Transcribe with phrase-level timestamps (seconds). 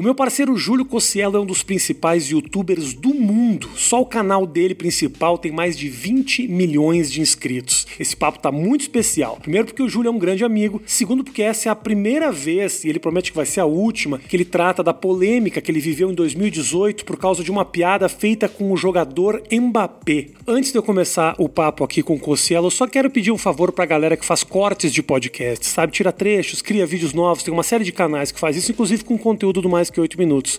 [0.00, 3.68] O meu parceiro Júlio Cossielo é um dos principais youtubers do mundo.
[3.76, 7.86] Só o canal dele principal tem mais de 20 milhões de inscritos.
[7.98, 9.36] Esse papo tá muito especial.
[9.42, 12.82] Primeiro porque o Júlio é um grande amigo, segundo porque essa é a primeira vez,
[12.82, 15.80] e ele promete que vai ser a última, que ele trata da polêmica que ele
[15.80, 20.28] viveu em 2018 por causa de uma piada feita com o jogador Mbappé.
[20.46, 23.38] Antes de eu começar o papo aqui com o Cossielo, eu só quero pedir um
[23.38, 25.92] favor pra galera que faz cortes de podcast, sabe?
[25.92, 29.18] Tira trechos, cria vídeos novos, tem uma série de canais que faz isso, inclusive com
[29.18, 30.58] conteúdo do mais que 8 minutos.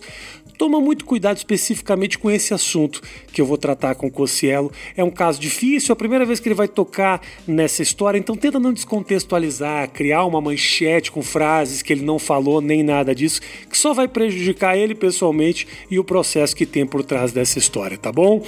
[0.62, 4.70] Toma muito cuidado especificamente com esse assunto que eu vou tratar com o Cossielo.
[4.96, 8.36] É um caso difícil, é a primeira vez que ele vai tocar nessa história, então
[8.36, 13.40] tenta não descontextualizar, criar uma manchete com frases que ele não falou nem nada disso,
[13.68, 17.98] que só vai prejudicar ele pessoalmente e o processo que tem por trás dessa história,
[17.98, 18.40] tá bom?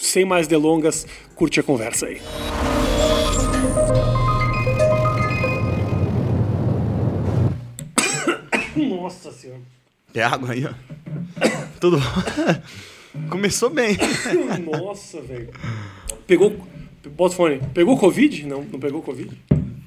[0.00, 2.20] Sem mais delongas, curte a conversa aí.
[8.88, 9.60] Nossa senhora.
[10.16, 10.70] Tem água aí, ó.
[11.78, 11.98] Tudo
[13.28, 13.98] Começou bem.
[14.64, 15.50] Nossa, velho.
[16.26, 16.56] Pegou.
[17.10, 17.60] Bota o fone.
[17.74, 18.46] Pegou Covid?
[18.46, 19.30] Não, não pegou Covid?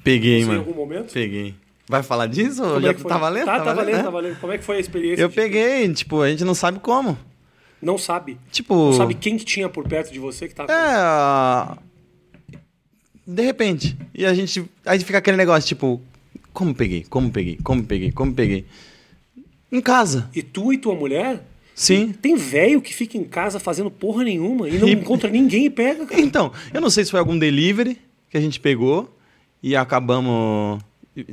[0.04, 0.60] Peguei, Você em mano.
[0.60, 1.12] algum momento?
[1.12, 1.56] Peguei.
[1.88, 2.62] Vai falar disso?
[2.62, 3.08] Como já é que foi?
[3.10, 3.44] tá valendo?
[3.44, 4.02] Tá, tá valendo, né?
[4.04, 4.38] tá valendo.
[4.40, 5.20] Como é que foi a experiência?
[5.20, 7.18] Eu de- peguei, tipo, a gente não sabe como.
[7.82, 8.38] Não sabe.
[8.52, 8.72] Tipo.
[8.76, 10.76] Não sabe quem que tinha por perto de você que tá com- É.
[10.76, 11.76] ah,
[13.26, 13.98] De repente.
[14.14, 14.64] E a gente.
[14.86, 16.00] Aí fica aquele negócio, tipo,
[16.52, 17.04] como peguei?
[17.10, 17.58] Como peguei?
[17.64, 18.12] Como peguei?
[18.12, 18.64] Como peguei?
[19.70, 20.28] Em casa.
[20.34, 21.44] E tu e tua mulher?
[21.74, 22.12] Sim.
[22.12, 25.70] Tem velho que fica em casa fazendo porra nenhuma e não E- encontra ninguém e
[25.70, 26.20] pega, cara.
[26.20, 27.96] Então, eu não sei se foi algum delivery
[28.28, 29.14] que a gente pegou
[29.62, 30.80] e acabamos.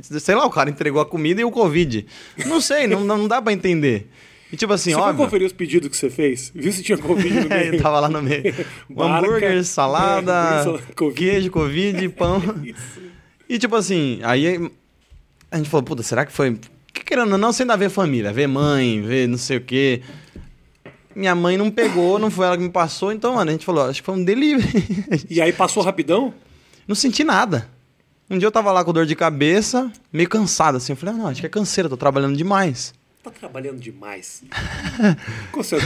[0.02, 2.06] Sei lá, o cara entregou a comida e o Covid.
[2.46, 4.08] Não sei, não, não dá pra entender.
[4.50, 5.24] E tipo assim, Você foi óbvio.
[5.26, 6.50] conferir os pedidos que você fez?
[6.54, 7.74] Viu se tinha Covid no É, meio?
[7.74, 8.42] eu tava lá no meio.
[8.88, 10.32] Barca, hambúrguer, salada,
[10.88, 11.14] é, Covid.
[11.18, 12.40] queijo, Covid, pão.
[13.48, 14.70] E tipo assim, aí
[15.50, 16.56] a gente falou, puta, será que foi.
[16.98, 20.02] Que querendo ou não, sem ainda ver família, ver mãe, ver não sei o quê.
[21.14, 23.84] Minha mãe não pegou, não foi ela que me passou, então, mano, a gente falou,
[23.86, 25.26] acho que foi um delivery.
[25.30, 26.32] E aí passou rapidão?
[26.88, 27.68] não senti nada.
[28.30, 30.92] Um dia eu tava lá com dor de cabeça, meio cansado, assim.
[30.92, 32.94] Eu falei, ah, não, acho que é canseira, tô trabalhando demais.
[33.22, 34.42] Tá trabalhando demais.
[35.50, 35.82] Conselho,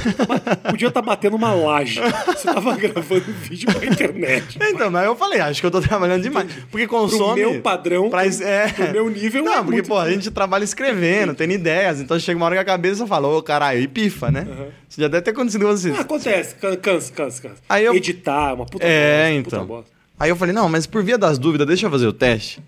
[0.71, 1.99] podia estar batendo uma laje.
[2.27, 4.59] Você tava gravando vídeo pra internet.
[4.61, 6.47] Então, mas eu falei, acho que eu tô trabalhando demais.
[6.71, 7.41] Porque consome.
[7.41, 10.63] meu padrão, pra, é, pro meu nível, Não, é porque, muito- pô, a gente trabalha
[10.63, 12.01] escrevendo, tendo ideias.
[12.01, 14.47] Então chega uma hora que a cabeça fala, ô caralho, e pifa, né?
[14.89, 15.97] Isso já deve ter acontecido com vocês.
[15.97, 17.63] Ah, acontece, can- cansa, cansa, cansa.
[17.67, 19.67] Aí eu- Editar, é uma puta É, bosta, então.
[19.67, 19.91] bosta.
[20.21, 22.63] Aí eu falei, não, mas por via das dúvidas, deixa eu fazer o teste.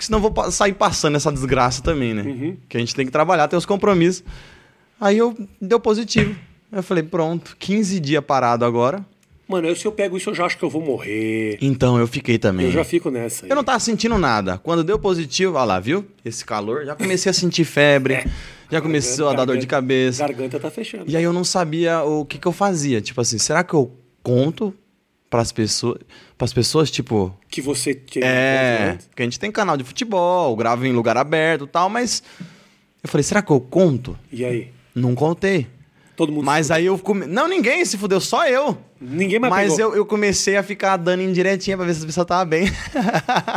[0.00, 2.22] Porque senão eu vou sair passando essa desgraça também, né?
[2.22, 2.56] Uhum.
[2.66, 4.24] Que a gente tem que trabalhar, tem os compromissos.
[4.98, 6.34] Aí eu deu positivo.
[6.72, 9.04] Eu falei, pronto, 15 dias parado agora.
[9.46, 11.58] Mano, eu, se eu pego isso, eu já acho que eu vou morrer.
[11.60, 12.64] Então eu fiquei também.
[12.64, 13.44] Eu já fico nessa.
[13.44, 13.50] aí.
[13.50, 14.56] Eu não tava sentindo nada.
[14.56, 16.06] Quando deu positivo, olha lá, viu?
[16.24, 18.24] Esse calor, já comecei a sentir febre, É.
[18.70, 20.26] já começou a dar dor de cabeça.
[20.26, 21.04] Garganta tá fechando.
[21.08, 23.02] E aí eu não sabia o que, que eu fazia.
[23.02, 24.72] Tipo assim, será que eu conto
[25.30, 25.98] pras pessoas,
[26.36, 30.84] pras pessoas, tipo, Que você tinha é, porque a gente tem canal de futebol, gravo
[30.84, 32.22] em lugar aberto tal, mas
[33.02, 34.18] eu falei, será que eu conto?
[34.32, 34.72] E aí?
[34.94, 35.68] Não contei.
[36.16, 36.44] Todo mundo.
[36.44, 37.24] Mas aí eu come...
[37.24, 38.76] Não, ninguém se fudeu, só eu.
[39.00, 39.92] Ninguém mais Mas pegou.
[39.92, 42.70] eu, eu comecei a ficar dando indiretinha pra ver se a pessoa tava bem.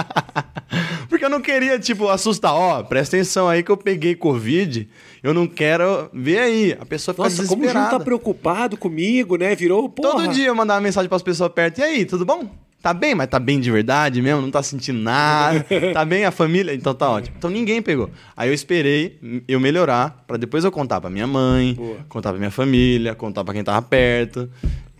[1.10, 2.54] Porque eu não queria, tipo, assustar.
[2.54, 4.88] Ó, presta atenção aí que eu peguei Covid.
[5.24, 6.78] Eu não quero ver aí.
[6.78, 7.98] A pessoa fica Nossa, como o desesperada.
[7.98, 9.56] tá preocupado comigo, né?
[9.56, 10.12] Virou, porra.
[10.12, 11.80] Todo dia eu mandava mensagem pras pessoas perto.
[11.80, 12.50] E aí, tudo bom?
[12.82, 14.42] Tá bem, mas tá bem de verdade mesmo?
[14.42, 15.66] Não tá sentindo nada?
[15.94, 16.74] tá bem a família?
[16.74, 17.34] Então tá ótimo.
[17.38, 18.10] Então ninguém pegou.
[18.36, 19.18] Aí eu esperei
[19.48, 21.96] eu melhorar pra depois eu contar pra minha mãe, Boa.
[22.10, 24.50] contar pra minha família, contar pra quem tava perto.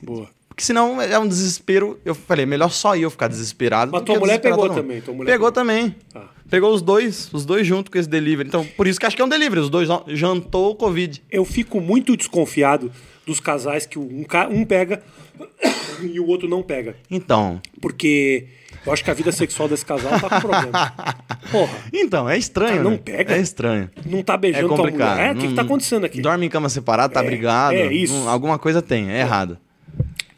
[0.02, 0.30] Boa.
[0.54, 2.00] Porque senão é um desespero.
[2.06, 3.92] Eu falei, melhor só eu ficar desesperado.
[3.92, 4.76] Mas tua mulher pegou mundo.
[4.76, 5.52] também, tua mulher Pegou pegou.
[5.52, 5.96] também.
[6.14, 6.30] Tá.
[6.48, 8.48] Pegou os dois, os dois junto com esse delivery.
[8.48, 9.60] Então, por isso que acho que é um delivery.
[9.62, 11.24] Os dois jantou o Covid.
[11.32, 12.92] Eu fico muito desconfiado
[13.26, 15.02] dos casais que um, um pega
[16.02, 16.96] e o outro não pega.
[17.10, 17.60] Então.
[17.82, 18.46] Porque
[18.86, 20.94] eu acho que a vida sexual desse casal tá com problema.
[21.52, 22.72] Porra, Então, é estranho.
[22.74, 22.98] Cara, não né?
[23.04, 23.36] pega?
[23.36, 23.90] É estranho.
[24.06, 25.12] não tá É beijando tua complicado.
[25.16, 25.30] mulher.
[25.30, 26.22] É, o que, que tá Não- acontecendo aqui?
[26.22, 27.76] Dorme em cama separada, tá É, brigado.
[27.76, 28.14] é isso.
[28.14, 29.58] Não- alguma coisa tem, é errado.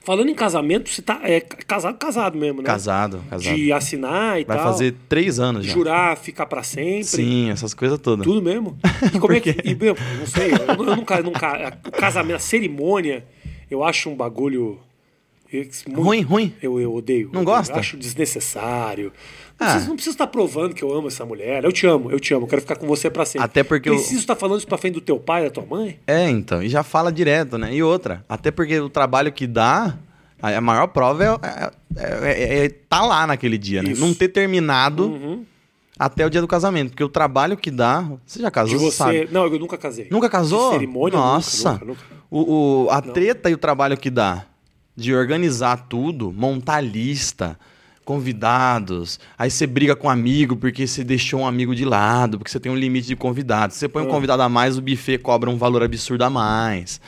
[0.05, 2.67] Falando em casamento, você tá é, casado, casado mesmo, né?
[2.67, 3.55] Casado, casado.
[3.55, 4.67] De assinar e Vai tal.
[4.67, 5.73] fazer três anos já.
[5.73, 7.05] Jurar, ficar pra sempre.
[7.05, 8.23] Sim, essas coisas todas.
[8.23, 8.77] Tudo mesmo.
[9.15, 9.49] E como é que.
[9.49, 9.75] E,
[10.19, 11.77] não sei, eu, eu nunca, nunca.
[11.87, 13.25] O casamento, a cerimônia,
[13.69, 14.79] eu acho um bagulho.
[15.87, 16.53] Muito- Ruim, ruim.
[16.61, 17.29] Eu, eu odeio.
[17.33, 17.79] Não Eu gosta?
[17.79, 19.11] acho desnecessário.
[19.59, 19.69] Não, Ah.
[19.71, 21.63] preciso, não preciso estar provando que eu amo essa mulher.
[21.63, 22.43] Eu te amo, eu te amo.
[22.43, 23.45] Eu quero ficar com você pra sempre.
[23.45, 25.97] Até porque eu- Preciso estar falando isso pra frente do teu pai, da tua mãe?
[26.05, 26.61] É, então.
[26.61, 27.73] E já fala direto, né?
[27.73, 29.97] E outra, até porque o trabalho que dá,
[30.41, 33.93] a maior prova é, é- é- é- é tá lá naquele dia, né?
[33.97, 35.45] Não ter terminado.
[35.97, 36.89] até o dia do casamento.
[36.89, 38.03] Porque o trabalho que dá.
[38.25, 38.97] Você já casou, De você.
[38.97, 39.29] sabe?
[39.31, 40.07] Não, eu nunca casei.
[40.11, 40.71] Nunca casou?
[40.71, 41.71] De cerimônia, nunca, Nossa.
[41.71, 42.01] nunca, nunca.
[42.29, 43.13] O, o- a Não.
[43.13, 44.45] treta e o trabalho que dá
[44.95, 47.57] de organizar tudo, montar lista,
[48.03, 52.51] convidados, aí você briga com um amigo porque você deixou um amigo de lado, porque
[52.51, 53.75] você tem um limite de convidados.
[53.77, 54.11] Você põe um Ah.
[54.11, 56.99] convidado a mais, o buffet cobra um valor absurdo a mais.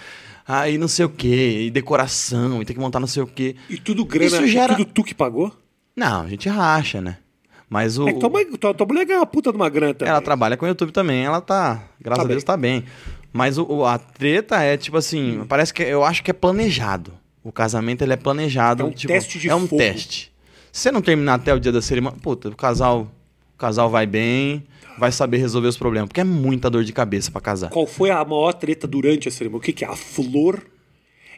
[0.47, 3.55] Aí não sei o quê, e decoração, e tem que montar não sei o quê.
[3.69, 4.25] E tudo grana.
[4.27, 5.51] Isso gera- Tudo tu que pagou?
[5.95, 7.17] Não, a gente racha, né?
[7.69, 8.07] Mas o.
[8.07, 10.09] É que tua, mãe, tua, tua mulher ganha uma puta de uma grana também.
[10.11, 12.45] Ela trabalha com o YouTube também, ela tá, graças Tá a Deus, bem.
[12.45, 12.83] tá bem.
[13.33, 17.11] Mas o, o- a treta é, tipo assim, parece que eu acho que é planejado.
[17.47, 18.83] O casamento ele é planejado.
[18.83, 19.77] É um tipo, teste de É um fogo.
[19.77, 20.33] teste.
[20.69, 23.09] Se você não terminar até o dia da cerimônia, puta, o casal,
[23.55, 24.65] o casal vai bem,
[24.99, 27.69] vai saber resolver os problemas, porque é muita dor de cabeça pra casar.
[27.69, 29.59] Qual foi a maior treta durante a cerimônia?
[29.59, 29.87] O que, que é?
[29.87, 30.61] A flor?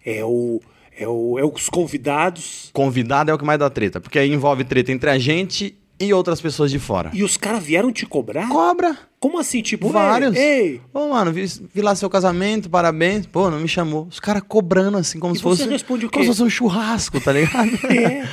[0.04, 0.60] É o.
[0.98, 2.72] É, o, é os convidados.
[2.74, 6.14] Convidado é o que mais dá treta, porque aí envolve treta entre a gente e
[6.14, 7.10] outras pessoas de fora.
[7.14, 8.48] E os caras vieram te cobrar?
[8.48, 8.98] Cobra.
[9.20, 9.62] Como assim?
[9.62, 10.36] Tipo, Vários.
[10.36, 10.80] Ei.
[10.94, 13.26] Ô, mano, vi, vi lá seu casamento, parabéns.
[13.26, 14.08] Pô, não me chamou.
[14.10, 15.68] Os caras cobrando assim, como E se fosse.
[15.68, 16.32] responde o Como quê?
[16.32, 17.70] se fosse um churrasco, tá ligado?
[17.92, 18.28] É.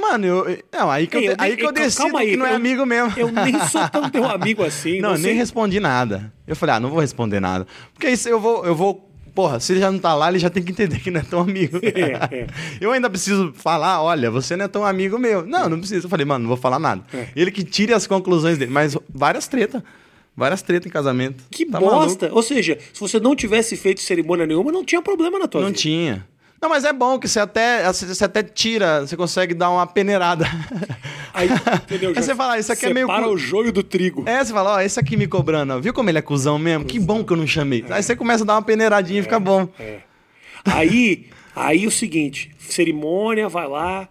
[0.00, 0.58] Mano, eu.
[0.72, 2.46] Não, aí que eu, Ei, eu aí nem- que eu calma decido aí, que não
[2.46, 3.12] é eu- amigo mesmo.
[3.18, 4.98] Eu nem sou tão teu amigo assim.
[5.00, 6.32] Não, eu você- nem respondi nada.
[6.46, 7.66] Eu falei, ah, não vou responder nada.
[7.92, 9.09] Porque isso eu vou, eu vou.
[9.34, 11.24] Porra, se ele já não tá lá, ele já tem que entender que não é
[11.24, 11.78] tão amigo.
[11.84, 12.46] É, é.
[12.80, 15.44] Eu ainda preciso falar, olha, você não é tão amigo meu.
[15.46, 16.06] Não, não precisa.
[16.06, 17.02] Eu falei, mano, não vou falar nada.
[17.12, 17.28] É.
[17.36, 18.70] Ele que tire as conclusões dele.
[18.70, 19.82] Mas várias tretas.
[20.36, 21.44] Várias tretas em casamento.
[21.50, 21.96] Que Tá maluco?
[22.04, 22.30] bosta.
[22.32, 25.68] Ou seja, se você não tivesse feito cerimônia nenhuma, não tinha problema na tua Não
[25.68, 25.78] vida.
[25.80, 26.26] tinha.
[26.60, 30.44] Não, mas é bom que você até, você até tira, você consegue dar uma peneirada.
[31.32, 32.12] Aí, entendeu?
[32.16, 34.24] Aí você fala, isso aqui é meio Separa cu- o joio do trigo.
[34.28, 36.84] É, você fala, ó, esse aqui me cobrando, ó, viu como ele é cuzão mesmo?
[36.84, 37.84] Que bom que eu não chamei.
[37.88, 39.68] Aí você começa a dar uma peneiradinha e fica bom.
[39.78, 40.00] É.
[40.66, 44.06] Aí, aí o seguinte, cerimônia, vai lá,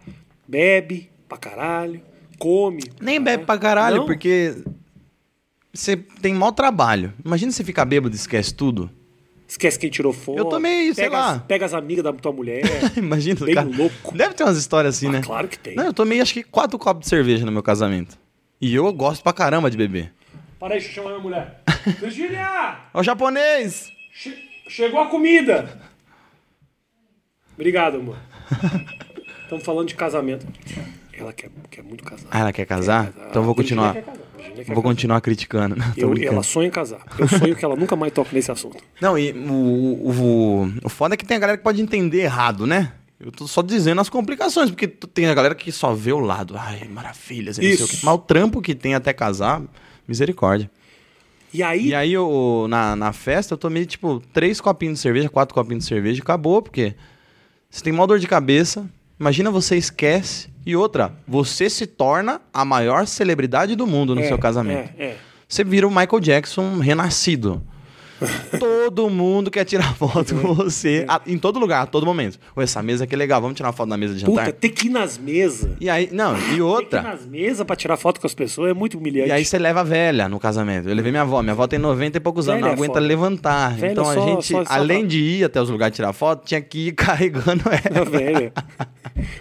[0.47, 2.01] bebe pra caralho,
[2.39, 2.81] come.
[2.99, 4.05] Nem bebe pra caralho, Não?
[4.07, 4.55] porque
[5.71, 7.13] você tem mau trabalho.
[7.23, 8.89] Imagina você ficar bêbado e esquece tudo.
[9.49, 10.37] Esquece quem tirou foto.
[10.37, 11.39] Eu tomei, sei pega lá.
[11.39, 12.61] Pega as amigas da tua mulher.
[12.95, 13.67] Imagina, Bem cara.
[13.67, 14.15] louco.
[14.15, 15.21] Deve ter umas histórias assim, Ah, né?
[15.23, 15.75] claro que tem.
[15.75, 18.15] Não, eu tomei acho que quatro copos de cerveja no meu casamento.
[18.61, 20.13] E eu gosto pra caramba de beber.
[20.59, 21.61] Para aí, deixa eu chamar minha mulher.
[21.99, 22.77] Virgínia!
[22.93, 23.91] Ó, o japonês!
[24.13, 24.37] che-
[24.67, 25.81] chegou a comida!
[27.55, 28.17] Obrigado, amor.
[29.43, 30.45] Estamos falando de casamento.
[31.11, 32.27] Ela quer, quer muito casar.
[32.31, 33.05] Ah, ela quer casar?
[33.07, 33.29] Quer casar.
[33.29, 33.93] Então eu vou continuar.
[33.93, 34.19] quer casar,
[34.67, 35.75] Vou continuar criticando.
[35.95, 37.01] Tô Eu- ela sonha em casar.
[37.17, 38.77] Eu sonho que ela nunca mais toque nesse assunto.
[39.01, 42.65] Não, e o, o, o foda é que tem a galera que pode entender errado,
[42.67, 42.93] né?
[43.19, 46.55] Eu tô só dizendo as complicações, porque tem a galera que só vê o lado.
[46.57, 47.87] Ai, maravilhas, não sei o Isso.
[47.87, 47.97] quê.
[48.03, 49.61] Mas o trampo que tem até casar,
[50.07, 50.71] misericórdia.
[51.53, 55.27] E aí, E aí, eu, na, na festa, eu tomei, tipo, três copinhos de cerveja,
[55.29, 56.95] quatro copinhos de cerveja e acabou, porque
[57.69, 58.89] você tem maior dor de cabeça.
[59.19, 60.47] Imagina você esquece.
[60.65, 64.91] E outra, você se torna a maior celebridade do mundo no é, seu casamento.
[64.97, 65.17] É, é.
[65.47, 67.61] Você vira o Michael Jackson renascido.
[68.59, 71.05] Todo mundo quer tirar foto com você.
[71.07, 72.37] a- em todo lugar, a todo momento.
[72.53, 74.45] Ô, essa mesa aqui é legal, vamos tirar uma foto na mesa de jantar?
[74.47, 75.71] Puta, ter que ir nas mesas.
[75.79, 77.01] E aí, não, e Ter que ir outra.
[77.01, 79.29] nas mesas pra tirar foto com as pessoas é muito humilhante.
[79.29, 80.89] E aí você leva a velha no casamento.
[80.89, 81.41] Eu levei minha avó.
[81.41, 83.05] Minha avó tem 90 e poucos anos, Velha não é aguenta foda.
[83.05, 83.75] levantar.
[83.77, 86.45] Velha então a só- gente, só- só além de ir até os lugares tirar foto,
[86.45, 88.05] tinha que ir carregando A ela.
[88.05, 88.51] velha.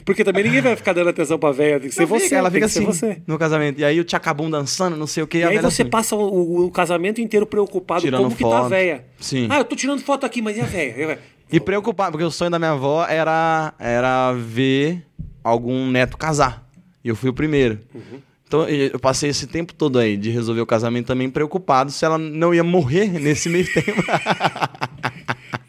[0.04, 1.80] Porque também ninguém vai ficar dando atenção pra velha.
[1.80, 2.24] Tem que ser Não você.
[2.24, 3.22] fica, ela fica assim você.
[3.26, 3.80] no casamento.
[3.80, 5.38] E aí o tchacabum dançando, não sei o que.
[5.38, 8.68] E aí você passa o, o casamento inteiro preocupado Tirando como que tá a foto.
[8.70, 9.04] véia.
[9.20, 9.46] Sim.
[9.50, 11.18] Ah, eu tô tirando foto aqui, mas e a véia?
[11.50, 15.02] E preocupado, porque o sonho da minha avó era, era ver
[15.42, 16.68] algum neto casar.
[17.02, 17.78] E eu fui o primeiro.
[17.94, 18.20] Uhum.
[18.46, 22.02] Então eu eu passei esse tempo todo aí de resolver o casamento também preocupado se
[22.04, 24.02] ela não ia morrer nesse meio tempo.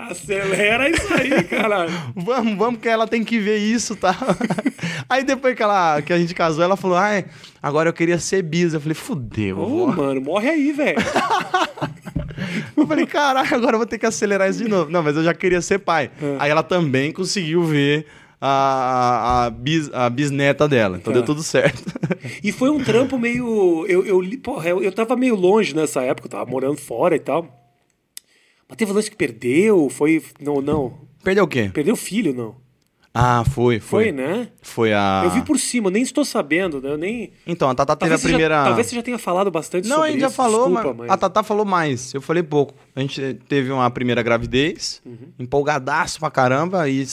[0.10, 1.92] Acelera isso aí, caralho.
[2.16, 4.16] vamos, vamos, que ela tem que ver isso, tá?
[5.10, 7.26] aí depois que, ela, que a gente casou, ela falou: Ai,
[7.62, 8.74] agora eu queria ser bis.
[8.74, 10.98] Eu falei: Fudeu, Ô, mano, morre aí, velho.
[12.76, 14.90] Eu falei, caraca, agora eu vou ter que acelerar isso de novo.
[14.90, 16.10] Não, mas eu já queria ser pai.
[16.22, 16.36] É.
[16.40, 18.06] Aí ela também conseguiu ver
[18.40, 20.96] a, a, bis- a bisneta dela.
[20.98, 21.20] Então Tá.
[21.20, 21.84] deu tudo certo.
[22.44, 23.86] E foi um trampo meio.
[23.88, 27.20] Eu, eu, porra, eu, eu tava meio longe nessa época, eu tava morando fora e
[27.20, 27.59] tal.
[28.70, 30.24] Mas teve lance que perdeu, foi.
[30.40, 30.94] Não, não.
[31.24, 31.70] Perdeu o quê?
[31.74, 32.56] Perdeu o filho, não.
[33.12, 34.12] Ah, foi, Foi, foi.
[34.12, 34.50] né?
[34.62, 35.24] Foi a.
[35.26, 36.92] Eu vi por cima, nem estou sabendo, né?
[36.92, 37.32] Eu nem.
[37.48, 38.64] Então, a Tatá teve a você já- primeira.
[38.64, 41.10] talvez você já tenha falado bastante Não, sobre a gente já isso, falou, desculpa, mas
[41.10, 42.14] a Tatá falou mais.
[42.14, 42.76] Eu falei pouco.
[42.96, 45.18] A gente teve uma primeira gravidez, Uhum.
[45.40, 47.04] empolgadaço pra caramba, e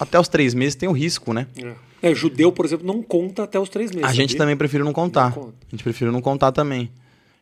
[0.00, 1.46] até os três meses tem o risco, né?
[1.56, 2.10] É.
[2.10, 4.10] É, judeu, por exemplo, não conta até os três meses.
[4.10, 5.34] A gente também preferiu não contar.
[5.36, 5.48] Não.
[5.50, 6.90] A gente preferiu não contar também.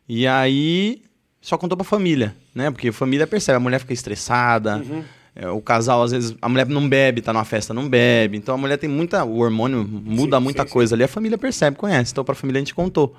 [0.07, 1.01] E aí,
[1.43, 2.71] só contou pra família, né?
[2.71, 5.03] Porque a família percebe, a mulher fica estressada, Uhum.
[5.35, 8.37] é, o casal, às vezes, a mulher não bebe, tá numa festa, não bebe.
[8.37, 9.23] Então a mulher tem muita.
[9.25, 10.73] O hormônio muda Sim, muita sim, sim.
[10.73, 12.11] coisa ali, a família percebe, conhece.
[12.13, 13.13] Então pra família a gente contou.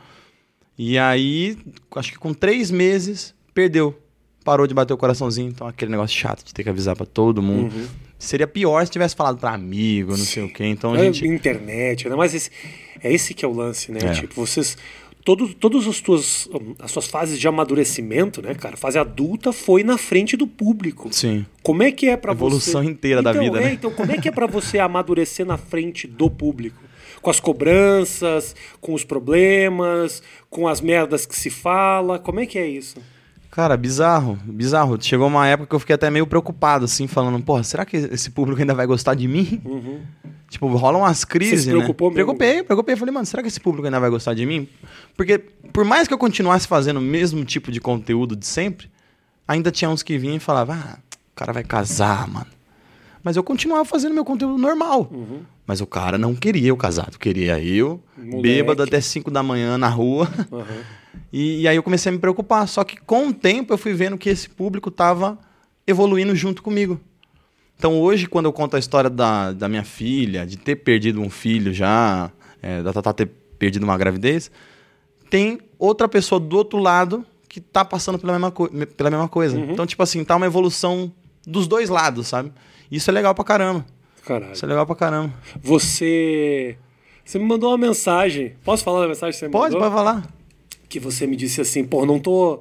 [0.77, 1.57] E aí,
[1.95, 3.97] acho que com três meses, perdeu.
[4.45, 5.49] Parou de bater o coraçãozinho.
[5.49, 7.75] Então, aquele negócio chato de ter que avisar pra todo mundo.
[7.75, 7.87] Uhum.
[8.19, 10.65] Seria pior se tivesse falado pra amigo, não sei o quê.
[10.67, 11.27] Então, a gente...
[11.27, 12.15] internet, né?
[12.17, 12.51] Mas esse-
[13.03, 14.01] é esse que é o lance, né?
[14.03, 14.13] É.
[14.13, 14.77] Tipo, vocês.
[15.25, 18.77] Todo, todas as tuas, as suas fases de amadurecimento, né, cara?
[18.77, 21.09] Fase adulta foi na frente do público.
[21.11, 21.47] Sim.
[21.63, 22.45] Como é que é pra você...
[22.45, 23.73] Evolução inteira da Então, vida, é, né?
[23.73, 26.77] Então, como é que é pra você amadurecer na frente do público?
[27.23, 32.19] Com as cobranças, com os problemas, com as merdas que se fala.
[32.19, 32.97] Como é que é isso?
[33.55, 35.01] Cara, bizarro, bizarro.
[35.01, 38.29] Chegou uma época que eu fiquei até meio preocupado, assim, falando, porra, será que esse
[38.29, 39.63] público ainda vai gostar de mim?
[40.49, 42.17] Tipo, rolam umas crises, Você se preocupou né?
[42.17, 42.35] mesmo?
[42.35, 42.97] Preocupei, preocupei.
[42.97, 44.69] Falei, mano, será que esse público ainda vai gostar de mim?
[45.17, 45.39] Porque,
[45.73, 48.91] por mais que eu continuasse fazendo o mesmo tipo de conteúdo de sempre,
[49.47, 50.99] ainda tinha uns que vinham e falavam, ah,
[51.33, 52.49] o cara vai casar, mano.
[53.23, 55.09] Mas eu continuava fazendo meu conteúdo normal.
[55.67, 58.43] Mas o cara não queria eu casado, queria eu, Moleque.
[58.43, 60.29] bêbado até 5 da manhã na rua.
[61.33, 62.67] E, e aí eu comecei a me preocupar.
[62.69, 65.37] Só que com o tempo eu fui vendo que esse público tava
[65.85, 67.01] evoluindo junto comigo.
[67.77, 71.29] Então hoje, quando eu conto a história da, da minha filha, de ter perdido um
[71.29, 72.31] filho já,
[72.63, 73.27] é, da Tatá ter
[73.59, 74.51] perdido uma gravidez,
[75.29, 78.53] tem outra pessoa do outro lado que tá passando pela mesma,
[78.97, 79.59] pela mesma coisa.
[79.59, 81.13] Então, tipo assim, tá uma evolução
[81.47, 82.53] dos dois lados, sabe?
[82.91, 83.85] Isso é legal pra caramba.
[84.25, 84.53] Caralho.
[84.53, 85.33] Isso é legal pra caramba.
[85.63, 86.77] Você.
[87.25, 88.55] Você me mandou uma mensagem.
[88.65, 89.91] Posso falar da mensagem que você me Pode, mandou?
[89.91, 90.29] pode falar.
[90.89, 92.61] Que você me disse assim, pô, não tô.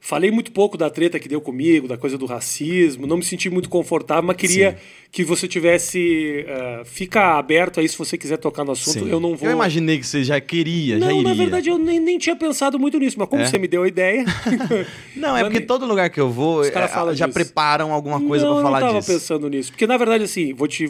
[0.00, 3.50] Falei muito pouco da treta que deu comigo, da coisa do racismo, não me senti
[3.50, 4.76] muito confortável, mas queria Sim.
[5.10, 6.44] que você tivesse.
[6.46, 9.00] eh, fica aberto aí se você quiser tocar no assunto.
[9.04, 9.10] Sim.
[9.10, 9.48] Eu não vou.
[9.48, 11.22] Eu imaginei que você já queria, já Não, iria.
[11.24, 13.46] na verdade eu nem, nem tinha pensado muito nisso, mas como É?
[13.46, 14.24] você me deu a ideia.
[15.16, 17.34] Não, é porque todo lugar que eu vou, Os caras é, já disso.
[17.34, 19.12] preparam alguma coisa pra falar eu não tava disso.
[19.12, 19.72] pensando nisso.
[19.72, 20.86] Porque, na verdade, assim, vou te.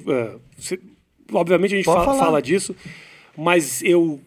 [0.56, 0.78] você-
[1.32, 2.76] obviamente a gente fala, fala disso,
[3.36, 4.20] mas eu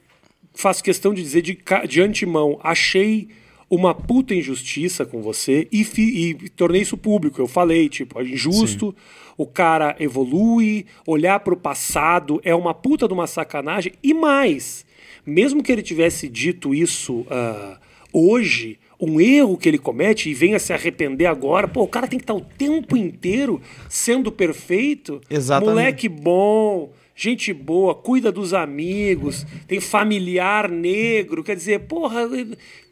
[0.55, 1.57] faço questão de dizer de,
[1.87, 3.29] de antemão, achei
[3.71, 7.39] uma puta injustiça com você e, fi- e tornei isso público.
[7.41, 8.93] Eu falei, tipo, é injusto,
[9.37, 13.93] o cara evolui, olhar pro passado é uma puta de uma sacanagem.
[14.03, 14.85] E mais,
[15.25, 17.79] mesmo que ele tivesse dito isso ah,
[18.11, 22.19] hoje, um erro que ele comete e venha se arrepender agora, pô, o cara tem
[22.19, 25.21] que estar o tempo inteiro sendo perfeito.
[25.29, 25.69] Exatamente.
[25.69, 32.27] Moleque bom, gente boa, cuida dos amigos, tem familiar negro, quer dizer, porra,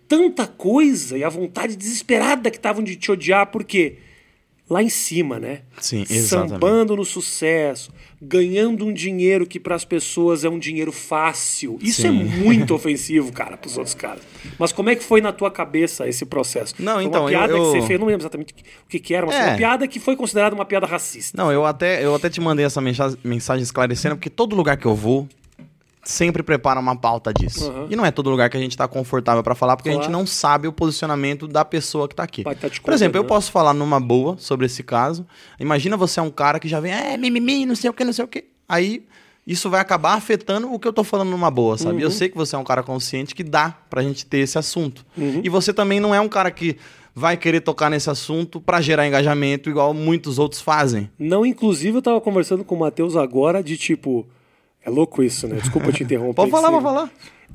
[0.10, 3.98] tanta coisa e a vontade desesperada que estavam de te odiar, porque
[4.70, 5.62] lá em cima, né?
[5.80, 6.50] Sim, exatamente.
[6.52, 11.80] Sambando no sucesso, ganhando um dinheiro que para as pessoas é um dinheiro fácil.
[11.82, 12.24] Isso é Sim.
[12.24, 14.22] muito ofensivo, cara, para os outros caras.
[14.60, 16.76] Mas como é que foi na tua cabeça esse processo?
[16.80, 19.00] Não, Foi então, uma eu- piada eu- que você fez, não lembro exatamente o que,
[19.00, 19.50] que era, mas foi É.
[19.52, 21.36] uma piada que foi considerada uma piada racista.
[21.42, 24.86] Não, eu até, eu até te mandei essa mensa- mensagem esclarecendo, porque todo lugar que
[24.86, 25.28] eu vou
[26.10, 27.70] sempre prepara uma pauta disso.
[27.70, 27.88] Uhum.
[27.90, 30.10] E não é todo lugar que a gente tá confortável pra falar, porque a gente
[30.10, 32.44] não sabe o posicionamento da pessoa que tá aqui.
[32.44, 35.26] Tá Por exemplo, eu posso falar numa boa sobre esse caso.
[35.60, 38.12] Imagina você é um cara que já vem, é, mimimi, não sei o que, não
[38.12, 38.46] sei o que.
[38.68, 39.06] Aí
[39.46, 41.98] isso vai acabar afetando o que eu tô falando numa boa, sabe?
[41.98, 42.02] Uhum.
[42.02, 45.06] Eu sei que você é um cara consciente que dá pra gente ter esse assunto.
[45.16, 45.42] Uhum.
[45.44, 46.76] E você também não é um cara que
[47.14, 51.10] vai querer tocar nesse assunto pra gerar engajamento igual muitos outros fazem.
[51.20, 54.28] Não, inclusive, eu tava conversando com o Matheus agora de tipo.
[54.86, 55.58] É louco isso, né?
[55.58, 56.36] Desculpa te interromper.
[56.36, 57.12] Pode falar, pode falar.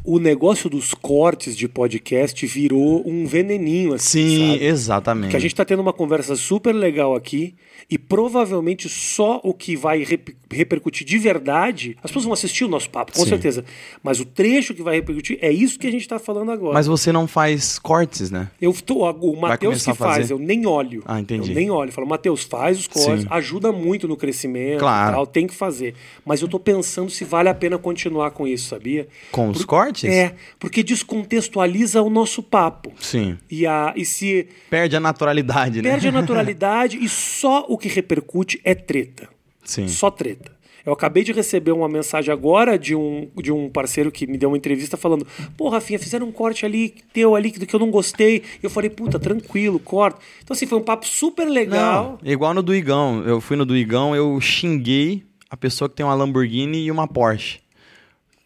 [0.07, 4.29] O negócio dos cortes de podcast virou um veneninho, assim.
[4.29, 4.65] Sim, sabe?
[4.67, 5.31] exatamente.
[5.31, 7.55] Que a gente tá tendo uma conversa super legal aqui
[7.91, 11.97] e provavelmente só o que vai rep- repercutir de verdade.
[12.03, 13.31] As pessoas vão assistir o nosso papo, com Sim.
[13.31, 13.65] certeza.
[14.03, 16.75] Mas o trecho que vai repercutir é isso que a gente tá falando agora.
[16.75, 18.51] Mas você não faz cortes, né?
[18.61, 21.03] Eu tô, o Matheus que faz, eu nem olho.
[21.07, 21.51] Ah, entendi.
[21.51, 21.91] Eu nem olho.
[21.91, 23.29] Falo, Matheus, faz os cortes, Sim.
[23.31, 25.13] ajuda muito no crescimento Claro.
[25.13, 25.95] e tal, tem que fazer.
[26.27, 29.09] Mas eu tô pensando se vale a pena continuar com isso, sabia?
[29.33, 29.94] Com os cortes?
[30.03, 32.93] É, porque descontextualiza o nosso papo.
[32.99, 33.39] Sim.
[33.51, 35.91] E, a, e se Perde a naturalidade, né?
[35.91, 39.29] perde a naturalidade e só o que repercute é treta.
[39.65, 39.89] Sim.
[39.89, 40.55] Só treta.
[40.85, 44.51] Eu acabei de receber uma mensagem agora de um, de um parceiro que me deu
[44.51, 47.91] uma entrevista falando: Pô, Rafinha, fizeram um corte ali, teu ali, do que eu não
[47.91, 48.43] gostei.
[48.63, 50.21] Eu falei: Puta, tranquilo, corta.
[50.43, 52.19] Então, assim, foi um papo super legal.
[52.23, 53.23] Não, igual no do Igão.
[53.25, 57.09] Eu fui no do Igão, eu xinguei a pessoa que tem uma Lamborghini e uma
[57.09, 57.61] Porsche.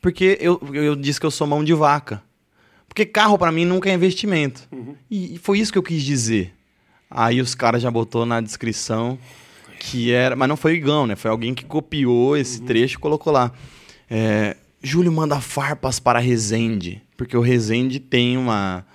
[0.08, 2.22] Porque eu, eu disse que eu sou mão de vaca.
[2.88, 4.66] Porque carro pra mim nunca é investimento.
[4.72, 4.96] Uhum.
[5.10, 6.54] E, e foi isso que eu quis dizer.
[7.10, 9.18] Aí os caras já botou na descrição
[9.78, 10.34] que era.
[10.34, 11.14] Mas não foi o Igão, né?
[11.14, 13.52] Foi alguém que copiou esse trecho e colocou lá.
[14.08, 17.02] É, Júlio manda farpas para Resende.
[17.14, 18.86] Porque o Resende tem uma.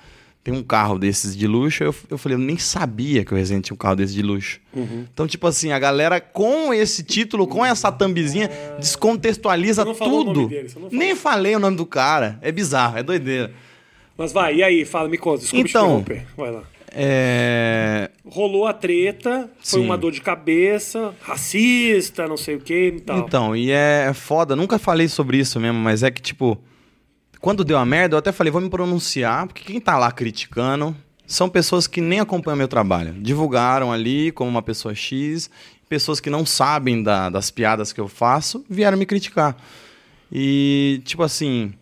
[0.44, 1.84] Tem um carro desses de luxo.
[1.84, 4.60] Eu, eu falei, eu nem sabia que o Resende tinha um carro desse de luxo.
[4.76, 10.48] Então, tipo assim, a galera com esse título, com essa thumbzinha, descontextualiza tudo.
[10.50, 12.38] dele, nem falei o nome do cara.
[12.42, 13.52] É bizarro, é doideira.
[14.18, 14.84] Mas vai, e aí?
[14.86, 15.40] Fala, me conta.
[15.42, 16.22] Desculpa Então- te.
[16.36, 16.64] Vai lá.
[16.96, 18.10] É.
[18.26, 19.86] Rolou a treta, foi Sim.
[19.86, 23.18] uma dor de cabeça, racista, não sei o que e tal.
[23.20, 26.58] Então, e é foda, nunca falei sobre isso mesmo, mas é que, tipo,
[27.44, 30.96] quando deu a merda, eu até falei, vou me pronunciar, porque quem tá lá criticando
[31.28, 33.14] são pessoas que nem acompanham meu trabalho.
[33.22, 35.50] Divulgaram ali como uma pessoa X,
[35.90, 39.58] pessoas que não sabem da- das piadas que eu faço vieram me criticar.
[40.32, 41.74] E, tipo assim,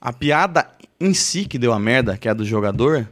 [0.00, 0.70] a piada
[1.00, 3.08] em si que deu a merda, que é a do jogador,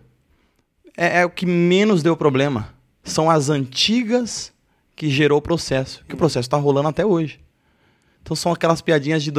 [0.96, 2.72] é, é o que menos deu problema.
[3.02, 4.52] São as antigas
[4.94, 6.04] que gerou o processo.
[6.06, 7.40] Que o processo tá rolando até hoje.
[8.22, 9.32] Então são aquelas piadinhas de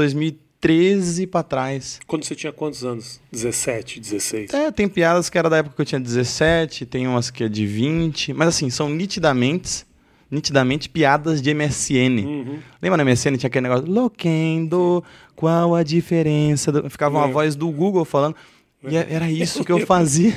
[0.67, 1.99] 2013 pra trás.
[2.07, 3.19] Quando você tinha quantos anos?
[3.31, 4.53] 17, 16?
[4.53, 7.49] É, tem piadas que era da época que eu tinha 17, tem umas que é
[7.49, 9.85] de 20, mas assim, são nitidamente,
[10.31, 12.25] nitidamente piadas de MSN.
[12.25, 12.59] Uhum.
[12.81, 15.03] Lembra no MSN tinha aquele negócio, Loquendo,
[15.35, 16.71] qual a diferença?
[16.71, 18.35] do-" Ficava uma voz do Google falando.
[18.83, 20.33] E era isso que eu fazia.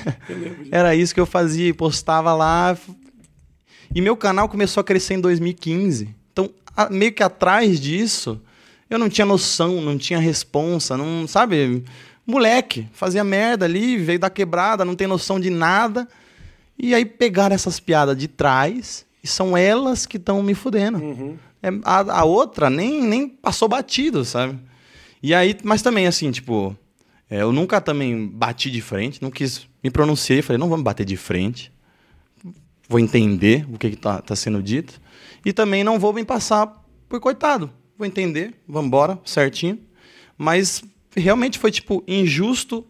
[0.71, 2.77] Era isso que eu fazia, postava lá.
[3.95, 6.09] E meu canal começou a crescer em 2015.
[6.33, 8.41] Então, a- meio que atrás disso,
[8.89, 11.85] eu não tinha noção, não tinha responsa, não, sabe?
[12.27, 16.09] Moleque, fazia merda ali, veio da quebrada, não tem noção de nada.
[16.79, 20.99] E aí pegaram essas piadas de trás e são elas que estão me fudendo.
[20.99, 21.37] Uhum.
[21.63, 24.59] É, a, a outra nem, nem passou batido, sabe?
[25.23, 26.77] E aí, mas também assim, tipo,
[27.29, 31.05] é, eu nunca também bati de frente, não quis, me pronunciei, falei, não vamos bater
[31.05, 31.73] de frente,
[32.89, 35.01] vou entender o que, que tá, tá sendo dito,
[35.45, 36.73] e também não vou me passar
[37.09, 39.79] por coitado, vou entender, vamos embora, certinho,
[40.37, 40.83] mas
[41.15, 42.85] realmente foi, tipo, injusto,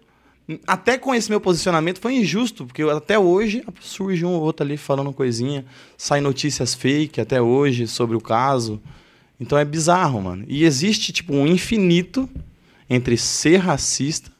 [0.66, 4.76] até com esse meu posicionamento foi injusto, porque até hoje surge um ou outro ali
[4.76, 5.64] falando coisinha,
[5.96, 8.80] sai notícias fake até hoje sobre o caso,
[9.38, 10.44] então é bizarro, mano.
[10.48, 12.28] E existe, tipo, um infinito
[12.88, 14.35] entre ser racista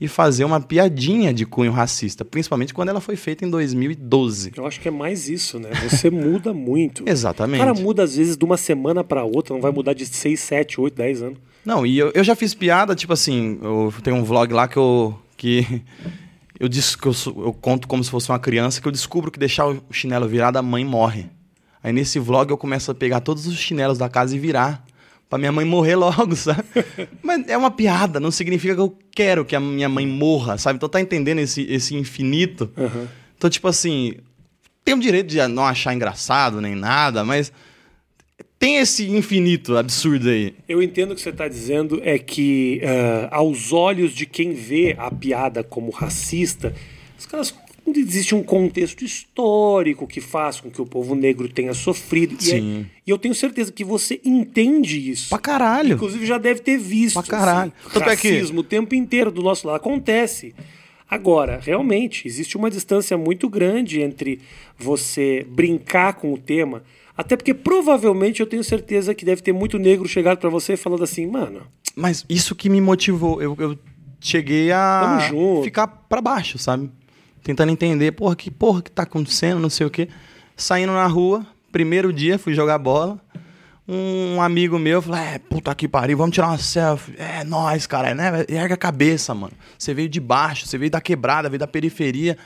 [0.00, 4.52] e fazer uma piadinha de cunho racista, principalmente quando ela foi feita em 2012.
[4.56, 5.70] Eu acho que é mais isso, né?
[5.88, 7.04] Você muda muito.
[7.04, 7.58] O Exatamente.
[7.58, 10.80] cara muda, às vezes, de uma semana pra outra, não vai mudar de 6, 7,
[10.80, 11.38] 8, 10 anos.
[11.64, 14.76] Não, e eu, eu já fiz piada, tipo assim, eu tenho um vlog lá que
[14.76, 15.18] eu.
[15.36, 15.82] que
[16.60, 19.38] eu, dis- que eu, eu conto como se fosse uma criança, que eu descubro que
[19.38, 21.26] deixar o chinelo virado, a mãe morre.
[21.82, 24.84] Aí nesse vlog eu começo a pegar todos os chinelos da casa e virar.
[25.28, 26.64] Pra minha mãe morrer logo, sabe?
[27.22, 30.76] Mas é uma piada, não significa que eu quero que a minha mãe morra, sabe?
[30.76, 32.70] Então tá entendendo esse, esse infinito?
[32.76, 33.08] Aham.
[33.36, 34.14] Então, tipo assim,
[34.84, 37.52] tem o direito de não achar engraçado nem nada, mas
[38.58, 40.54] tem esse infinito absurdo aí.
[40.68, 44.94] Eu entendo o que você está dizendo é que, ah, aos olhos de quem vê
[44.98, 46.74] a piada como racista,
[47.18, 47.54] os caras.
[47.94, 52.32] Existe um contexto histórico que faz com que o povo negro tenha sofrido.
[52.34, 52.86] E, é- Sim.
[53.06, 55.28] e eu tenho certeza que você entende isso.
[55.30, 55.94] Pra caralho.
[55.94, 57.14] Inclusive já deve ter visto.
[57.14, 57.72] Pra caralho.
[57.86, 59.76] assim, é que- racismo o tempo inteiro do nosso lado.
[59.76, 60.54] Acontece.
[61.08, 64.40] Agora, realmente, existe uma distância muito grande entre
[64.78, 66.82] você brincar com o tema.
[67.16, 71.04] Até porque provavelmente eu tenho certeza que deve ter muito negro chegado pra você falando
[71.04, 71.62] assim, mano,
[71.94, 73.40] Mas isso que me motivou.
[73.40, 73.78] Eu, eu
[74.20, 75.18] cheguei a
[75.64, 76.90] ficar pra baixo, sabe?
[77.46, 80.08] Tentando entender, porra, que porra que tá acontecendo, não sei o quê.
[80.56, 83.20] Saindo na rua, primeiro dia, fui jogar bola.
[83.86, 87.14] Um amigo meu falou: É, puta que pariu, vamos tirar uma selfie.
[87.16, 88.44] É, nós, cara, né?
[88.48, 89.52] Erga a cabeça, mano.
[89.78, 92.36] Você veio de baixo, você veio da quebrada, veio da periferia.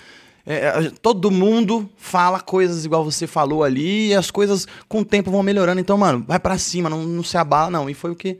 [0.44, 5.04] É, é, todo mundo fala coisas igual você falou ali e as coisas com o
[5.04, 5.80] tempo vão melhorando.
[5.80, 7.88] Então, mano, vai pra cima, não, não se abala, não.
[7.88, 8.38] E foi o que,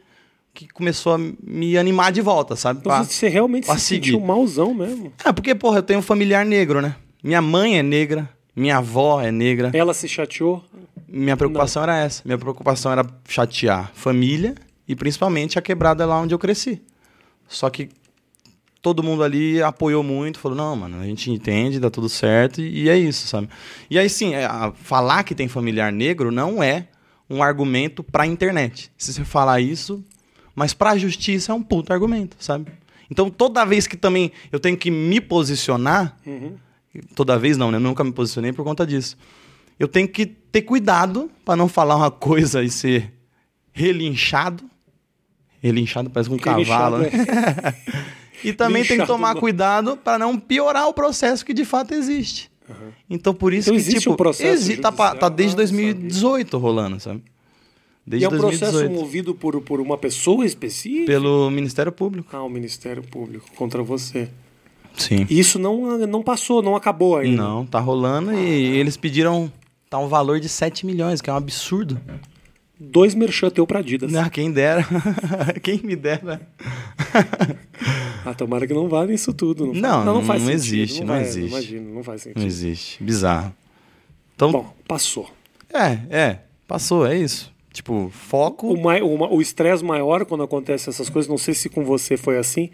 [0.67, 2.81] que começou a me animar de volta, sabe?
[2.81, 4.11] então Pra- você realmente pra se seguir.
[4.13, 5.13] sentiu malzão mesmo.
[5.25, 6.97] Ah, porque, porra, eu tenho um familiar negro, né?
[7.23, 9.71] Minha mãe é negra, minha avó é negra.
[9.73, 10.63] Ela se chateou.
[11.09, 12.23] Minha preocupação era essa.
[12.25, 14.55] Minha preocupação era chatear família
[14.87, 16.81] e principalmente a quebrada lá onde eu cresci.
[17.49, 17.89] Só que
[18.83, 22.89] todo mundo ali apoiou muito, falou: não, mano, a gente entende, dá tudo certo e,
[22.89, 23.49] é isso, sabe?
[23.91, 26.87] E aí sim, é, a- falar que tem familiar negro não é
[27.29, 28.91] um argumento pra internet.
[28.99, 30.05] Se você falar isso,
[30.55, 32.71] mas pra justiça é um puto argumento, sabe?
[33.11, 36.17] Então toda vez que também eu tenho que me posicionar,
[37.15, 37.77] toda vez não, né?
[37.77, 39.17] Eu nunca me posicionei por conta disso.
[39.79, 43.13] Eu tenho que ter cuidado pra não falar uma coisa e ser
[43.73, 44.65] relinchado.
[45.63, 47.09] Relinchado parece um cavalo, né?
[47.09, 47.77] Relinchado,
[48.45, 49.41] E também tem que Linchado, tomar não.
[49.41, 52.51] cuidado pra não piorar o processo que de fato existe.
[53.09, 56.57] Então por isso Então que existe tipo, um processo exi- tá, tá desde Ah, 2018
[56.57, 57.23] rolando, sabe?
[58.11, 59.01] E Desde é um processo 2018.
[59.01, 61.07] movido por, por uma pessoa específica?
[61.07, 62.29] Pelo Ministério Público.
[62.37, 64.29] Ah, o Ministério Público contra você.
[64.97, 65.25] Sim.
[65.31, 67.41] E isso não, não passou, não acabou ainda.
[67.41, 69.51] Não, tá rolando e eles pediram
[69.89, 72.01] tá um valor de 7 milhões, que é um absurdo.
[72.79, 74.13] Dois merchan teu pra Adidas.
[74.17, 74.85] Ah, quem dera.
[75.63, 76.41] quem me dera.
[78.23, 79.69] Ah, tomara que não vá nisso tudo.
[79.69, 81.49] Não, Não, não, não faz sentido, existe, não vai, existe.
[81.49, 82.39] Imagino, não faz sentido.
[82.39, 83.03] Não existe.
[83.03, 83.55] Bizarro.
[84.37, 85.31] Então, Bom, passou.
[85.73, 86.39] é, é.
[86.69, 87.51] Passou, é isso.
[87.81, 88.75] Tipo, foco.
[88.75, 92.37] O mai- o estresse maior quando acontecem essas coisas, não sei se com você foi
[92.37, 92.69] assim,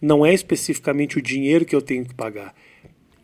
[0.00, 2.54] não é especificamente o dinheiro que eu tenho que pagar.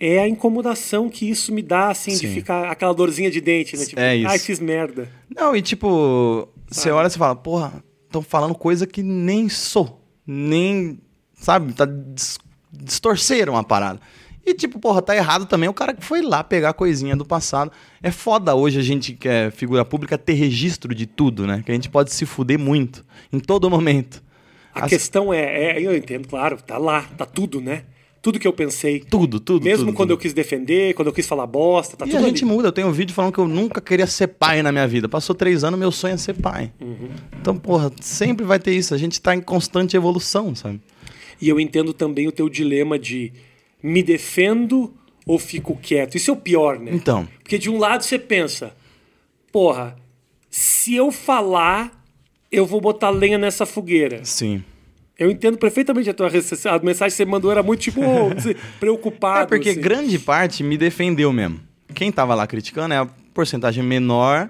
[0.01, 2.35] É a incomodação que isso me dá, assim, de Sim.
[2.35, 3.85] ficar aquela dorzinha de dente, né?
[3.85, 4.29] Tipo, É isso.
[4.29, 5.09] ai, fiz merda.
[5.33, 10.03] Não, e tipo, você olha e fala, porra, estão falando coisa que nem sou.
[10.27, 10.99] Nem.
[11.35, 11.73] Sabe?
[11.75, 12.38] Tá dis-
[12.73, 14.01] distorceram a parada.
[14.51, 17.71] E, tipo, porra, tá errado também o cara que foi lá pegar coisinha do passado.
[18.03, 21.63] É foda hoje a gente que é figura pública ter registro de tudo, né?
[21.65, 24.23] Que a gente pode se fuder muito, em todo momento.
[24.75, 27.85] A As- questão é, é, eu entendo, claro, tá lá, tá tudo, né?
[28.23, 29.01] Tudo que eu pensei.
[29.01, 29.65] Tudo, tudo.
[29.65, 30.19] Mesmo tudo, quando tudo.
[30.19, 32.53] eu quis defender, quando eu quis falar bosta, tá e tudo a gente ali.
[32.53, 32.69] muda.
[32.69, 35.09] Eu tenho um vídeo falando que eu nunca queria ser pai na minha vida.
[35.09, 36.71] Passou três anos, meu sonho é ser pai.
[36.81, 37.09] Uhum.
[37.41, 38.95] Então, porra, sempre vai ter isso.
[38.95, 40.81] A gente tá em constante evolução, sabe?
[41.41, 43.33] E eu entendo também o teu dilema de
[43.83, 44.93] me defendo
[45.27, 46.16] ou fico quieto.
[46.16, 46.90] Isso é o pior, né?
[46.93, 47.29] Então.
[47.43, 48.75] Porque de um lado você pensa,
[49.53, 49.97] porra,
[50.51, 52.05] se eu falar,
[52.51, 54.25] eu vou botar lenha nessa fogueira.
[54.25, 54.64] Sim.
[55.19, 58.01] Eu entendo perfeitamente a tua a mensagem que você mandou era muito tipo
[58.81, 59.43] preocupado.
[59.43, 59.81] É porque assim.
[59.81, 61.61] grande parte me defendeu mesmo.
[61.95, 64.49] Quem tava lá criticando é a porcentagem menor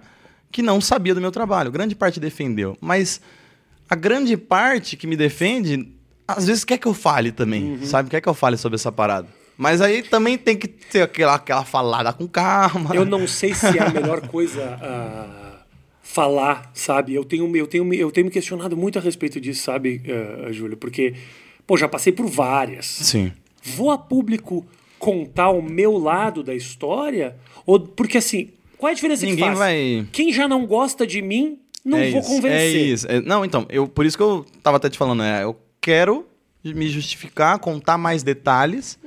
[0.52, 1.70] que não sabia do meu trabalho.
[1.70, 2.76] Grande parte defendeu.
[2.80, 3.20] Mas
[3.88, 5.92] a grande parte que me defende,
[6.32, 7.84] às vezes quer que eu fale também, Uhum.
[7.84, 8.10] sabe?
[8.10, 9.28] Quer que eu fale sobre essa parada.
[9.56, 12.94] Mas aí também tem que ter aquela, aquela falada com calma.
[12.94, 15.60] Eu não sei se é a melhor coisa a
[16.02, 17.14] falar, sabe?
[17.14, 20.00] Eu tenho, eu, tenho, eu tenho me questionado muito a respeito disso, sabe,
[20.48, 20.76] uh, Júlio?
[20.76, 21.14] Porque,
[21.66, 22.86] pô, já passei por várias.
[22.86, 23.32] Sim.
[23.62, 24.66] Vou a público
[24.98, 27.36] contar o meu lado da história?
[27.66, 29.58] Ou porque assim, qual é a diferença que Ninguém faz?
[29.58, 32.58] vai- Quem já não gosta de mim, não é vou isso, convencer.
[32.60, 33.06] É isso.
[33.08, 36.26] É- não, então, eu, por isso que eu tava até te falando, é, eu quero
[36.62, 38.98] me justificar, contar mais detalhes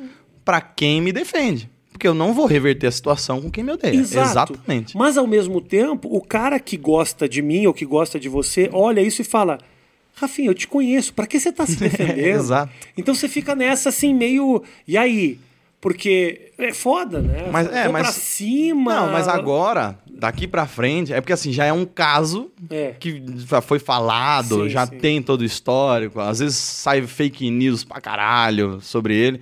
[0.43, 1.69] pra quem me defende.
[1.91, 3.93] Porque eu não vou reverter a situação com quem me odeia.
[3.95, 4.53] Exato.
[4.53, 4.97] Exatamente.
[4.97, 8.69] Mas ao mesmo tempo, o cara que gosta de mim ou que gosta de você,
[8.73, 9.59] olha isso e fala:
[10.15, 12.17] Rafinha, eu te conheço, pra que você tá se defendendo?
[12.19, 12.73] Exato.
[12.97, 14.63] Então você fica nessa assim, meio.
[14.87, 15.39] E aí?
[15.83, 17.49] Porque é foda, né?
[17.51, 18.95] Mas- é, mas- pra cima.
[18.95, 22.91] Não, mas agora, daqui pra frente, é porque assim, já é um caso É.
[22.97, 24.97] que já foi falado, Sim, já sim.
[24.97, 29.41] tem todo o histórico, às vezes sai fake news pra caralho sobre ele.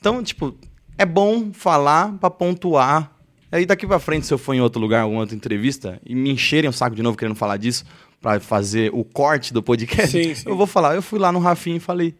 [0.00, 0.54] Então, tipo,
[0.96, 3.12] é bom falar pra pontuar.
[3.52, 6.30] Aí daqui pra frente, se eu for em outro lugar, alguma outra entrevista, e me
[6.30, 7.84] encherem o saco de novo querendo falar disso,
[8.22, 10.42] pra fazer o corte do podcast, sim.
[10.48, 12.14] eu vou falar, eu fui lá no Rafinha e falei,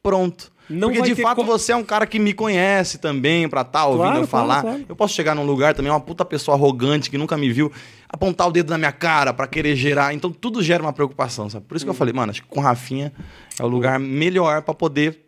[0.00, 0.53] pronto.
[0.68, 3.84] Não Porque de fato co- você é um cara que me conhece também, pra estar
[3.86, 4.60] ouvindo Claro, eu falar.
[4.62, 4.86] claro, claro.
[4.88, 7.70] Eu posso chegar num lugar também, uma puta pessoa arrogante que nunca me viu,
[8.08, 10.14] apontar o dedo na minha cara pra querer gerar.
[10.14, 11.66] Então tudo gera uma preocupação, sabe?
[11.66, 11.92] Por isso que Hum.
[11.92, 13.12] eu falei, mano, acho que com Rafinha
[13.58, 15.20] é o lugar melhor pra poder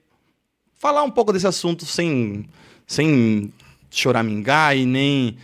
[0.79, 2.47] falar um pouco desse assunto sem,
[2.87, 3.53] sem
[3.91, 5.37] choramingar e nem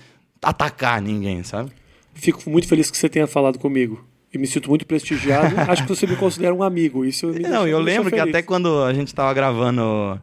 [0.43, 1.71] atacar ninguém, sabe?
[2.15, 4.05] Fico muito feliz que você tenha falado comigo.
[4.33, 5.55] E me sinto muito prestigiado.
[5.71, 7.05] Acho que você me considera um amigo.
[7.05, 10.19] Isso me Não, deixa- eu me lembro que até quando a gente tava gravando.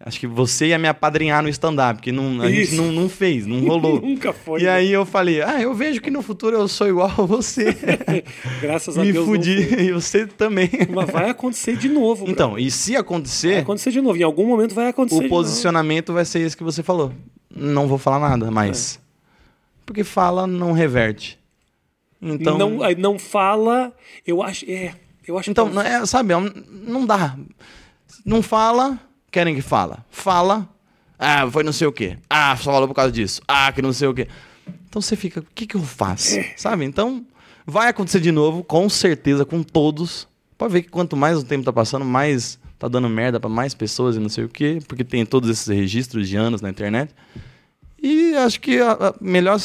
[0.00, 2.76] Acho que você ia me apadrinhar no stand-up, que não, a gente Isso.
[2.76, 4.00] não, não fez, não rolou.
[4.00, 4.60] Nunca foi.
[4.60, 4.70] E né?
[4.70, 7.76] aí eu falei, ah, eu vejo que no futuro eu sou igual a você.
[8.62, 9.26] Graças a Me Deus.
[9.26, 10.70] não fudi, e você também.
[10.94, 12.24] Mas vai acontecer de novo.
[12.26, 12.32] brother.
[12.32, 14.16] Então, e se vai acontecer, acontecer de novo.
[14.16, 15.24] Em algum momento vai acontecer.
[15.26, 17.12] o posicionamento vai ser esse que você falou.
[17.54, 19.00] Não vou falar nada mais.
[19.84, 21.37] Porque fala, não reverte.
[22.20, 23.92] Então, Não, não fala.
[24.26, 24.64] Eu acho.
[24.68, 24.94] É.
[25.26, 26.36] Eu acho então que não é, sabe, é
[26.70, 27.36] não dá.
[28.24, 28.98] Não fala,
[29.30, 30.04] querem que fala.
[30.10, 30.66] Fala,
[31.18, 32.16] ah, foi não sei o quê.
[32.30, 33.42] Ah, só falou por causa disso.
[33.46, 34.26] Ah, que não sei o quê.
[34.88, 36.38] Então você fica, o que que eu faço?
[36.38, 36.54] É.
[36.56, 36.84] Sabe?
[36.84, 37.26] Então,
[37.66, 40.26] vai acontecer de novo, com certeza, com todos.
[40.56, 43.74] Pode ver que quanto mais o tempo tá passando, mais tá dando merda pra mais
[43.74, 47.12] pessoas e não sei o quê, porque tem todos esses registros de anos na internet.
[48.02, 49.58] E acho que a, a melhor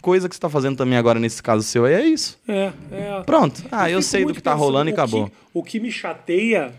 [0.00, 2.38] coisa que você tá fazendo também agora nesse caso seu é isso.
[2.46, 3.22] É, é.
[3.26, 3.62] Pronto.
[3.70, 5.26] Ah, eu, fico sei do que tá pensando, rolando e acabou.
[5.26, 6.72] que- o que me chateia.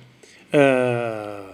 [0.53, 1.47] ah,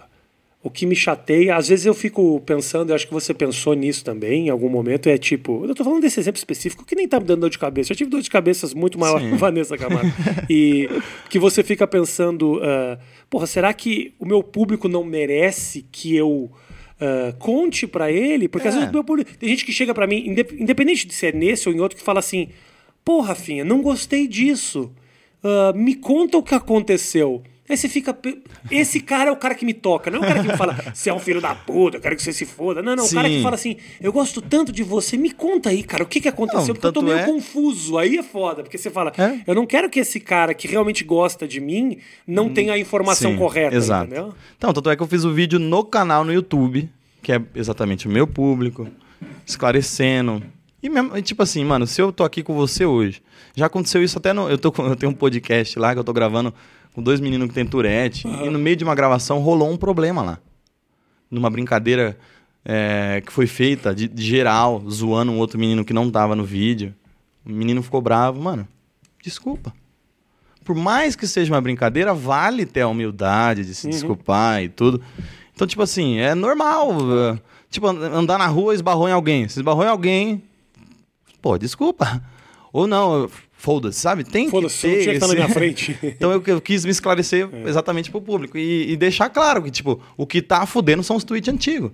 [0.63, 4.03] o que me chateia, às vezes eu fico pensando, eu acho que você pensou nisso
[4.03, 7.19] também em algum momento, é tipo, eu tô falando desse exemplo específico que nem tá
[7.21, 7.93] me dando dor de cabeça.
[7.93, 9.29] Eu tive dor de cabeças muito maior Sim.
[9.29, 10.11] que Vanessa Camargo.
[10.49, 10.89] e
[11.29, 12.97] que você fica pensando, ah,
[13.29, 16.51] porra, será que o meu público não merece que eu
[16.99, 18.47] ah, conte pra ele?
[18.47, 18.77] Porque às É.
[18.77, 21.67] vezes o meu público, tem gente que chega pra mim, indep- independente de ser nesse
[21.69, 22.49] ou em outro, que fala assim:
[23.05, 24.91] Pô, Rafinha, não gostei disso.
[25.43, 27.41] Ah, me conta o que aconteceu.
[27.69, 28.17] Aí você fica.
[28.71, 30.73] Esse cara é o cara que me toca, não é o cara que me fala,
[30.93, 32.81] você é um filho da puta, eu quero que você se foda.
[32.81, 33.43] Não, não, o cara que Sim.
[33.43, 36.59] fala assim, eu gosto tanto de você, me conta aí, cara, o que, que aconteceu?
[36.67, 37.97] Não, porque eu tô meio é- confuso.
[37.97, 39.39] Aí é foda, porque você fala, É.
[39.45, 43.31] eu não quero que esse cara que realmente gosta de mim não tenha a informação
[43.31, 44.05] Hum, Sim, correta, Exato.
[44.05, 44.33] entendeu?
[44.57, 46.89] Então, tanto é que eu fiz o vídeo no canal no YouTube,
[47.21, 48.87] que é exatamente o meu público,
[49.45, 50.41] esclarecendo.
[50.81, 53.21] E mesmo, tipo assim, mano, se eu tô aqui com você hoje,
[53.55, 54.49] já aconteceu isso até no.
[54.49, 56.53] Eu, tô, eu tenho um podcast lá que eu tô gravando
[56.97, 60.23] com dois meninos que tem Tourette, e no meio de uma gravação rolou um problema
[60.23, 60.39] lá.
[61.29, 62.17] Numa brincadeira
[62.65, 66.43] é, que foi feita de, de geral, zoando um outro menino que não tava no
[66.43, 66.95] vídeo.
[67.45, 68.67] O menino ficou bravo, mano.
[69.23, 69.71] Desculpa
[70.65, 75.01] por mais que seja uma brincadeira, vale ter a humildade de se desculpar e tudo.
[75.55, 76.89] Então, tipo assim, é normal.
[77.33, 79.47] eh, Tipo, and- andar na rua esbarrou em alguém.
[79.47, 80.43] Se esbarrou em alguém,
[81.41, 82.21] pô, desculpa.
[82.73, 84.23] Ou não, foda-se, sabe?
[84.23, 85.97] Tem que Foda-se, você ter tinha que estar na esse- minha frente.
[86.03, 87.69] então eu, eu quis me esclarecer É.
[87.69, 88.57] exatamente pro público.
[88.57, 91.91] E, e deixar claro que, tipo, o que tá fudendo são os tweets antigos.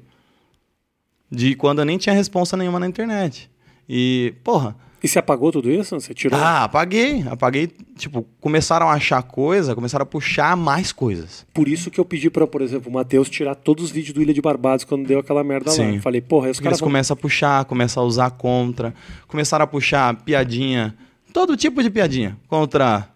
[1.32, 3.50] De quando eu nem tinha resposta nenhuma na internet.
[3.90, 6.00] E, porra, E você apagou tudo isso?
[6.00, 6.40] Você tirou?
[6.40, 7.24] ah, apaguei.
[7.28, 11.46] Apaguei, tipo, começaram a achar coisa, começaram a puxar mais coisas.
[11.54, 14.22] Por isso que eu pedi pra, por exemplo, o Matheus tirar todos os vídeos do
[14.22, 15.76] Ilha de Barbados quando deu aquela merda lá.
[15.76, 15.96] Sim.
[15.96, 16.88] Eu Falei, porra, os Porque eles caras vão...
[16.90, 18.94] começam a puxar, começam a usar contra,
[19.28, 20.96] começaram a puxar piadinha,
[21.34, 23.10] todo tipo de piadinha, contra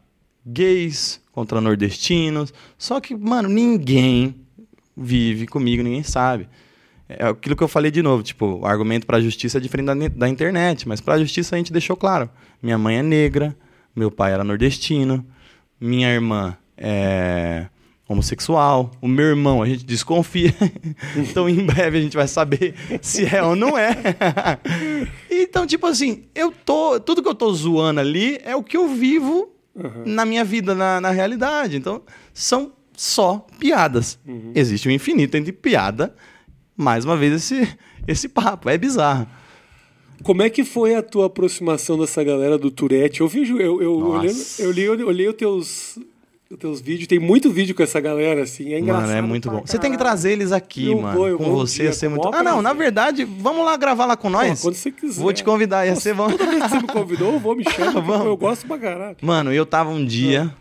[0.45, 2.53] gays, contra nordestinos.
[2.77, 4.35] Só que, mano, ninguém
[4.95, 6.49] vive comigo, ninguém sabe.
[7.07, 9.93] É aquilo que eu falei de novo, tipo, o argumento pra justiça é diferente da,
[9.93, 12.29] da internet, mas pra justiça a gente deixou claro.
[12.61, 13.55] Minha mãe é negra,
[13.95, 15.25] meu pai era nordestino,
[15.79, 17.67] minha irmã é
[18.07, 20.53] homossexual, o meu irmão a gente desconfia.
[21.15, 23.91] então em breve a gente vai saber se é ou não é.
[25.29, 26.99] então, tipo assim, eu tô.
[26.99, 29.49] Tudo que eu tô zoando ali é o que eu vivo
[30.05, 31.77] na minha vida, na, na realidade.
[31.77, 32.01] Então,
[32.33, 34.17] são só piadas.
[34.55, 36.15] Existe um infinito entre piada.
[36.75, 38.69] Mais uma vez, esse, esse papo.
[38.69, 39.27] É bizarro.
[40.23, 43.21] Como é que foi a tua aproximação dessa galera do Tourette?
[43.21, 45.99] Eu vejo, eu, eu, olhando, eu li, eu olhei os teus,
[46.49, 49.07] os teus vídeos, tem muito vídeo com essa galera, assim, é engraçado.
[49.07, 49.61] Mano, é muito bom.
[49.65, 50.15] Você tem que caralho.
[50.17, 51.17] trazer eles aqui, Eu mano.
[51.17, 52.29] vou, eu Com vou você ia ser o muito.
[52.33, 54.61] Ah, não, na verdade, vamos lá gravar lá com Pô, nós.
[54.61, 55.21] quando você quiser.
[55.21, 56.29] Vou te convidar, ia ser bom.
[56.29, 58.25] Toda vez que você me convidou, eu vou, me chama, porque Vamos.
[58.27, 59.17] eu gosto pra caralho.
[59.21, 60.53] Mano, eu tava um dia.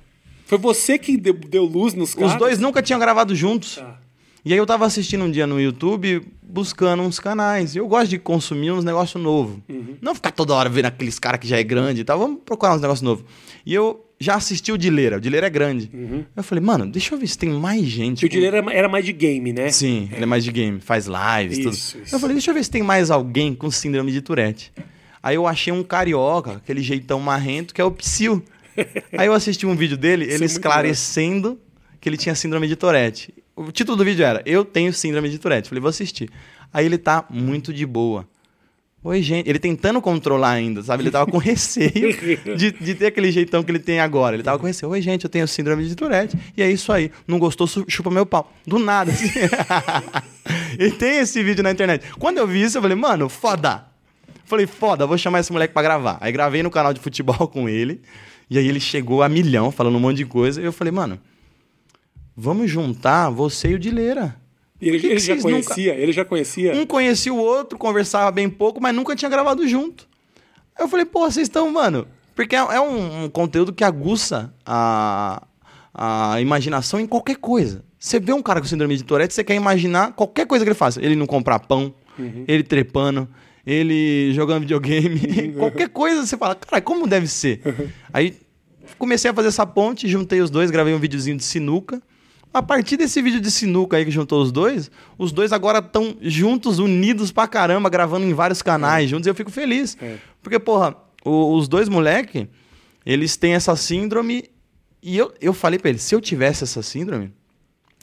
[0.45, 2.33] Foi você que deu, deu luz nos caras?
[2.33, 3.77] Os dois nunca tinham gravado juntos.
[3.77, 3.99] Tá.
[4.45, 7.75] E aí eu tava assistindo um dia no YouTube, buscando uns canais.
[7.75, 9.57] Eu gosto de consumir uns negócios novos.
[9.69, 9.97] Uhum.
[10.01, 12.17] Não ficar toda hora vendo aqueles caras que já é grande e tal.
[12.17, 13.25] Vamos procurar uns negócios novos.
[13.65, 15.19] E eu já assisti o Dileira.
[15.19, 15.91] O Dileira é grande.
[16.35, 18.25] Eu falei, mano, deixa eu ver se tem mais gente.
[18.25, 18.27] Uhum.
[18.27, 19.71] O Dileira era, era mais de game, né?
[19.71, 21.75] Sim, ele é mais de game, faz lives, tudo.
[21.75, 22.15] Isso, isso.
[22.15, 24.73] Eu falei, deixa eu ver se tem mais alguém com síndrome de Tourette.
[25.23, 28.43] Aí eu achei um carioca, aquele jeitão marrento, que é o Psyu.
[29.17, 31.59] Aí eu assisti um vídeo dele, ele muito esclarecendo
[32.01, 33.35] que ele tinha síndrome de Tourette.
[33.55, 35.69] O título do vídeo era Eu tenho síndrome de Tourette.
[35.69, 36.31] Falei, vou assistir.
[36.73, 38.29] Aí ele tá muito de boa.
[39.07, 39.49] Oi, gente.
[39.49, 41.05] Ele tentando controlar ainda, sabe?
[41.05, 41.93] Ele tava com receio
[42.59, 44.35] de, de ter aquele jeitão que ele tem agora.
[44.35, 44.91] Ele tava com receio.
[44.91, 46.37] Oi, gente, eu tenho síndrome de Tourette.
[46.57, 47.13] E é isso aí.
[47.25, 48.53] Não gostou, chupa meu pau.
[48.67, 49.13] Do nada.
[49.13, 49.29] assim.
[50.77, 52.05] e tem esse vídeo na internet.
[52.19, 53.85] Quando eu vi isso, eu falei, mano, foda.
[54.45, 56.19] Falei, foda, vou chamar esse moleque pra gravar.
[56.21, 58.01] Aí gravei no canal de futebol com ele.
[58.51, 60.61] E aí ele chegou a milhão, falando um monte de coisa.
[60.61, 61.17] E eu falei, mano,
[62.37, 64.35] vamos juntar você e o Dileira.
[64.81, 66.75] Ele, que ele que já vocês nunca- conhecia, ele já conhecia.
[66.75, 70.07] Um conhecia o outro, conversava bem pouco, mas nunca tinha gravado junto.
[70.79, 72.07] Aí eu falei, pô, vocês estão, mano.
[72.35, 75.43] Porque é, é um, um conteúdo que aguça a,
[75.95, 77.83] a imaginação em qualquer coisa.
[77.99, 80.79] Você vê um cara com síndrome de Tourette, você quer imaginar qualquer coisa que ele
[80.79, 81.03] faça.
[81.03, 81.95] Ele não comprar pão,
[82.47, 83.27] ele trepando,
[83.67, 87.63] ele jogando videogame, qualquer coisa você fala, cara, como deve ser?
[88.13, 88.37] Aí
[88.99, 92.01] comecei a fazer essa ponte, juntei os dois, gravei um videozinho de sinuca.
[92.57, 96.17] A partir desse vídeo de sinuca aí que juntou os dois, os dois agora estão
[96.23, 99.95] juntos, unidos pra caramba, gravando em vários canais juntos, e eu fico feliz.
[100.01, 100.17] É.
[100.43, 102.49] Porque, porra, o- os dois moleque,
[103.05, 104.45] eles têm essa síndrome,
[105.03, 107.31] e eu, eu falei pra eles, se eu tivesse essa síndrome,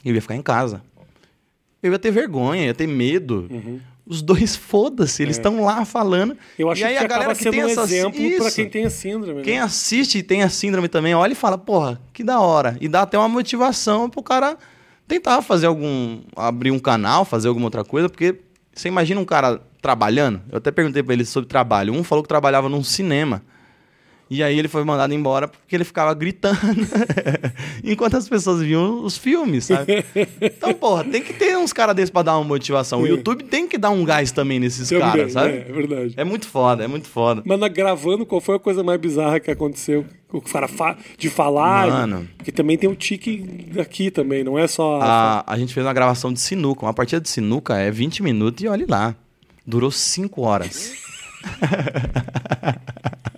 [0.04, 0.84] eu ia ficar em casa.
[1.82, 3.48] Eu ia ter vergonha, ia ter medo.
[4.06, 6.32] Os dois, foda-se, eles estão lá falando.
[6.32, 6.36] É.
[6.58, 8.54] Eu acho e aí que a galera acaba que sendo tem um essa exemplo Isso.
[8.54, 9.42] quem tem a síndrome.
[9.42, 9.62] Quem né?
[9.62, 12.76] assiste e tem a síndrome também, olha e fala, porra, que da hora.
[12.80, 14.56] E dá até uma motivação pro cara
[15.06, 16.20] tentar fazer algum.
[16.36, 18.40] abrir um canal, fazer alguma outra coisa, porque
[18.74, 20.42] você imagina um cara trabalhando.
[20.50, 21.92] Eu até perguntei pra ele sobre trabalho.
[21.92, 23.42] Um falou que trabalhava num cinema.
[24.28, 26.58] E aí ele foi mandado embora porque ele ficava gritando
[27.84, 30.04] enquanto as pessoas viam os filmes, sabe?
[30.40, 33.02] Então, porra, tem que ter uns caras desses pra dar uma motivação.
[33.02, 35.52] O YouTube tem que dar um gás também nesses Também, caras, sabe?
[35.52, 36.14] É, é verdade.
[36.16, 37.42] É muito foda, é muito foda.
[37.44, 41.28] Mas na, gravando, qual foi a coisa mais bizarra que aconteceu O cara fa de
[41.28, 41.88] falar.
[41.88, 42.28] Mano.
[42.36, 45.00] Porque também tem o tique aqui também, não é só.
[45.02, 46.86] A, a gente fez uma gravação de sinuca.
[46.86, 49.14] Uma partida de sinuca é 20 minutos e olhe lá.
[49.66, 50.92] Durou 5 horas.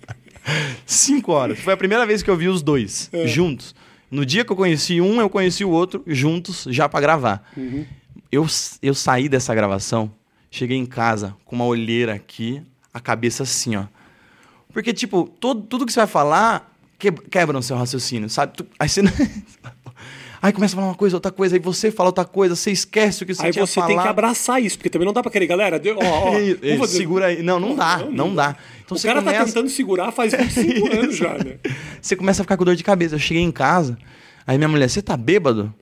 [0.85, 1.59] 5 horas.
[1.59, 3.75] Foi a primeira vez que eu vi os dois juntos.
[4.09, 7.43] No dia que eu conheci um, eu conheci o outro juntos já pra gravar.
[8.31, 8.45] Eu,
[8.81, 10.11] eu saí dessa gravação,
[10.49, 12.61] cheguei em casa com uma olheira aqui,
[12.93, 13.85] a cabeça assim, ó.
[14.71, 18.53] Porque, tipo, todo, tudo que você vai falar que- quebra o seu raciocínio, sabe?
[18.57, 19.01] Tu- aí você.
[20.39, 23.23] Aí começa a falar uma coisa, outra coisa, aí você fala outra coisa, você esquece
[23.23, 24.07] o que você Aí tinha você tem que falado.
[24.11, 25.79] abraçar isso, porque também não dá pra querer, galera.
[25.79, 26.31] deu- Ó,
[26.83, 27.41] ó, segura aí.
[27.41, 28.55] Não, não dá, Não, não, não dá.
[28.87, 31.57] Então o cara tá começa, tentando segurar faz 25 anos já, né?
[32.01, 33.15] você começa a ficar com dor de cabeça.
[33.15, 33.97] Eu cheguei em casa,
[34.45, 35.73] aí minha mulher, você tá bêbado?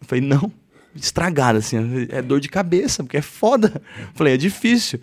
[0.00, 0.50] Eu falei, não.
[0.94, 1.76] Estragada, assim.
[2.08, 3.82] É dor de cabeça, porque é foda.
[4.00, 4.98] Eu falei, é difícil.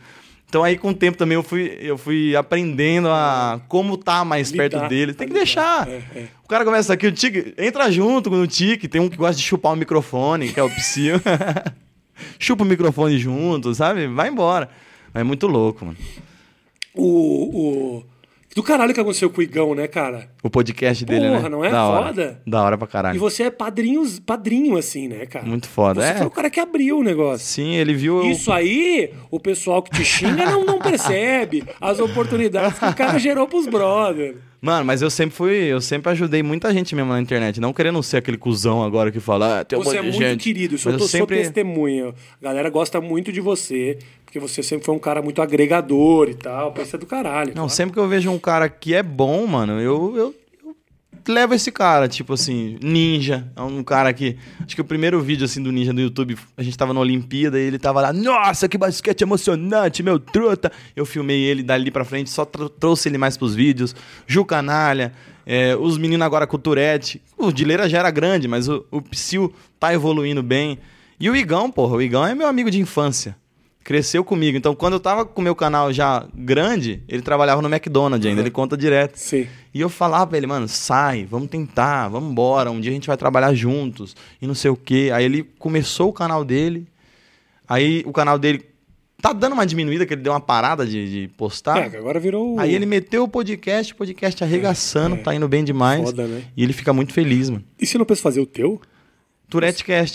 [0.49, 4.49] Então aí com o tempo também eu fui, eu fui aprendendo a como tá mais
[4.51, 5.13] Lidar, perto dele.
[5.13, 5.43] Tem que lidar.
[5.45, 5.87] deixar.
[5.87, 6.27] É, é.
[6.43, 8.87] O cara começa aqui, o Tique, entra junto com o Tique.
[8.87, 11.15] Tem um que gosta de chupar o microfone, que é o Psyu.
[12.37, 14.07] Chupa o microfone junto, sabe?
[14.07, 14.69] Vai embora.
[15.13, 15.97] Mas é muito louco, mano.
[16.95, 18.03] O, o...
[18.55, 20.29] Do caralho que aconteceu com o Igão, né, cara?
[20.43, 21.37] O podcast dele, né?
[21.37, 22.05] Porra, não é da hora.
[22.05, 22.41] foda?
[22.45, 23.15] Da hora pra caralho.
[23.15, 25.43] E você é padrinho, padrinho assim, né, cara?
[25.43, 26.01] Muito foda.
[26.01, 26.15] Você é.
[26.17, 27.47] foi o cara que abriu o negócio.
[27.47, 28.21] Sim, ele viu.
[28.29, 33.17] Isso aí, o pessoal que te xinga não, não percebe as oportunidades que o cara
[33.17, 34.37] gerou pros brothers.
[34.63, 35.55] Mano, mas eu sempre fui.
[35.55, 37.59] Eu sempre ajudei muita gente mesmo na internet.
[37.59, 39.59] Não querendo ser aquele cuzão agora que fala.
[39.59, 40.41] Ah, tem um Você é muito gente.
[40.41, 41.35] querido, isso eu tô, eu sempre.
[41.35, 42.13] sou testemunha.
[42.41, 46.33] A galera gosta muito de você, porque você sempre foi um cara muito agregador e
[46.33, 46.73] tal.
[46.77, 47.51] É do caralho.
[47.53, 47.69] Não, tá?
[47.73, 50.35] sempre que eu vejo um cara que é bom, mano, eu, eu,
[51.25, 53.51] eu levo esse cara, tipo assim, Ninja.
[53.55, 54.37] É um cara que.
[54.65, 57.59] Acho que o primeiro vídeo assim do Ninja no YouTube, a gente tava na Olimpíada
[57.59, 60.71] e ele tava lá, nossa, que basquete emocionante, meu truta.
[60.95, 63.95] Eu filmei ele dali pra frente, só tro- trouxe ele mais pros vídeos.
[64.27, 65.13] Ju Canalha,
[65.45, 67.21] é, os meninos agora com o Turete.
[67.37, 70.77] O Dileira já era grande, mas o, o Psyu tá evoluindo bem.
[71.19, 73.35] E o Igão, porra, o Igão é meu amigo de infância.
[73.83, 74.57] Cresceu comigo.
[74.57, 78.41] Então, quando eu tava com o meu canal já grande, ele trabalhava no McDonald's ainda,
[78.41, 79.17] ele conta direto.
[79.17, 79.45] Sim.
[79.73, 83.07] E eu falava pra ele, mano, sai, vamos tentar, vamos embora, um dia a gente
[83.07, 85.11] vai trabalhar juntos e não sei o quê.
[85.13, 86.87] Aí ele começou o canal dele,
[87.67, 88.63] aí o canal dele
[89.21, 91.77] tá dando uma diminuída, que ele deu uma parada de, de postar.
[91.77, 92.59] É, agora virou.
[92.59, 96.03] Aí ele meteu o podcast, o podcast arregaçando, tá indo bem demais.
[96.03, 96.43] Foda, né?
[96.55, 97.63] E ele fica muito feliz, mano.
[97.79, 98.81] E se não pensa fazer o teu?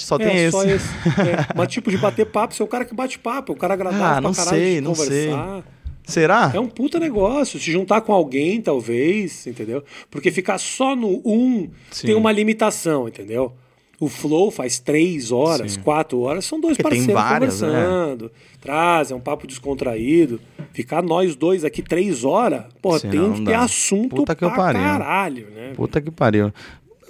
[0.05, 0.51] Só tem é, esse.
[0.53, 0.89] só esse.
[1.21, 1.47] É.
[1.55, 3.75] Mas tipo de bater papo, você é o cara que bate papo, é o cara
[3.75, 5.27] agradável Ah, pra não caralho sei, de não sei.
[5.31, 5.65] conversar.
[6.05, 6.51] Será?
[6.55, 7.59] É um puta negócio.
[7.61, 9.85] Se juntar com alguém, talvez, entendeu?
[10.11, 12.07] Porque ficar só no um Sim.
[12.07, 13.53] tem uma limitação, entendeu?
[14.01, 15.81] O Flow faz três horas, Sim.
[15.81, 17.23] quatro horas, são dois Porque tem parceiros
[17.61, 17.69] várias, né?
[17.69, 18.33] conversando.
[18.61, 20.41] Traz, é um papo descontraído.
[20.73, 23.51] Ficar nós dois aqui três horas, pô, Sim, tem que dá.
[23.51, 24.81] ter assunto Puta que pra pariu.
[24.81, 25.73] caralho, né?
[25.75, 26.53] Puta que pariu.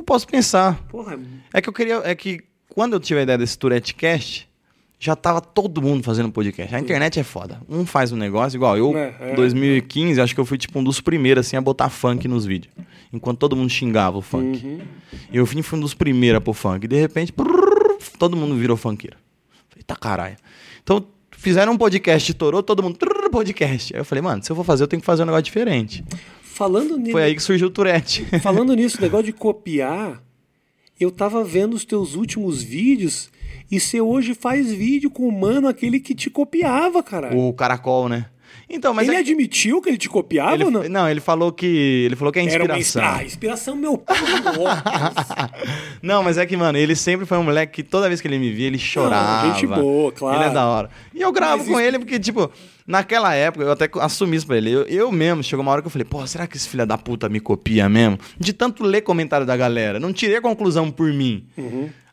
[0.09, 0.83] Eu posso pensar.
[0.88, 1.21] Porra,
[1.53, 2.01] É que eu queria.
[2.03, 2.40] É que
[2.71, 4.49] quando eu tive a ideia desse Turetecast,
[4.99, 6.75] já tava todo mundo fazendo podcast.
[6.75, 7.61] A internet é foda.
[7.68, 9.35] Um faz um negócio, igual eu, É, é.
[9.35, 12.73] 2015, acho que eu fui tipo um dos primeiros assim, a botar funk nos vídeos.
[13.12, 14.64] Enquanto todo mundo xingava o funk.
[14.64, 14.81] Uhum.
[15.31, 16.87] Eu fui fui um dos primeiros a pôr funk.
[16.87, 19.16] E de repente, prrr, todo mundo virou funkeiro.
[19.68, 20.37] Falei, tá caralho.
[20.83, 23.94] Então, fizeram um podcast, torou todo mundo, trrr, podcast.
[23.94, 26.03] Aí eu falei, mano, se eu for fazer, eu tenho que fazer um negócio diferente.
[26.59, 27.12] Falando nisso.
[27.12, 28.25] Foi aí que surgiu o Tourette.
[28.42, 30.21] Falando nisso, negócio de copiar,
[30.99, 33.31] eu tava vendo os teus últimos vídeos
[33.71, 37.38] e você hoje faz vídeo com o mano aquele que te copiava, caralho.
[37.38, 38.27] o caracol, né?
[38.70, 40.83] Então, mas ele é admitiu que ele te copiava ele, ou não?
[40.88, 43.02] não, ele falou que ele falou que é Era uma inspiração.
[43.02, 43.16] inspira...
[43.16, 44.02] ah, inspiração meu.
[46.02, 48.38] Não, mas é que, mano, ele sempre foi um moleque que toda vez que ele
[48.38, 49.52] me via, ele chorava.
[49.54, 50.37] gente boa, claro.
[50.38, 50.90] Ele é da hora.
[51.14, 52.50] E eu gravo Mas com isso- ele porque, tipo,
[52.87, 54.70] naquela época, eu até assumi isso pra ele.
[54.70, 56.96] Eu, eu mesmo, chegou uma hora que eu falei, pô, será que esse filho da
[56.98, 58.18] puta me copia mesmo?
[58.38, 59.98] De tanto ler comentário da galera.
[59.98, 61.44] Não tirei a conclusão por mim.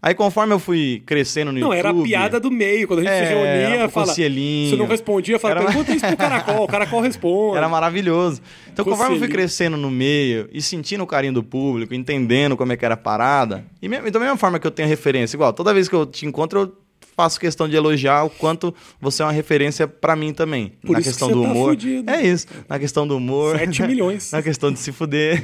[0.05, 1.59] Aí, conforme eu fui crescendo no.
[1.59, 1.79] Não, YouTube...
[1.79, 2.87] era a piada do meio.
[2.87, 4.05] Quando a gente É, se reunia, fala.
[4.05, 6.63] Você não respondia, fala, Era- pergunta isso pro caracol.
[6.63, 7.57] O caracol responde.
[7.57, 8.39] Era maravilhoso.
[8.71, 12.71] Então, conforme eu fui crescendo no meio e sentindo o carinho do público, entendendo como
[12.71, 15.51] é que era a parada, e, e da mesma forma que eu tenho referência, igual,
[15.51, 16.84] toda vez que eu te encontro, eu
[17.15, 20.73] faço questão de elogiar o quanto você é uma referência pra mim também.
[20.81, 21.69] Por na que questão você do tá humor.
[21.71, 22.11] fudido.
[22.11, 22.47] É isso.
[22.67, 23.57] Na questão do humor.
[23.57, 24.31] 7 milhões.
[24.31, 25.43] na questão de se fuder.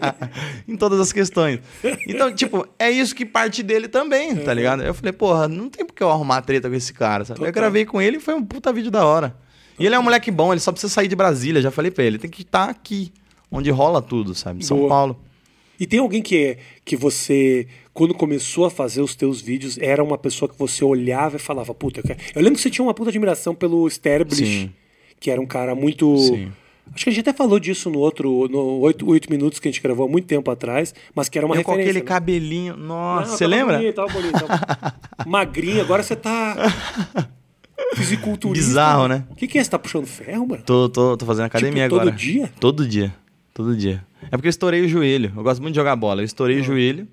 [0.68, 1.60] em todas as questões.
[2.06, 4.82] Então, tipo, é isso que parte dele também, tá ligado?
[4.82, 7.44] Eu falei, porra, não tem por que eu arrumar treta com esse cara, sabe?
[7.44, 9.34] Eu gravei com ele e foi um puta vídeo da hora.
[9.78, 12.04] E ele é um moleque bom, ele só precisa sair de Brasília, já falei pra
[12.04, 12.18] ele.
[12.18, 13.12] Tem que estar aqui,
[13.50, 14.64] onde rola tudo, sabe?
[14.64, 14.88] São Boa.
[14.88, 15.20] Paulo.
[15.80, 20.04] E tem alguém que, é, que você, quando começou a fazer os teus vídeos, era
[20.04, 22.20] uma pessoa que você olhava e falava, puta, eu, quero...
[22.34, 24.70] eu lembro que você tinha uma puta admiração pelo Sterblich,
[25.18, 26.52] que era um cara muito Sim.
[26.92, 29.70] Acho que a gente até falou disso no outro, no 8, 8 minutos que a
[29.70, 31.90] gente gravou há muito tempo atrás, mas que era uma eu com referência.
[31.90, 32.08] aquele né?
[32.08, 32.76] cabelinho.
[32.76, 33.76] Nossa, Não, você tava lembra?
[33.78, 34.94] Bonito, tava bonito, tava...
[35.24, 36.56] Magrinho, agora você tá.
[37.94, 38.68] Fisiculturista.
[38.68, 39.24] Bizarro, né?
[39.30, 39.64] O que, que é?
[39.64, 40.62] Você tá puxando ferro, mano?
[40.64, 42.16] Tô, tô, tô fazendo academia Tipo, todo agora.
[42.16, 42.52] dia?
[42.58, 43.14] Todo dia.
[43.54, 44.04] Todo dia.
[44.26, 45.32] É porque eu estourei o joelho.
[45.36, 46.20] Eu gosto muito de jogar bola.
[46.20, 46.60] Eu estourei Ah.
[46.60, 47.08] o joelho.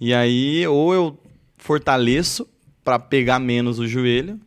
[0.00, 1.18] E aí, ou eu
[1.56, 2.46] fortaleço
[2.84, 4.40] pra pegar menos o joelho,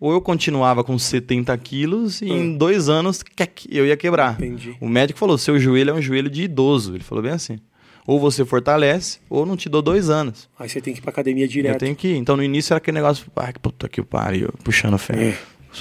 [0.00, 3.22] ou eu continuava com 70 quilos e em dois anos
[3.70, 4.36] eu ia quebrar.
[4.40, 4.44] Ah.
[4.44, 4.76] Entendi.
[4.80, 6.94] O médico falou: seu joelho é um joelho de idoso.
[6.94, 7.58] Ele falou bem assim.
[8.06, 10.46] Ou você fortalece, ou não te dou dois anos.
[10.58, 11.78] Aí você tem que ir pra academia Eu direto.
[11.80, 12.16] tenho que ir.
[12.16, 15.20] Então no início era aquele negócio, ah, que puta que pariu, puxando ferro.
[15.22, 15.38] É.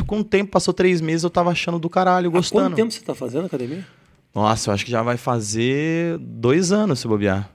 [0.08, 2.64] Com o tempo, passou três meses, eu tava achando do caralho, Há gostando.
[2.66, 3.86] quanto tempo você tá fazendo academia?
[4.34, 7.50] Nossa, eu acho que já vai fazer dois anos se bobear.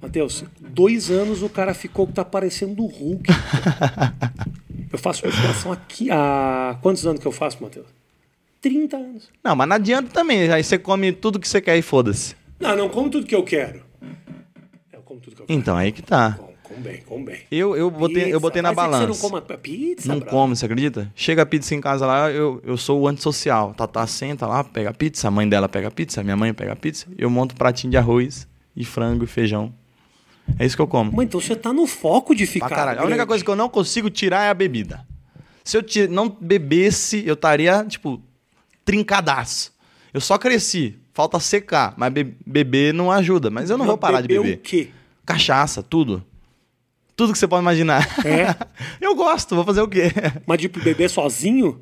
[0.00, 3.28] Matheus, dois anos o cara ficou que tá parecendo o Hulk.
[4.90, 6.78] eu faço musculação aqui há.
[6.80, 7.86] Quantos anos que eu faço, Matheus?
[8.62, 9.30] 30 anos.
[9.42, 10.50] Não, mas não adianta também.
[10.50, 12.34] Aí você come tudo que você quer e foda-se.
[12.58, 13.82] Não, não como tudo que eu quero.
[14.92, 15.58] Eu como tudo que eu quero.
[15.58, 16.38] Então, aí que tá.
[16.70, 17.40] Como, como bem, como bem.
[17.50, 19.06] Eu, eu, botei, eu botei na Mas é balança.
[19.14, 20.32] Você não come pizza, Não brother?
[20.32, 21.12] come, você acredita?
[21.14, 23.74] Chega a pizza em casa lá, eu, eu sou o antissocial.
[23.74, 27.06] Tatá senta lá, pega pizza, a mãe dela pega pizza, a minha mãe pega pizza.
[27.18, 28.46] Eu monto um pratinho de arroz
[28.76, 29.72] e frango e feijão.
[30.58, 31.12] É isso que eu como.
[31.14, 32.66] Mas então você tá no foco de ficar.
[32.68, 33.00] Pra caralho.
[33.00, 35.06] A única coisa que eu não consigo tirar é a bebida.
[35.62, 38.20] Se eu ti- não bebesse, eu estaria, tipo,
[38.84, 39.72] trincadaço.
[40.12, 40.96] Eu só cresci.
[41.12, 41.94] Falta secar.
[41.96, 43.50] Mas be- beber não ajuda.
[43.50, 44.56] Mas eu não vou parar de beber beber.
[44.56, 44.88] o quê?
[45.24, 46.24] Cachaça, tudo.
[47.20, 48.08] Tudo que você pode imaginar.
[48.24, 48.56] É?
[48.98, 50.04] eu gosto, vou fazer o quê?
[50.46, 51.78] Mas de beber sozinho?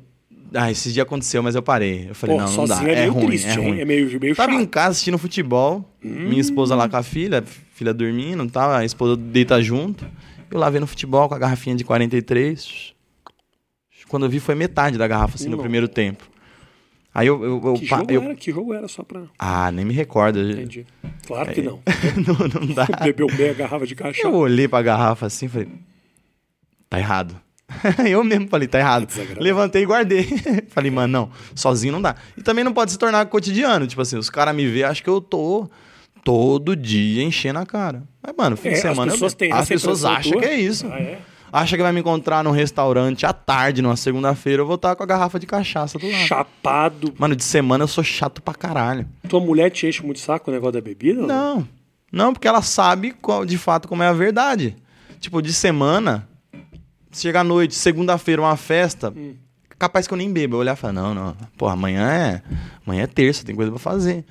[0.53, 2.07] Ah, esse dia aconteceu, mas eu parei.
[2.09, 2.75] Eu falei, Pô, não, não dá.
[2.75, 3.79] sozinho é É, meio ruim, triste, é ruim.
[3.79, 4.61] É meio, meio Tava chato.
[4.61, 7.41] em casa assistindo futebol, minha esposa lá com a filha,
[7.73, 10.05] filha dormindo, tava, a esposa deita junto.
[10.51, 12.93] Eu lá vendo futebol com a garrafinha de 43.
[14.09, 15.61] Quando eu vi foi metade da garrafa assim no Nossa.
[15.63, 16.27] primeiro tempo.
[17.13, 18.35] Aí eu, eu, eu, Que jogo eu- era?
[18.35, 19.23] Que jogo era só pra...
[19.37, 20.39] ah, nem me recordo.
[20.39, 20.85] Entendi.
[21.25, 21.79] Claro que não.
[22.25, 22.85] não, não dá.
[23.03, 24.27] Bebeu meia garrafa de cachaça.
[24.27, 25.67] Eu olhei pra garrafa assim e falei,
[26.89, 27.35] tá errado.
[28.07, 29.05] eu mesmo falei, tá errado.
[29.05, 29.43] Desagradável.
[29.43, 30.23] Levantei e guardei.
[30.69, 32.15] falei, mano, não, sozinho não dá.
[32.37, 33.85] E também não pode se tornar cotidiano.
[33.87, 35.69] Tipo assim, os caras me veem, acham que eu tô
[36.23, 38.03] todo dia enchendo a cara.
[38.21, 39.11] Mas, mano, fim É, de as semana.
[39.11, 39.51] eu pessoas bebo.
[39.51, 40.41] têm As pessoas acham tua?
[40.41, 40.87] que é isso.
[40.91, 41.19] Ah, é?
[41.51, 45.01] Acha que vai me encontrar num restaurante à tarde, numa segunda-feira, eu vou estar com
[45.03, 46.25] a garrafa de cachaça do lado.
[46.27, 47.13] Chapado.
[47.17, 49.07] Mano, de semana eu sou chato pra caralho.
[49.27, 51.21] Tua mulher te enche muito saco o negócio da bebida?
[51.25, 51.67] Não.
[52.11, 54.75] Não, porque ela sabe qual- de fato como é a verdade.
[55.19, 56.27] Tipo, de semana,
[57.11, 59.13] chega à noite, segunda-feira, uma festa,
[59.77, 60.55] capaz que eu nem bebo.
[60.55, 61.35] Eu olhar e falar, não, não.
[61.57, 62.41] Pô, amanhã é.
[62.85, 64.23] Amanhã é terça, tem coisa pra fazer.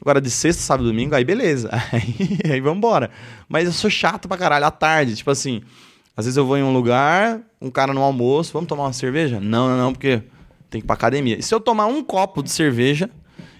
[0.00, 1.68] Agora, de sexta, sábado, domingo, aí beleza.
[1.92, 3.10] Aí, aí vambora.
[3.48, 5.16] Mas eu sou chato pra caralho, à tarde.
[5.16, 5.62] Tipo assim,
[6.16, 9.38] às vezes eu vou em um lugar, um cara no almoço, vamos tomar uma cerveja?
[9.40, 10.22] Não, não, não, porque
[10.70, 11.38] tem que ir pra academia.
[11.38, 13.10] E se eu tomar um copo de cerveja,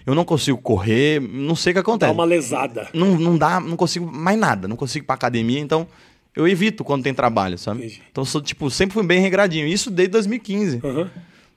[0.05, 2.89] eu não consigo correr, não sei o que Dá acontece uma lesada.
[2.93, 5.87] não, não dá, não consigo mais nada, não consigo ir pra academia, então
[6.35, 7.79] eu evito quando tem trabalho, sabe?
[7.79, 8.01] Entendi.
[8.11, 9.67] Então eu sou, tipo, sempre fui bem regradinho.
[9.67, 10.81] Isso desde 2015.
[10.83, 11.09] Aham.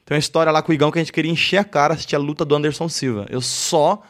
[0.06, 2.16] Tem uma história lá com o Igão que a gente queria encher a cara assistir
[2.16, 3.26] a luta do Anderson Silva.
[3.30, 4.02] Eu só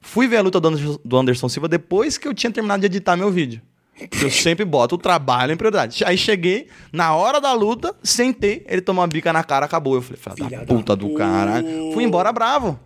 [0.00, 3.30] fui ver a luta do Anderson Silva depois que eu tinha terminado de editar meu
[3.30, 3.62] vídeo.
[3.98, 6.04] Porque Eu sempre boto o trabalho em prioridade.
[6.04, 9.94] Aí cheguei, na hora da luta, sentei, ele tomou uma bica na cara, acabou.
[9.94, 11.92] Eu falei, filha da da puta do caralho.
[11.92, 12.78] Fui embora bravo.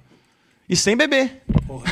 [0.68, 1.42] E sem beber.
[1.66, 1.84] Porra.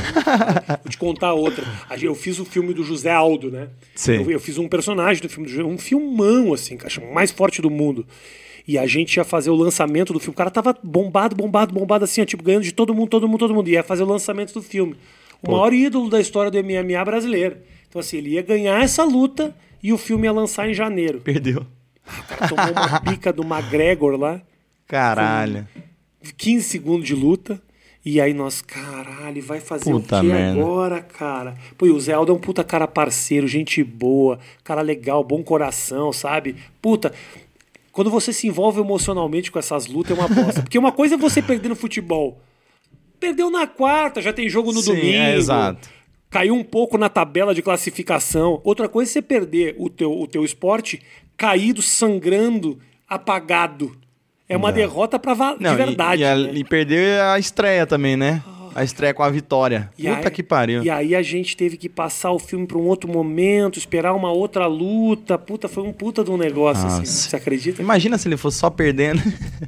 [0.83, 1.63] Vou te contar outra.
[2.01, 3.69] Eu fiz o filme do José Aldo, né?
[3.93, 4.23] Sim.
[4.23, 7.61] Eu, eu fiz um personagem do filme do José um filmão, assim, o mais forte
[7.61, 8.07] do mundo.
[8.67, 10.33] E a gente ia fazer o lançamento do filme.
[10.33, 13.39] O cara tava bombado, bombado, bombado, assim, ó, tipo, ganhando de todo mundo, todo mundo,
[13.39, 13.67] todo mundo.
[13.67, 14.95] E ia fazer o lançamento do filme.
[15.43, 17.57] O maior ídolo da história do MMA brasileiro.
[17.91, 21.19] Então, assim, ele ia ganhar essa luta e o filme ia lançar em janeiro.
[21.19, 21.65] Perdeu.
[22.07, 24.41] O cara tomou uma pica do McGregor lá.
[24.87, 25.67] Caralho.
[26.37, 27.61] 15 segundos de luta.
[28.05, 30.61] E aí nós, caralho, vai fazer Puta o que merda.
[30.61, 31.55] agora, cara?
[31.77, 35.43] Pô, e o Zé Aldo é um puta cara parceiro, gente boa, cara legal, bom
[35.43, 36.55] coração, sabe?
[36.81, 37.13] Puta,
[37.91, 40.61] quando você se envolve emocionalmente com essas lutas é uma bosta.
[40.63, 42.41] Porque uma coisa é você perder no futebol.
[43.19, 45.17] Perdeu na quarta, já tem jogo no Sim, domingo.
[45.17, 45.89] é, exato.
[46.31, 48.59] Caiu um pouco na tabela de classificação.
[48.63, 51.01] Outra coisa é você perder o teu, o teu esporte
[51.37, 53.95] caído, sangrando, apagado.
[54.47, 56.21] É uma derrota pra de Não, e- verdade.
[56.21, 56.51] E, a- né?
[56.53, 58.41] e perder a estreia também, né?
[58.73, 59.89] A estreia com a vitória.
[59.97, 60.81] E Puta aí- que pariu.
[60.83, 64.31] E aí a gente teve que passar o filme pra um outro momento, esperar uma
[64.31, 65.37] outra luta.
[65.37, 66.99] Puta, foi um puta de um negócio, assim.
[66.99, 67.29] Nossa.
[67.29, 67.81] Você acredita?
[67.81, 69.21] Imagina se ele fosse só perdendo.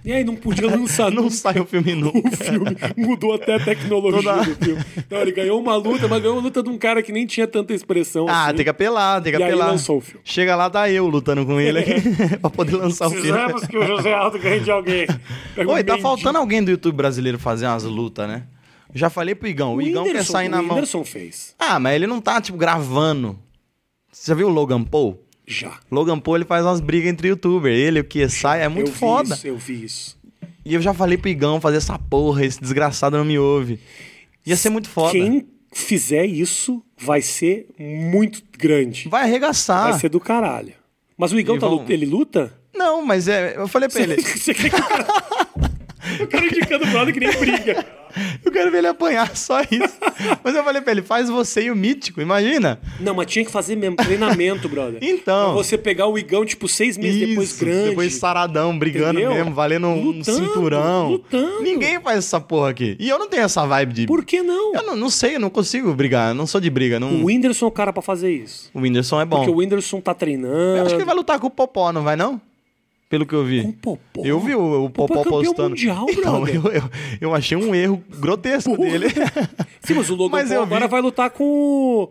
[0.06, 2.18] E aí não podia lançar não nunca sai o filme nunca.
[2.30, 2.78] o filme.
[2.96, 4.82] Mudou até a tecnologia Toda- do filme.
[5.10, 7.46] Não, ele ganhou uma luta, mas ganhou uma luta de um cara que nem tinha
[7.46, 8.56] tanta expressão Ah, assim.
[8.56, 9.68] tem que apelar, tem que E aí apelar.
[9.72, 10.22] lançou o filme.
[10.24, 11.94] Chega lá, tá eu lutando com ele aqui
[12.40, 13.32] pra poder lançar o filme.
[13.32, 15.08] Precisamos que o José Aldo ganhe de alguém.
[15.56, 16.08] Pega um Oi, tá mendigo.
[16.08, 18.44] faltando alguém do YouTube brasileiro fazer umas lutas, né?
[18.94, 20.76] Já falei pro Igão, o, O Igão quer sair na o mão.
[20.76, 21.56] Whindersson fez.
[21.58, 23.40] Ah, mas ele não tá, tipo, gravando.
[24.12, 25.20] Você já viu o Logan Paul?
[25.48, 25.80] Já.
[25.92, 27.78] Logan Paul, ele faz umas brigas entre youtubers.
[27.78, 29.34] Ele, o que sai, é muito eu foda.
[29.34, 30.18] Isso, eu vi isso.
[30.66, 33.80] E eu já falei pro Igão fazer essa porra, esse desgraçado não me ouve.
[34.46, 35.12] Ia ser muito foda.
[35.12, 39.10] Quem fizer isso vai ser muito grande.
[39.10, 39.90] Vai arregaçar.
[39.92, 40.74] Vai ser do caralho.
[41.18, 42.54] Mas o Igão tá vão- lut- ele luta?
[42.74, 45.06] Não, mas é, eu falei pra ele, Você quer que o cara...
[46.20, 47.86] o cara indicando o brother que nem briga.
[48.46, 49.98] eu quero ver ele apanhar, só isso.
[50.44, 52.80] mas eu falei pra ele, faz você e o Mítico, imagina.
[53.00, 55.00] Não, mas tinha que fazer mesmo treinamento, brother.
[55.02, 55.46] Então.
[55.46, 57.90] Pra você pegar o Igão, tipo, seis meses depois Isso, grande.
[57.90, 59.34] Depois saradão, brigando Entendeu?
[59.34, 61.10] mesmo, valendo um Lutando, cinturão.
[61.12, 61.62] lutando.
[61.62, 62.96] Ninguém faz essa porra aqui.
[63.00, 64.06] E eu não tenho essa vibe de.
[64.06, 64.74] Por que não?
[64.74, 66.30] Eu não, não sei, eu não consigo brigar.
[66.30, 67.00] Eu não sou de briga.
[67.00, 67.22] Não...
[67.22, 68.70] O Whindersson é o cara pra fazer isso.
[68.74, 69.38] O Whindersson é bom.
[69.38, 70.78] Porque o Whindersson tá treinando.
[70.78, 72.40] Eu acho que ele vai lutar com o Popó, não vai não?
[73.14, 73.62] Pelo que eu vi.
[73.62, 74.26] Com Popó?
[74.26, 75.70] Eu vi o, o Popó Popó é campeão postando.
[75.70, 76.84] mundial, então, eu, eu,
[77.22, 79.06] eu achei um erro grotesco dele.
[79.82, 80.74] Sim, mas o Logan Mas Paul eu vi.
[80.74, 82.10] agora vai lutar com o...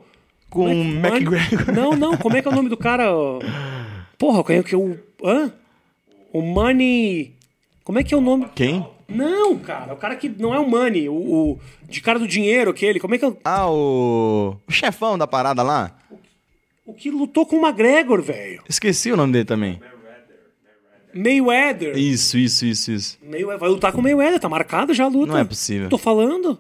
[0.48, 1.74] com o é McGregor.
[1.74, 3.10] Não, não, como é que é o nome do cara?
[4.16, 4.96] Porra, quem é que é o...
[5.24, 5.52] Hã?
[6.32, 7.34] O Money...
[7.82, 8.46] Como é que é o nome?
[8.54, 8.86] Quem?
[9.08, 12.70] Não, cara, o cara que não é o Money, o, o de cara do dinheiro,
[12.70, 13.00] aquele.
[13.00, 14.54] Como é que é o, Ah, o...
[14.68, 15.90] o chefão da parada lá.
[16.86, 18.62] o que lutou com o McGregor, velho?
[18.68, 19.80] Esqueci o nome dele também.
[21.14, 21.96] Mayweather.
[21.96, 23.18] Isso, isso, isso, isso.
[23.22, 23.58] Mayweather.
[23.58, 25.32] Vai lutar com o Mayweather, tá marcado já a luta.
[25.32, 25.88] Não é possível.
[25.88, 26.58] Tô falando.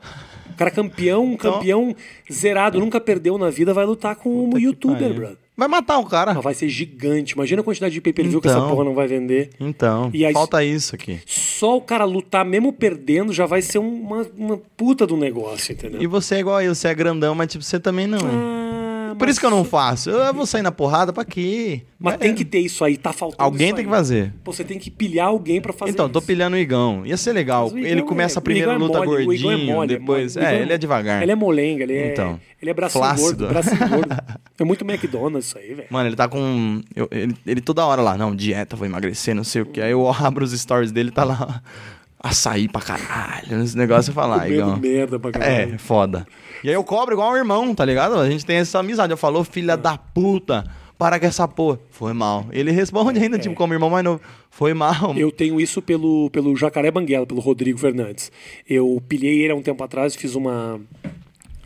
[0.50, 1.96] O cara campeão, um Então- campeão
[2.30, 5.36] zerado, nunca perdeu na vida, vai lutar com o youtuber, brother.
[5.56, 6.32] Vai matar o cara.
[6.34, 7.34] Mas vai ser gigante.
[7.34, 8.70] Imagina a quantidade de pay-per-view que essa Então.
[8.70, 9.50] porra não vai vender.
[9.60, 11.20] Então, E aí- falta isso aqui.
[11.26, 16.00] Só o cara lutar, mesmo perdendo, já vai ser uma, uma puta do negócio, entendeu?
[16.02, 18.18] E você é igual eu, você é grandão, mas tipo, você também não.
[18.18, 18.81] Ah,
[19.14, 20.10] Por mas- isso que eu não faço.
[20.10, 21.82] Eu vou sair na porrada pra quê?
[21.98, 22.16] Mas É.
[22.18, 24.32] tem que ter isso aí, tá faltando Alguém isso tem que fazer.
[24.42, 26.26] Pô, Você tem que pilhar alguém pra fazer Então, tô isso.
[26.26, 27.06] pilhando o Igão.
[27.06, 27.70] Ia ser legal.
[27.76, 30.36] Ele é- começa a o primeira é luta mole, o Igão é gordinho, mole, depois.
[30.36, 31.22] É, ele é devagar.
[31.22, 32.12] Ele é molenga, ele é.
[32.12, 33.46] Então, ele é bracinho flácido.
[33.48, 34.16] gordo, gordo.
[34.60, 35.88] É muito McDonald's isso aí, velho.
[35.90, 36.80] Mano, ele tá com.
[36.94, 39.80] eu- ele, ele toda hora lá, não, dieta, vou emagrecer, não sei o que.
[39.80, 41.60] Aí eu abro os stories dele tá lá.
[42.22, 43.60] Açaí pra caralho.
[43.64, 44.76] Esse negócio eu falar, Comendo Igão.
[44.78, 45.78] merda pra É, caralho.
[45.80, 46.24] foda.
[46.62, 48.16] E aí eu cobro igual um irmão, tá ligado?
[48.16, 49.12] A gente tem essa amizade.
[49.12, 50.64] Eu falo, filha da puta,
[50.96, 51.80] para com essa porra.
[51.90, 52.46] Foi mal.
[52.52, 54.20] Ele responde ainda, tipo, como irmão mais novo.
[54.50, 55.12] Foi mal.
[55.16, 55.18] É.
[55.18, 58.30] Eu tenho isso pelo, pelo Jacaré Banguela, pelo Rodrigo Fernandes.
[58.68, 60.80] Eu pilhei ele há um tempo atrás, fiz uma.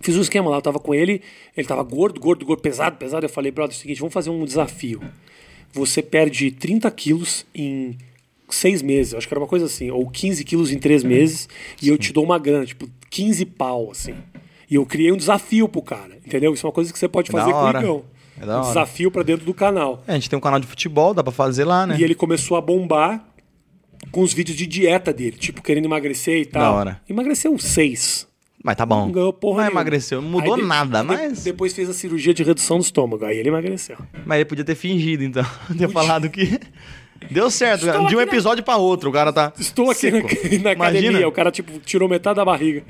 [0.01, 1.21] Fiz um esquema lá, eu tava com ele,
[1.57, 3.27] ele tava gordo, gordo, gordo, pesado, pesado.
[3.27, 5.03] Eu falei, brother, é o seguinte, vamos fazer um desafio.
[5.73, 7.99] Você perde 30 quilos em
[8.49, 11.49] seis meses, acho que era uma coisa assim, ou 15 quilos em três meses,
[11.83, 14.15] e eu te dou uma grana, tipo, 15 pau, assim.
[14.71, 16.53] E eu criei um desafio pro cara, entendeu?
[16.53, 17.69] Isso é uma coisa que você pode da fazer com o.
[17.71, 18.05] Igão.
[18.41, 18.69] É da um hora.
[18.69, 20.03] desafio pra dentro do canal.
[20.07, 21.97] É, a gente tem um canal de futebol, dá pra fazer lá, né?
[21.99, 23.25] E ele começou a bombar
[24.11, 26.75] com os vídeos de dieta dele, tipo, querendo emagrecer e tal.
[26.75, 27.01] hora.
[27.09, 28.27] Emagreceu seis.
[28.63, 29.07] Mas tá bom.
[29.07, 29.81] Não ganhou porra nenhuma.
[29.81, 30.21] emagreceu.
[30.21, 31.45] Não mudou Aí nada, de- mas.
[31.45, 33.97] Depois fez a cirurgia de redução do estômago, aí ele emagreceu.
[34.27, 35.45] Mas ele podia ter fingido, então.
[35.79, 36.59] Ter falado que.
[37.31, 38.09] Deu certo, Estou cara.
[38.09, 39.53] De um aqui na- episódio pra outro, o cara tá.
[39.59, 40.19] Estou aqui na,
[40.63, 40.75] na academia,
[41.11, 42.83] Imagina, o cara, tipo, tirou metade da barriga.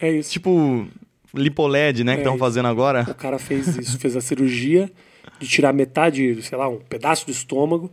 [0.00, 0.30] É isso.
[0.30, 0.86] tipo,
[1.34, 2.14] lipoled, né?
[2.14, 3.06] que estão fazendo agora.
[3.08, 4.90] O cara fez isso, fez a cirurgia
[5.38, 7.90] de tirar metade, sei lá, um pedaço do estômago.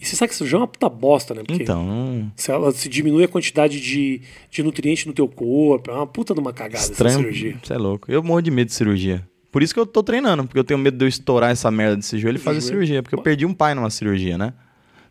[0.00, 1.42] E você sabe que cirurgia é uma puta bosta, né?
[1.46, 4.20] Porque Então, se ela se diminui a quantidade de,
[4.50, 7.18] de nutriente no teu corpo, é uma puta de uma cagada essa estranho.
[7.18, 7.56] cirurgia.
[7.62, 8.10] Você é louco.
[8.10, 9.26] Eu morro de medo de cirurgia.
[9.50, 11.96] Por isso que eu tô treinando, porque eu tenho medo de eu estourar essa merda
[11.96, 12.72] desse joelho e fazer joelho.
[12.74, 13.02] cirurgia.
[13.02, 14.52] Porque eu perdi um pai numa cirurgia, né?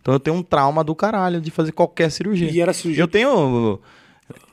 [0.02, 2.52] Então eu tenho um trauma do caralho de fazer qualquer cirurgia.
[2.52, 3.80] E era cirurgia Eu tenho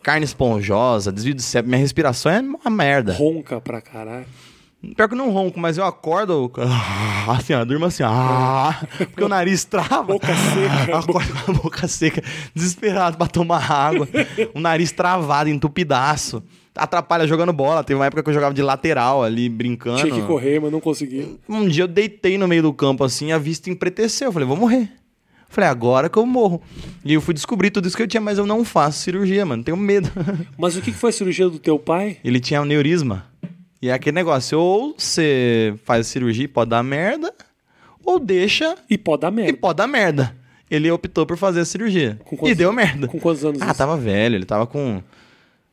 [0.02, 1.68] carne esponjosa, desvio de septo.
[1.68, 3.12] Minha respiração é uma merda.
[3.14, 4.26] ronca pra caralho.
[4.96, 6.50] Pior que eu não ronco, mas eu acordo
[7.28, 10.02] assim, ó, durmo assim, ah, porque o nariz trava.
[10.04, 10.90] Boca seca.
[10.90, 12.22] Eu acordo com a boca seca,
[12.54, 14.08] desesperado pra tomar água.
[14.54, 16.42] o nariz travado, entupidaço.
[16.74, 17.84] Atrapalha jogando bola.
[17.84, 19.98] Teve uma época que eu jogava de lateral ali, brincando.
[20.00, 21.38] Tinha que correr, mas não consegui.
[21.46, 24.28] Um dia eu deitei no meio do campo assim, a vista empreteceu.
[24.28, 24.88] Eu falei, vou morrer.
[25.52, 26.62] Falei, agora que eu morro.
[27.04, 29.62] E eu fui descobrir tudo isso que eu tinha, mas eu não faço cirurgia, mano.
[29.64, 30.08] Tenho medo.
[30.56, 32.18] Mas o que foi a cirurgia do teu pai?
[32.24, 33.26] Ele tinha neurisma.
[33.82, 37.34] E é aquele negócio, ou você faz cirurgia e pode dar merda,
[38.04, 39.58] ou deixa E pode dar e merda.
[39.58, 40.36] pode dar merda.
[40.70, 42.16] Ele optou por fazer a cirurgia.
[42.24, 43.08] Quantos- e deu merda.
[43.08, 43.74] Com quantos anos Ah, isso?
[43.74, 45.02] tava velho, ele tava com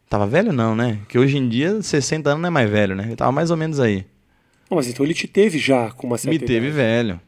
[0.09, 0.99] Tava velho não, né?
[1.09, 3.03] Que hoje em dia 60 anos não é mais velho, né?
[3.03, 4.05] Ele tava mais ou menos aí.
[4.71, 6.71] Mas então ele te teve já com uma certa Me teve idade.
[6.71, 7.21] velho.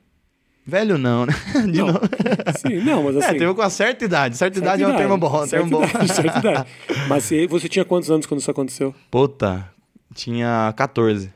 [0.69, 1.33] Velho não, né?
[1.69, 1.87] De Não.
[1.87, 1.99] novo.
[2.59, 3.37] Sim, não, mas É, assim...
[3.39, 4.37] teve com uma certa idade.
[4.37, 5.27] Certa, certa idade é um termo bom.
[5.43, 5.83] Um certa termo bom.
[5.83, 6.69] idade, certa idade.
[7.07, 8.93] Mas você, tinha quantos anos quando isso aconteceu?
[9.11, 9.67] Puta,
[10.13, 11.31] tinha 14.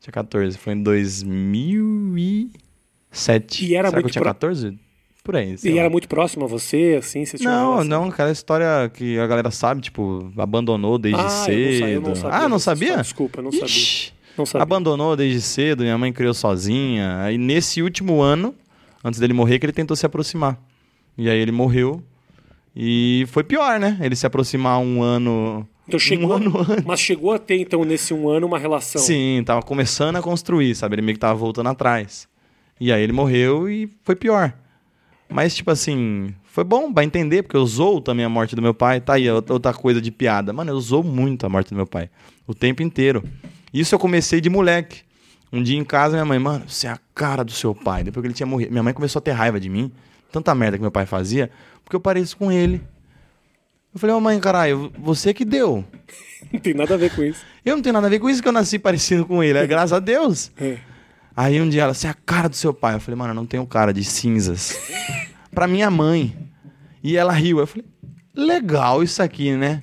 [0.00, 0.56] Tinha 14.
[0.58, 3.66] Foi em 2007.
[3.66, 4.78] E era Será que muito eu tinha pro- 14?
[5.22, 5.54] Por aí.
[5.62, 5.80] E lá.
[5.80, 7.26] era muito próximo a você, assim?
[7.26, 11.28] Você tinha Não, não, aquela história que a galera sabe, tipo, abandonou desde Ah, eu
[11.28, 12.00] não sa- eu cedo.
[12.08, 12.96] não sabia ah, não sabia?
[12.96, 14.10] desculpa, não sabia.
[14.40, 14.62] Não sabia.
[14.62, 17.20] Abandonou desde cedo, minha mãe criou sozinha.
[17.22, 18.54] Aí nesse último ano,
[19.04, 20.58] antes dele morrer, que ele tentou se aproximar.
[21.16, 22.02] E aí ele morreu.
[22.74, 23.98] E foi pior, né?
[24.00, 25.66] Ele se aproximar um ano.
[25.86, 26.84] Então chegou, um ano antes.
[26.84, 29.02] mas chegou a ter, então, nesse um ano, uma relação.
[29.02, 30.94] Sim, tava começando a construir, sabe?
[30.94, 32.28] Ele meio que tava voltando atrás.
[32.80, 34.54] E aí ele morreu e foi pior.
[35.28, 38.72] Mas, tipo assim, foi bom pra entender, porque eu zoo também a morte do meu
[38.72, 39.00] pai.
[39.00, 40.52] Tá aí, outra coisa de piada.
[40.52, 42.08] Mano, eu zoo muito a morte do meu pai.
[42.46, 43.22] O tempo inteiro.
[43.72, 45.02] Isso eu comecei de moleque.
[45.52, 48.04] Um dia em casa, minha mãe, mano, você é a cara do seu pai.
[48.04, 48.70] Depois que ele tinha morrido.
[48.70, 49.90] Minha mãe começou a ter raiva de mim.
[50.30, 51.50] Tanta merda que meu pai fazia,
[51.84, 52.80] porque eu pareço com ele.
[53.92, 55.84] Eu falei, ô mãe, caralho, você que deu.
[56.52, 57.44] Não tem nada a ver com isso.
[57.64, 59.66] Eu não tenho nada a ver com isso que eu nasci parecido com ele, é
[59.66, 60.50] graças a Deus.
[60.58, 60.78] É.
[61.36, 62.94] Aí um dia ela, você é a cara do seu pai.
[62.94, 64.76] Eu falei, mano, eu não tenho cara de cinzas.
[65.52, 66.34] pra minha mãe.
[67.04, 67.58] E ela riu.
[67.60, 67.84] Eu falei,
[68.34, 69.82] legal isso aqui, né?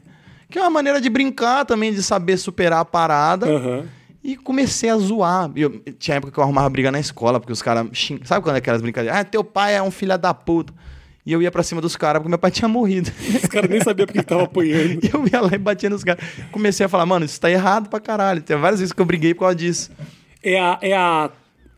[0.50, 3.48] Que é uma maneira de brincar também, de saber superar a parada.
[3.50, 3.86] Aham.
[4.24, 5.50] E comecei a zoar.
[5.56, 7.88] Eu, tinha época que eu arrumava briga na escola, porque os caras.
[7.93, 9.20] xing- Sabe quando é aquelas brincadeiras?
[9.20, 10.74] Ah, teu pai é um filho da puta.
[11.26, 13.12] E eu ia pra cima dos caras, porque meu pai tinha morrido.
[13.43, 15.00] Os caras nem sabiam porque tava apanhando.
[15.04, 16.24] E eu ia lá e batia nos caras.
[16.54, 18.41] Comecei a falar, mano, isso tá errado pra caralho.
[18.41, 19.91] Tem várias vezes que eu briguei por causa disso.
[20.41, 21.30] É a, é a,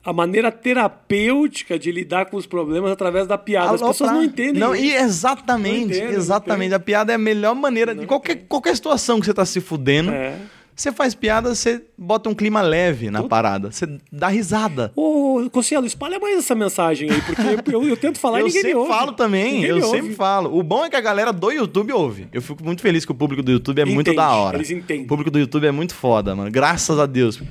[0.03, 3.75] a maneira terapêutica de lidar com os problemas através da piada.
[3.75, 6.73] As Alô, pessoas pra- não entendem Não, e exatamente, Não entendem, não exatamente.
[6.73, 7.93] A piada é a melhor maneira.
[7.93, 10.35] de qualquer, qualquer situação que você tá se fudendo, É.
[10.75, 13.71] você faz piada, você bota um clima leve na parada.
[13.71, 14.91] Você dá risada.
[14.95, 18.61] Ô, Cossielo, espalha mais essa mensagem aí, porque eu, eu tento falar e eu ninguém
[18.63, 18.91] me sempre ouve.
[18.93, 20.15] falo também, Ninguém eu sempre ouve.
[20.15, 20.57] falo.
[20.57, 22.27] O bom é que a galera do YouTube ouve.
[22.31, 24.57] Eu fico muito feliz que o público do YouTube é muito da hora.
[24.57, 25.03] eles entendem.
[25.03, 26.49] O público do YouTube é muito foda, mano.
[26.49, 27.41] Graças a Deus.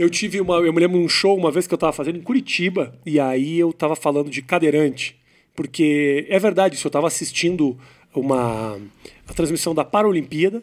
[0.00, 0.54] Eu tive uma.
[0.54, 3.20] Eu me lembro de um show uma vez que eu tava fazendo em Curitiba, e
[3.20, 5.14] aí eu tava falando de cadeirante.
[5.54, 7.76] Porque é verdade, isso, eu tava assistindo
[8.14, 8.80] uma
[9.28, 10.62] a transmissão da Paralimpíada,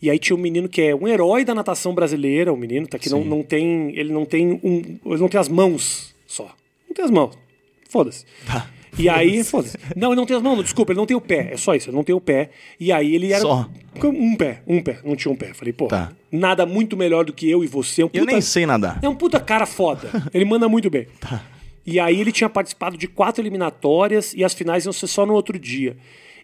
[0.00, 2.98] e aí tinha um menino que é um herói da natação brasileira, um menino tá,
[2.98, 3.96] que não, não tem.
[3.96, 4.98] Ele não tem um.
[5.06, 6.52] Ele não tem as mãos só.
[6.88, 7.38] Não tem as mãos.
[7.88, 8.24] Foda-se.
[8.44, 8.68] Tá.
[8.98, 9.78] E aí, foda-se.
[9.94, 11.52] Não, ele não tem as mãos, não, desculpa, ele não tem o pé.
[11.52, 12.50] É só isso, ele não tem o pé.
[12.80, 13.42] E aí ele era.
[13.42, 13.70] Só.
[14.02, 15.54] Um pé, um pé, não tinha um pé.
[15.54, 16.12] Falei, pô, Tá.
[16.32, 18.02] Nada muito melhor do que eu e você.
[18.02, 18.98] Um Eu puta- nem sei nadar.
[19.02, 20.08] é um puta cara foda.
[20.32, 21.06] Ele manda muito bem.
[21.20, 21.42] Tá.
[21.84, 25.34] E aí ele tinha participado de quatro eliminatórias e as finais iam ser só no
[25.34, 25.96] outro dia.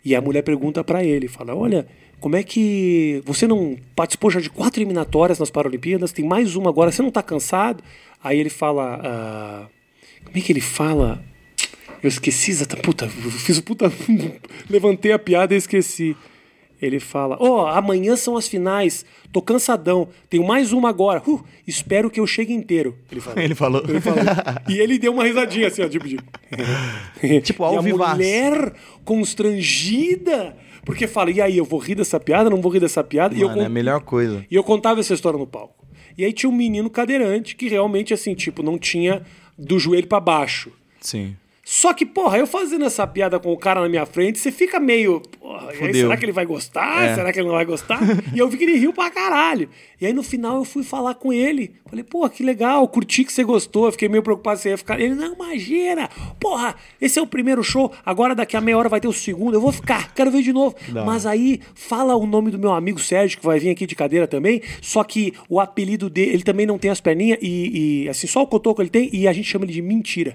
[0.04, 1.86] E a mulher pergunta pra ele, fala: "Olha,
[2.20, 6.10] como é que você não participou já de quatro eliminatórias nas Paralimpíadas?
[6.10, 6.90] Tem mais uma agora.
[6.90, 7.82] Você não tá cansado?"
[8.22, 9.66] Aí ele fala: ah,
[10.24, 11.22] como é que ele fala?
[12.02, 12.52] Eu esqueci.
[12.82, 13.92] Puta, eu fiz o puta.
[14.68, 16.16] Levantei a piada e esqueci.
[16.80, 19.04] Ele fala: Ó, amanhã são as finais.
[19.32, 20.08] Tô cansadão.
[20.30, 21.22] Tenho mais uma agora.
[21.26, 22.96] Uh, espero que eu chegue inteiro.
[23.10, 23.42] Ele fala.
[23.42, 23.82] Ele falou.
[23.88, 24.20] Ele falou.
[24.68, 26.18] E ele deu uma risadinha assim, ó, tipo de.
[27.42, 28.14] Tipo, e ao a vivaço.
[28.14, 28.74] mulher
[29.04, 30.56] constrangida.
[30.84, 32.48] Porque fala: e aí, eu vou rir dessa piada?
[32.48, 33.34] Não vou rir dessa piada?
[33.34, 34.44] e eu Mano, é a melhor coisa.
[34.50, 35.86] e eu contava essa história no palco.
[36.16, 39.22] E aí tinha um menino cadeirante que realmente, assim, tipo, não tinha
[39.56, 40.72] do joelho pra baixo.
[41.00, 41.36] Sim.
[41.70, 44.80] Só que, porra, eu fazendo essa piada com o cara na minha frente, você fica
[44.80, 45.20] meio.
[45.38, 47.10] Porra, aí, será que ele vai gostar?
[47.10, 47.14] É.
[47.14, 48.00] Será que ele não vai gostar?
[48.34, 49.68] e eu vi que ele riu pra caralho.
[50.00, 51.74] E aí no final eu fui falar com ele.
[51.84, 53.84] Falei, porra, que legal, curti que você gostou.
[53.84, 54.98] Eu fiquei meio preocupado se você ia ficar.
[54.98, 56.08] Ele, não, imagina!
[56.40, 59.52] Porra, esse é o primeiro show, agora daqui a meia hora vai ter o segundo.
[59.52, 60.74] Eu vou ficar, quero ver de novo.
[61.04, 64.26] Mas aí fala o nome do meu amigo Sérgio, que vai vir aqui de cadeira
[64.26, 64.62] também.
[64.80, 68.42] Só que o apelido dele, ele também não tem as perninhas e, e, assim, só
[68.42, 70.34] o cotoco ele tem e a gente chama ele de mentira.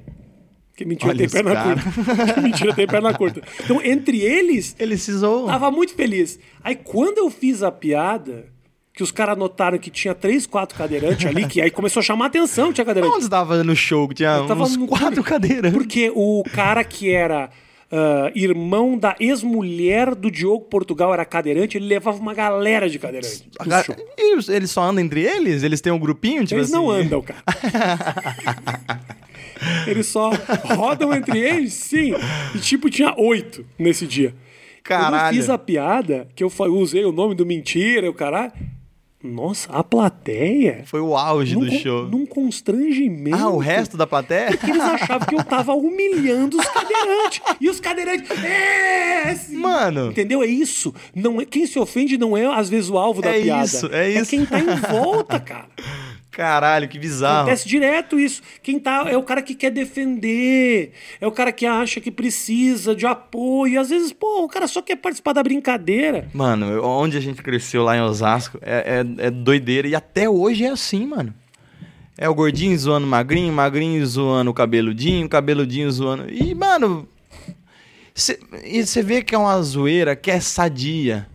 [0.74, 1.76] Porque mentira Olha tem perna cara.
[2.26, 2.42] curta.
[2.42, 3.42] mentira tem perna curta.
[3.64, 5.46] Então, entre eles, Ele se zoou.
[5.46, 6.40] tava muito feliz.
[6.64, 8.46] Aí, quando eu fiz a piada,
[8.92, 12.26] que os caras notaram que tinha três, quatro cadeirantes ali, que aí começou a chamar
[12.26, 13.14] a atenção que tinha cadeirante.
[13.14, 15.30] Onde você tava no show que tinha Eu tava uns no quatro clube.
[15.30, 15.72] cadeiras?
[15.72, 17.52] Porque o cara que era
[17.92, 23.48] ah, irmão da ex-mulher do Diogo Portugal era cadeirante, ele levava uma galera de cadeirante.
[23.60, 23.96] A pro ga- show.
[24.18, 25.62] E eles só andam entre eles?
[25.62, 26.44] Eles têm um grupinho?
[26.46, 27.02] Tipo Eles não assim?
[27.06, 27.44] andam, cara.
[29.88, 30.32] Eles só
[30.76, 32.14] rodam entre eles, sim.
[32.56, 34.34] E tipo, tinha oito nesse dia.
[34.86, 35.38] Quando eu Caralho.
[35.38, 38.52] fiz a piada, que eu usei o nome do mentira, o caralho.
[39.24, 40.82] Nossa, a plateia?
[40.86, 42.08] Foi o auge num, do show.
[42.10, 43.38] Num constrangimento.
[43.38, 44.48] Ah, o resto da plateia?
[44.50, 47.42] Porque eles achavam que eu tava humilhando os cadeirantes.
[47.62, 48.30] E os cadeirantes.
[48.44, 49.30] É!
[49.30, 49.56] assim.
[49.56, 50.12] Mano.
[50.12, 50.44] Entendeu?
[50.44, 50.94] É isso.
[51.16, 53.64] Não é, quem se ofende não é, às vezes, o alvo da É piada.
[53.66, 54.30] isso, é isso.
[54.30, 55.70] quem tá em volta, cara.
[56.36, 57.42] Caralho, que bizarro.
[57.42, 58.42] Acontece direto isso.
[58.64, 62.96] Quem tá é o cara que quer defender, é o cara que acha que precisa
[62.96, 63.80] de apoio.
[63.80, 66.28] Às vezes, pô, o cara só quer participar da brincadeira.
[66.34, 69.88] Mano, onde a gente cresceu lá em Osasco é, é, é doideira.
[69.88, 71.34] E até hoje é assim, mano.
[72.18, 76.26] É o gordinho zoando o magrinho, magrinho zoando o cabeludinho, cabeludinho zoando.
[76.32, 77.08] E, mano.
[78.14, 81.28] cê- E você vê que é uma zoeira que é sadia.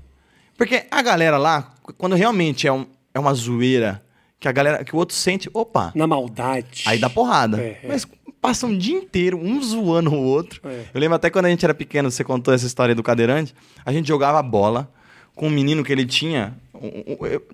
[0.57, 4.03] Porque a galera lá, quando realmente é, um, é uma zoeira
[4.41, 4.85] que a galera.
[4.85, 6.85] que o outro sente, opa, Na maldade.
[6.87, 7.61] Aí dá porrada.
[7.61, 7.89] É, é.
[7.89, 8.07] Mas
[8.41, 10.61] passa um dia inteiro, um zoando o outro.
[10.65, 10.85] É.
[10.95, 13.93] Eu lembro até quando a gente era pequeno, você contou essa história do cadeirante, a
[13.93, 14.91] gente jogava bola
[15.35, 16.57] com um menino que ele tinha.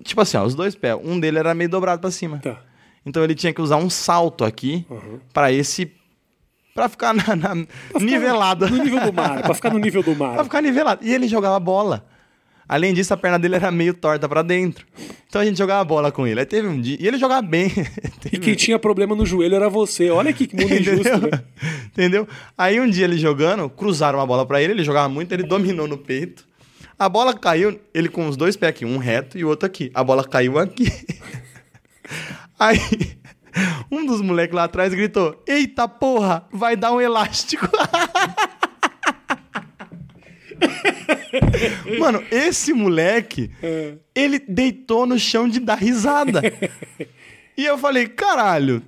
[0.03, 0.97] tipo assim, ó, os dois pés.
[1.03, 2.37] Um dele era meio dobrado pra cima.
[2.39, 2.61] Tá.
[3.05, 4.85] Então ele tinha que usar um salto aqui
[5.33, 5.91] pra esse.
[6.73, 7.65] pra ficar na, na-
[7.99, 8.67] nivelado.
[8.69, 10.33] No nível do mar, pra ficar no nível do mar.
[10.35, 11.03] pra ficar nivelado.
[11.05, 12.05] E ele jogava bola.
[12.67, 14.85] Além disso, a perna dele era meio torta pra dentro.
[15.27, 16.39] Então a gente jogava bola com ele.
[16.39, 16.97] Aí teve um dia.
[16.99, 17.71] E ele jogava bem.
[18.31, 20.09] E quem tinha problema no joelho era você.
[20.09, 21.29] Olha que mundo injusto, Entendeu?
[21.31, 21.43] né?
[21.85, 22.27] Entendeu?
[22.57, 25.87] Aí um dia ele jogando, cruzaram uma bola pra ele, ele jogava muito, ele dominou
[25.87, 26.43] no peito.
[26.97, 29.91] A bola caiu, ele com os dois pés aqui, um reto e o outro aqui.
[29.93, 30.91] A bola caiu aqui.
[32.57, 32.79] Aí
[33.91, 37.69] um dos moleques lá atrás gritou: Eita porra, vai dar um elástico.
[41.99, 43.51] Mano, esse moleque,
[44.13, 46.41] ele deitou no chão de dar risada.
[47.57, 48.81] E eu falei, caralho,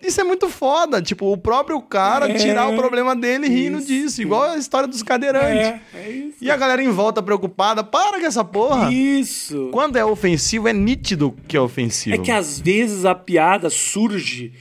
[0.00, 1.02] isso é muito foda.
[1.02, 3.86] Tipo, o próprio cara É, tirar o problema dele rindo isso.
[3.88, 4.22] disso.
[4.22, 5.66] Igual a história dos cadeirantes.
[5.66, 6.36] É, é isso.
[6.40, 8.92] E a galera em volta preocupada, para com essa porra.
[8.92, 9.68] Isso.
[9.72, 12.14] Quando é ofensivo, é nítido que é ofensivo.
[12.14, 14.52] É que às vezes a piada surge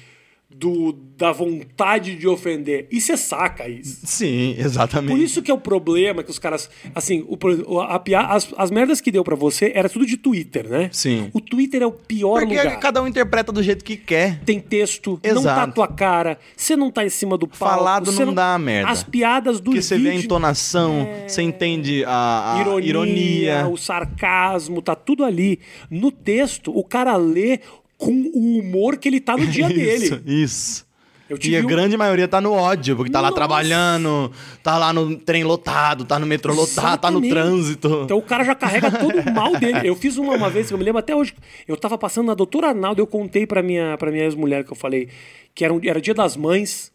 [0.59, 2.87] do, da vontade de ofender.
[2.91, 3.99] E você saca isso.
[4.05, 5.11] Sim, exatamente.
[5.15, 6.69] Por isso que é o problema que os caras.
[6.95, 10.67] Assim, o, a, pia- as, as merdas que deu pra você era tudo de Twitter,
[10.67, 10.89] né?
[10.91, 11.29] Sim.
[11.33, 12.79] O Twitter é o pior Porque lugar.
[12.79, 14.39] cada um interpreta do jeito que quer.
[14.43, 15.73] Tem texto, não tá a Exato.
[15.73, 17.75] tua cara, você não tá em cima do palco.
[17.75, 18.89] Falado você não dá merda.
[18.91, 23.67] As piadas do Porque você vê a entonação, você entende a, a ironia, ironia.
[23.67, 25.59] o sarcasmo, tá tudo ali.
[25.89, 27.59] No texto, o cara lê
[27.97, 30.05] com o humor que ele tá no dia dele.
[30.05, 30.87] Isso, isso.
[31.29, 33.35] Eu E a um- grande maioria tá no ódio, porque tá lá Nossa.
[33.35, 34.31] trabalhando,
[34.63, 38.03] tá lá no trem lotado, tá no metrô lotado, tá no trânsito.
[38.05, 39.79] Então o cara já carrega todo o mal dele.
[39.89, 41.33] Eu fiz uma, uma vez, eu me lembro até hoje.
[41.67, 44.75] Eu tava passando na doutora Arnaldo, eu contei pra minha, pra minha ex-mulher que eu
[44.77, 45.09] falei
[45.53, 46.93] que era, um, era dia das mães.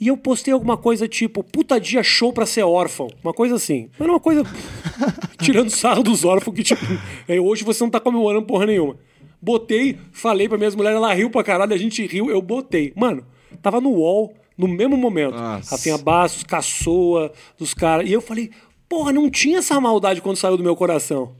[0.00, 3.08] E eu postei alguma coisa tipo, puta dia show pra ser órfão.
[3.22, 3.90] Uma coisa assim.
[4.00, 4.42] Era uma coisa.
[5.38, 6.82] tirando sarro dos órfãos que, tipo,
[7.28, 8.96] é, hoje você não tá comemorando porra nenhuma.
[9.42, 12.92] Botei, falei pra minha ex-mulher, ela riu pra caralho, a gente riu, eu botei.
[12.94, 13.24] Mano,
[13.62, 15.34] tava no UOL, no mesmo momento.
[15.34, 15.76] Nossa.
[15.76, 18.08] Rafinha Bastos, Caçoa, dos caras.
[18.08, 18.50] E eu falei,
[18.88, 21.34] porra, não tinha essa maldade quando saiu do meu coração.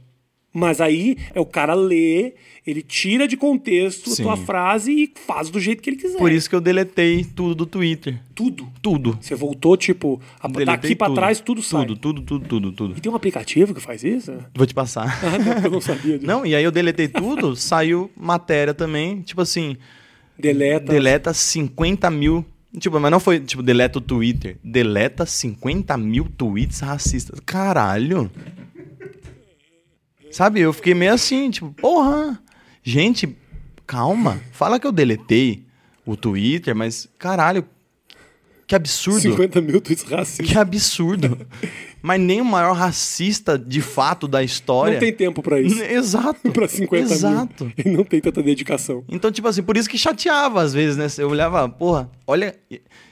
[0.53, 2.33] Mas aí é o cara lê,
[2.67, 4.21] ele tira de contexto Sim.
[4.21, 6.17] a tua frase e faz do jeito que ele quiser.
[6.17, 8.19] Por isso que eu deletei tudo do Twitter.
[8.35, 8.67] Tudo.
[8.81, 9.17] Tudo.
[9.21, 11.15] Você voltou, tipo, a, daqui pra tudo.
[11.15, 11.85] trás tudo sai.
[11.85, 12.97] Tudo, tudo, tudo, tudo, tudo.
[12.97, 14.33] E tem um aplicativo que faz isso?
[14.53, 15.19] Vou te passar.
[15.23, 16.27] Ah, não, eu não sabia disso.
[16.27, 19.77] Não, e aí eu deletei tudo, saiu matéria também, tipo assim,
[20.37, 20.91] Deleta.
[20.91, 22.45] deleta 50 mil.
[22.77, 24.57] Tipo, mas não foi, tipo, deleta o Twitter.
[24.63, 27.39] Deleta 50 mil tweets racistas.
[27.45, 28.29] Caralho.
[30.31, 32.41] Sabe, eu fiquei meio assim, tipo, porra.
[32.83, 33.35] Gente,
[33.85, 34.41] calma.
[34.51, 35.65] Fala que eu deletei
[36.05, 37.65] o Twitter, mas, caralho,
[38.71, 39.19] que absurdo.
[39.19, 40.47] 50 mil tweets racistas.
[40.47, 41.37] Que absurdo.
[42.01, 44.93] mas nem o maior racista de fato da história.
[44.93, 45.83] Não tem tempo pra isso.
[45.83, 46.39] Exato.
[46.51, 47.65] pra 50 Exato.
[47.65, 47.73] mil.
[47.77, 49.03] Ele não tem tanta dedicação.
[49.09, 51.07] Então, tipo assim, por isso que chateava às vezes, né?
[51.17, 52.55] Eu olhava, porra, olha.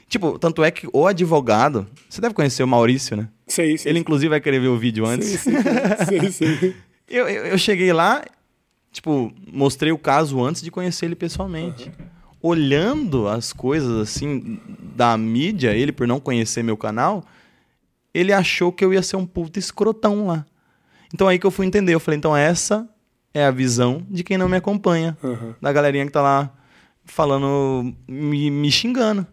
[0.08, 1.86] Tipo, tanto é que o advogado.
[2.08, 3.28] Você deve conhecer o Maurício, né?
[3.46, 3.92] Sei, sei.
[3.92, 5.40] Ele, inclusive, vai querer ver o vídeo antes.
[5.40, 5.52] Sei,
[6.08, 6.74] sei, sei, sei.
[7.10, 8.24] Eu, eu, eu cheguei lá,
[8.92, 11.90] tipo, mostrei o caso antes de conhecer ele pessoalmente.
[12.40, 14.60] Olhando as coisas, assim,
[14.94, 17.24] da mídia, ele, por não conhecer meu canal,
[18.14, 20.46] ele achou que eu ia ser um puta escrotão lá.
[21.12, 21.92] Então aí que eu fui entender.
[21.92, 22.88] Eu falei, então essa
[23.34, 25.18] é a visão de quem não me acompanha.
[25.22, 25.54] Uhum.
[25.60, 26.52] Da galerinha que tá lá
[27.04, 29.26] falando, me, me xingando.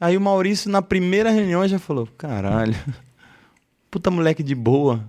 [0.00, 2.74] Aí o Maurício, na primeira reunião, já falou: caralho,
[3.90, 5.08] puta moleque de boa.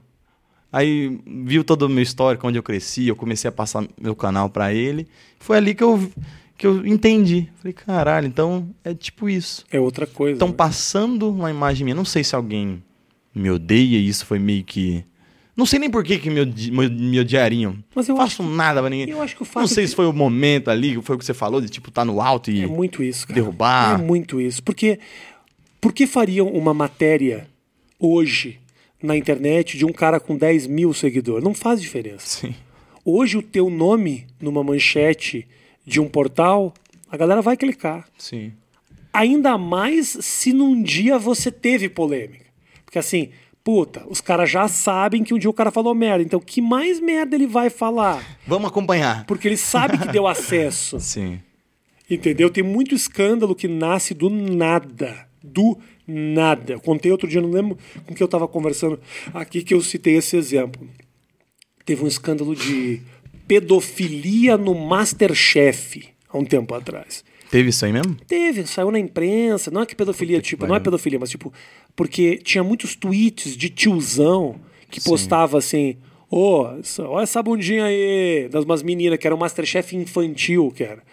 [0.74, 4.50] Aí viu todo o meu histórico, onde eu cresci, eu comecei a passar meu canal
[4.50, 5.08] pra ele.
[5.40, 6.12] Foi ali que eu,
[6.58, 7.48] que eu entendi.
[7.58, 9.64] Falei, caralho, então é tipo isso.
[9.72, 10.34] É outra coisa.
[10.34, 10.56] Estão né?
[10.58, 11.94] passando uma imagem minha.
[11.96, 12.82] Não sei se alguém
[13.36, 15.04] me odeia isso foi meio que
[15.56, 17.78] Não sei nem por que, que me, odi- me, me odiariam.
[17.96, 19.10] Mas eu faço acho nada pra ninguém.
[19.10, 21.20] eu acho que o fato Não sei de- se foi o momento ali, foi o
[21.20, 22.64] que você falou, de tipo, tá no alto e.
[22.64, 23.40] É muito isso, cara.
[23.40, 24.00] Derrubar.
[24.00, 24.64] É muito isso.
[24.64, 25.00] Porque
[25.80, 27.48] por que fariam uma matéria
[28.00, 28.60] hoje
[29.04, 31.44] na internet de um cara com 10 mil seguidores?
[31.44, 32.26] Não faz diferença.
[32.26, 32.56] Sim.
[33.06, 35.46] Hoje o teu nome numa manchete
[35.86, 36.74] de um portal,
[37.12, 38.08] a galera vai clicar.
[38.18, 38.54] Sim.
[39.12, 42.46] Ainda mais se num dia você teve polêmica.
[42.86, 43.30] Porque assim,
[43.64, 46.24] puta, os caras já sabem que um dia o cara falou merda.
[46.24, 48.40] Então que mais merda ele vai falar?
[48.48, 49.26] Vamos acompanhar.
[49.26, 50.98] Porque ele sabe que deu acesso.
[51.02, 51.40] Sim.
[52.10, 52.50] Entendeu?
[52.50, 55.28] Tem muito escândalo que nasce do nada.
[55.44, 55.78] Do
[56.08, 56.74] nada.
[56.74, 59.00] Eu contei outro dia, não lembro com que eu estava conversando
[59.34, 60.88] aqui, que eu citei esse exemplo.
[61.86, 63.02] Teve um escândalo de
[63.48, 67.24] pedofilia no Masterchef há um tempo atrás.
[67.50, 68.16] Teve isso aí mesmo?
[68.28, 69.70] Teve, saiu na imprensa.
[69.70, 71.54] Não é que pedofilia, tipo, não é pedofilia, mas tipo,
[71.96, 75.98] porque tinha muitos tweets de tiozão que postava assim:
[76.32, 80.84] Ô, essa- olha essa bundinha aí, das umas meninas que era um Masterchef infantil, que
[80.84, 81.04] era.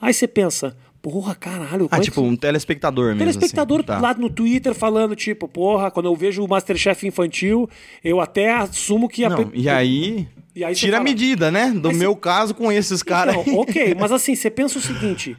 [0.00, 3.20] Aí você pensa, porra, caralho, Ah, é tipo, um telespectador mesmo.
[3.20, 3.86] Telespectador assim.
[3.86, 3.98] Tá.
[4.00, 7.68] lá no Twitter falando, tipo, porra, quando eu vejo o Masterchef infantil,
[8.04, 10.28] eu até assumo que a Não, pe- e aí.
[10.54, 11.70] E aí tira a fala- medida, né?
[11.70, 13.36] Do meu caso com esses caras.
[13.36, 15.36] Então, ok, mas assim, você pensa o seguinte: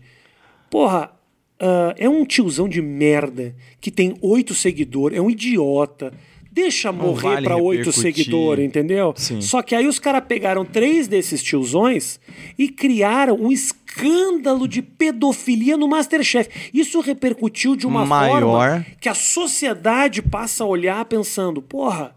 [0.69, 1.11] porra,
[1.59, 6.13] ah, é um tiozão de merda que tem oito seguidores, é um idiota.
[6.51, 9.13] Deixa morrer vale pra oito seguidores, entendeu?
[9.15, 9.39] Sim.
[9.39, 12.19] Só que aí os caras pegaram três desses tiozões
[12.57, 16.49] e criaram um escândalo de pedofilia no Masterchef.
[16.73, 18.41] Isso repercutiu de uma Maior.
[18.41, 22.13] forma que a sociedade passa a olhar pensando, porra,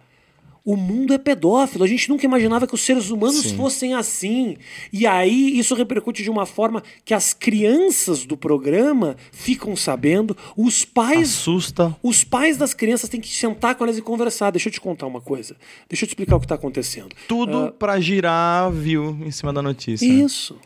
[0.65, 1.85] o mundo é pedófilo.
[1.85, 3.57] A gente nunca imaginava que os seres humanos Sim.
[3.57, 4.57] fossem assim.
[4.93, 10.85] E aí isso repercute de uma forma que as crianças do programa ficam sabendo, os
[10.85, 11.35] pais.
[11.35, 11.95] Assusta.
[12.03, 14.51] Os pais das crianças têm que sentar com elas e conversar.
[14.51, 15.55] Deixa eu te contar uma coisa.
[15.89, 17.15] Deixa eu te explicar o que está acontecendo.
[17.29, 20.07] Tudo pra girar view em cima da notícia.
[20.07, 20.57] Isso.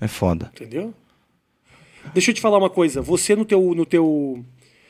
[0.00, 0.50] É foda.
[0.54, 0.92] Entendeu?
[2.12, 3.00] Deixa eu te falar uma coisa.
[3.00, 4.44] Você no teu, no teu,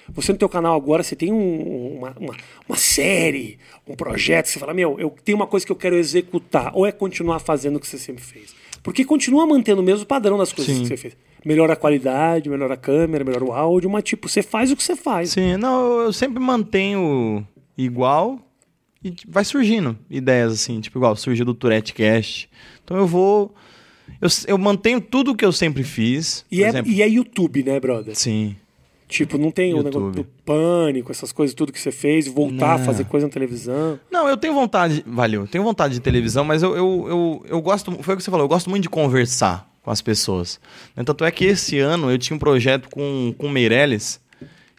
[0.09, 2.36] você no teu canal agora, você tem um- uma, uma,
[2.68, 6.70] uma série, um projeto, você fala, meu, eu tenho uma coisa que eu quero executar.
[6.74, 8.55] Ou é continuar fazendo o que você sempre fez?
[8.82, 10.82] Porque continua mantendo o mesmo padrão das coisas Sim.
[10.82, 11.16] que você fez.
[11.44, 14.82] Melhora a qualidade, melhora a câmera, melhora o áudio, mas tipo, você faz o que
[14.82, 15.30] você faz.
[15.30, 17.46] Sim, não, eu sempre mantenho
[17.78, 18.38] igual
[19.05, 22.48] e vai surgindo ideias assim, tipo igual surgiu do Tourette Cast.
[22.84, 23.55] Então eu vou.
[24.20, 26.44] Eu, eu mantenho tudo que eu sempre fiz.
[26.50, 26.90] E é, exemplo.
[26.92, 28.14] e é YouTube, né, brother?
[28.16, 28.57] Sim.
[29.12, 29.94] Tipo, não tem o YouTube.
[30.04, 32.84] negócio do pânico, essas coisas, tudo que você fez, voltar a Não.
[32.86, 34.00] fazer coisa na televisão.
[34.10, 35.04] Não, eu tenho vontade.
[35.06, 37.92] Valeu, eu tenho vontade de televisão, mas eu, eu, eu, eu gosto.
[38.02, 40.58] Foi o que você falou, eu gosto muito de conversar com as pessoas.
[40.96, 44.20] Né, Tanto é que esse ano eu tinha um projeto com, com o Meirelles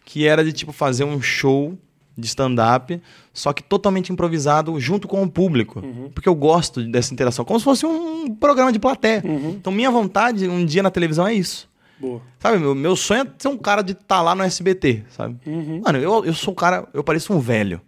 [0.04, 1.78] que era de tipo fazer um show
[2.16, 3.00] de stand-up,
[3.32, 5.82] só que totalmente improvisado junto com o público.
[6.14, 9.22] Porque eu gosto dessa interação, como se fosse um programa de plateia.
[9.24, 11.68] Então, minha vontade um dia na televisão é isso.
[11.98, 12.20] Boa.
[12.40, 15.36] Sabe, meu, meu sonho é ser um cara de estar lá no SBT, sabe?
[15.82, 17.80] Mano, eu, eu sou um cara, eu pareço um velho.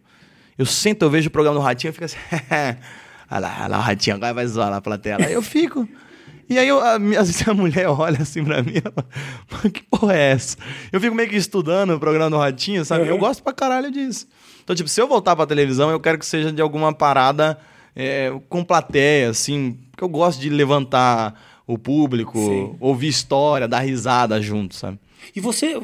[0.56, 2.16] Eu sento, eu vejo o programa do Ratinho e fico assim,
[3.30, 5.24] olha lá, olha lá o Ratinho, agora vai zoar lá pela tela.
[5.26, 5.86] Aí eu fico.
[6.48, 9.08] E aí, eu, a, minha- às vezes a mulher olha assim pra mim, ela fala,
[9.50, 10.56] "Mano, que porra é essa?
[10.92, 13.06] Eu fico meio que estudando o programa do Ratinho, sabe?
[13.08, 13.20] Eu Uhum.
[13.20, 14.28] gosto pra caralho disso.
[14.62, 17.58] Então, tipo, se eu voltar pra televisão, eu quero que seja de alguma parada
[17.96, 21.34] é, com plateia, assim, porque eu gosto de levantar
[21.66, 22.76] o público, Sim.
[22.80, 24.98] ouvir história, dar risada junto, sabe?
[25.34, 25.80] E você,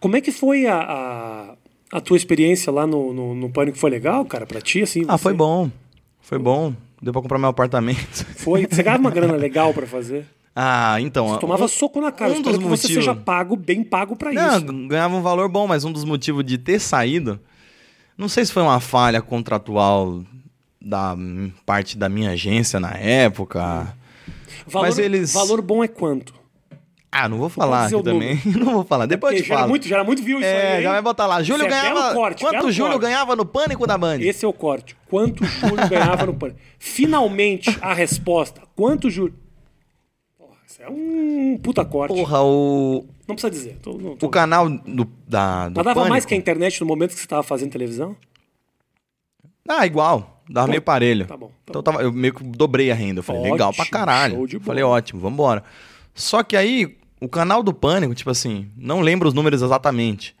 [0.00, 1.54] como é que foi a, a,
[1.98, 3.78] a tua experiência lá no, no, no Pânico?
[3.78, 4.82] Foi legal, cara, pra ti?
[4.82, 5.70] Assim, Ah, você- foi bom.
[6.20, 6.74] Foi bom.
[7.00, 8.24] Deu pra comprar meu apartamento.
[8.36, 8.66] Foi?
[8.66, 10.26] Você ganhava uma grana legal pra fazer?
[10.56, 11.28] Ah, então.
[11.28, 12.32] Você tomava um- soco na cara.
[12.32, 14.88] um Espero dos que você motivos- seja pago, bem pago pra Não, isso.
[14.88, 17.38] ganhava um valor bom, mas um dos motivos de ter saído.
[18.16, 20.22] Não sei se foi uma falha contratual
[20.80, 21.16] da
[21.66, 23.94] parte da minha agência na época.
[24.66, 26.34] Valor, mas eles- valor bom é quanto?
[27.16, 28.40] Ah, não vou falar aqui também.
[28.58, 29.06] Não vou falar.
[29.06, 29.68] Depois eu Porque te falo.
[29.68, 31.40] muito, gera muito view isso aí, É, já vai botar lá.
[31.44, 32.02] Júlio Isso é ganhava.
[32.02, 33.02] belo corte, Quanto o Júlio corte.
[33.04, 34.18] ganhava no pânico da Band?
[34.20, 34.96] Esse é o corte.
[35.08, 36.58] Quanto Júlio ganhava no Pânico?
[36.76, 38.62] Finalmente, a resposta.
[38.74, 39.32] Quanto Júlio...
[40.36, 42.16] Porra, isso é um puta corte.
[42.16, 43.04] Porra, o.
[43.28, 43.78] Não precisa dizer.
[43.80, 44.26] Tô, não, tô...
[44.26, 47.18] O canal do, da, do Mas dava Pânico- mais que a internet no momento que
[47.20, 48.16] você estava fazendo televisão?
[49.68, 50.33] Ah, igual.
[50.48, 51.26] Dava meio parelho.
[51.26, 53.20] Tá bom, tá então eu tava- eu meio que dobrei a renda.
[53.20, 54.60] Eu falei, legal pra Ótimo, caralho.
[54.60, 55.64] Falei, ótimo, vambora.
[56.14, 60.34] Só que aí, o canal do Pânico, tipo assim, não lembro os números exatamente.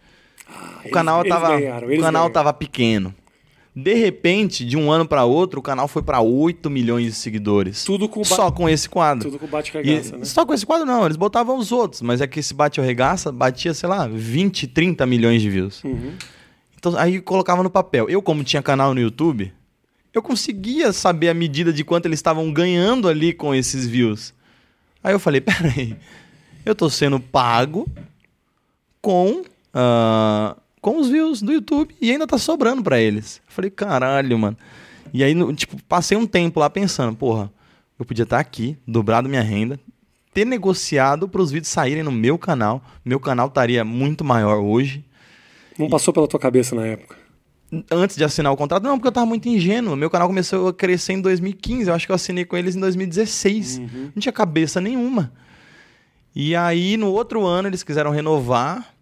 [0.48, 1.48] Ah, O eles- canal eles tava.
[1.58, 2.32] ganharam, o eles canal ganharam.
[2.32, 3.14] tava pequeno.
[3.76, 7.82] De repente, de um ano pra outro, o canal foi pra 8 milhões de seguidores.
[7.82, 9.28] Tudo com Só com esse quadro.
[9.28, 10.24] Tudo com bate E- regaça, né?
[10.24, 13.32] Só com esse quadro não, eles botavam os outros, mas é que esse bate regaça
[13.32, 15.82] batia, sei lá, 20, 30 milhões de views.
[15.82, 16.12] Uhum.
[16.78, 18.08] Então aí colocava no papel.
[18.08, 19.52] Eu, como tinha canal no YouTube,
[20.14, 24.32] eu conseguia saber a medida de quanto eles estavam ganhando ali com esses views.
[25.02, 25.96] Aí eu falei, peraí,
[26.64, 27.86] eu tô sendo pago
[29.02, 29.42] com,
[29.74, 33.42] uh, com os views do YouTube e ainda tá sobrando para eles.
[33.48, 34.56] Eu falei, caralho, mano.
[35.12, 37.52] E aí, tipo, passei um tempo lá pensando, porra,
[37.98, 39.78] eu podia estar tá aqui, dobrado minha renda,
[40.32, 42.82] ter negociado para os vídeos saírem no meu canal.
[43.04, 45.04] Meu canal estaria muito maior hoje.
[45.78, 47.23] Não passou pela tua cabeça na época?
[47.90, 49.96] Antes de assinar o contrato, não, porque eu tava muito ingênuo.
[49.96, 51.88] Meu canal começou a crescer em 2015.
[51.88, 53.78] Eu acho que eu assinei com eles em 2016.
[53.78, 54.10] Uhum.
[54.14, 55.32] Não tinha cabeça nenhuma.
[56.34, 58.92] E aí, no outro ano, eles quiseram renovar.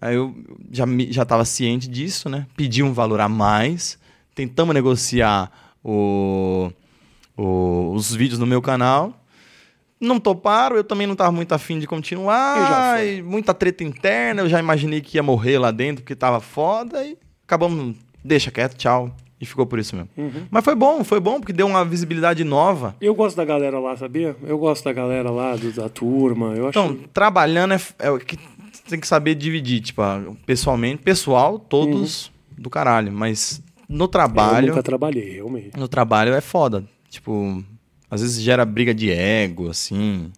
[0.00, 0.34] Aí eu
[0.70, 2.46] já, já tava ciente disso, né?
[2.56, 3.98] Pedi um valor a mais.
[4.34, 5.50] Tentamos negociar
[5.82, 6.70] o,
[7.36, 9.18] o, os vídeos no meu canal.
[9.98, 12.98] Não toparam, eu também não estava muito afim de continuar.
[13.24, 17.02] muita treta interna, eu já imaginei que ia morrer lá dentro, porque estava foda.
[17.02, 17.96] E acabamos,
[18.26, 19.14] deixa quieto, tchau.
[19.38, 20.08] E ficou por isso mesmo.
[20.16, 20.46] Uhum.
[20.50, 22.96] Mas foi bom, foi bom, porque deu uma visibilidade nova.
[23.00, 24.34] Eu gosto da galera lá, sabia?
[24.42, 26.54] Eu gosto da galera lá, do, da turma.
[26.54, 27.08] Eu então, acho...
[27.12, 28.38] trabalhando é, é o que
[28.88, 30.02] tem que saber dividir, tipo,
[30.46, 32.62] pessoalmente, pessoal, todos uhum.
[32.62, 33.12] do caralho.
[33.12, 34.68] Mas no trabalho.
[34.68, 35.78] Eu nunca trabalhei, realmente.
[35.78, 36.84] No trabalho é foda.
[37.10, 37.62] Tipo,
[38.10, 40.32] às vezes gera briga de ego, assim.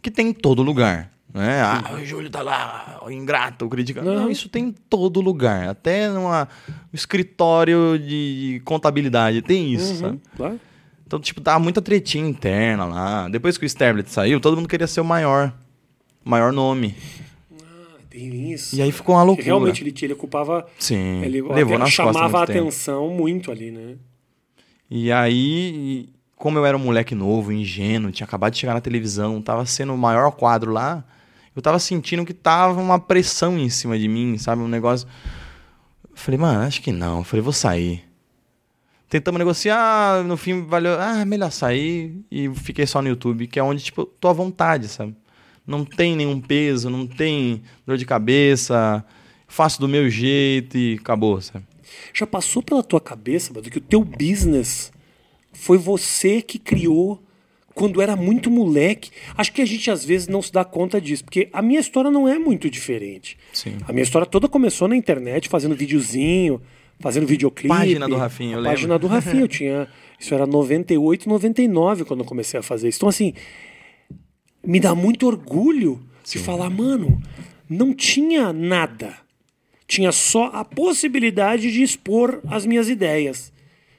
[0.00, 1.10] Que tem em todo lugar.
[1.38, 1.62] Né?
[1.62, 4.12] Ah, o Júlio tá lá, o ingrato, criticando.
[4.12, 4.22] Não.
[4.22, 5.68] não, isso tem em todo lugar.
[5.68, 6.48] Até numa
[6.92, 10.20] escritório de contabilidade tem isso, uhum, sabe?
[10.36, 10.60] Claro.
[11.06, 13.28] Então, tipo, tava muita tretinha interna lá.
[13.28, 15.54] Depois que o Sterblit saiu, todo mundo queria ser o maior.
[16.24, 16.96] Maior nome.
[17.62, 18.74] Ah, tem isso.
[18.74, 19.46] E aí ficou uma loucura.
[19.46, 20.66] Realmente ele, ele ocupava.
[20.76, 21.22] Sim.
[21.22, 23.22] Ele levou nas chamava a atenção tempo.
[23.22, 23.94] muito ali, né?
[24.90, 29.42] E aí como eu era um moleque novo, ingênuo, tinha acabado de chegar na televisão,
[29.42, 31.04] tava sendo o maior quadro lá,
[31.58, 34.62] eu tava sentindo que tava uma pressão em cima de mim, sabe?
[34.62, 35.08] Um negócio.
[36.08, 37.18] Eu falei, mano, acho que não.
[37.18, 38.04] Eu falei, vou sair.
[39.08, 43.62] Tentamos negociar, no fim valeu, ah, melhor sair e fiquei só no YouTube, que é
[43.62, 45.16] onde, tipo, tô à vontade, sabe?
[45.66, 49.04] Não tem nenhum peso, não tem dor de cabeça,
[49.48, 51.66] faço do meu jeito e acabou, sabe?
[52.14, 54.92] Já passou pela tua cabeça, mano, que o teu business
[55.52, 57.20] foi você que criou
[57.78, 59.12] quando era muito moleque.
[59.36, 62.10] Acho que a gente às vezes não se dá conta disso, porque a minha história
[62.10, 63.38] não é muito diferente.
[63.52, 63.76] Sim.
[63.86, 66.60] A minha história toda começou na internet, fazendo videozinho,
[66.98, 67.68] fazendo videoclipe.
[67.68, 69.88] Página do Rafinha, eu Página do Rafinha, eu tinha.
[70.18, 72.98] Isso era 98, 99 quando eu comecei a fazer isso.
[72.98, 73.32] Então, assim,
[74.66, 76.40] me dá muito orgulho Sim.
[76.40, 77.22] de falar, mano,
[77.70, 79.14] não tinha nada.
[79.86, 83.52] Tinha só a possibilidade de expor as minhas ideias.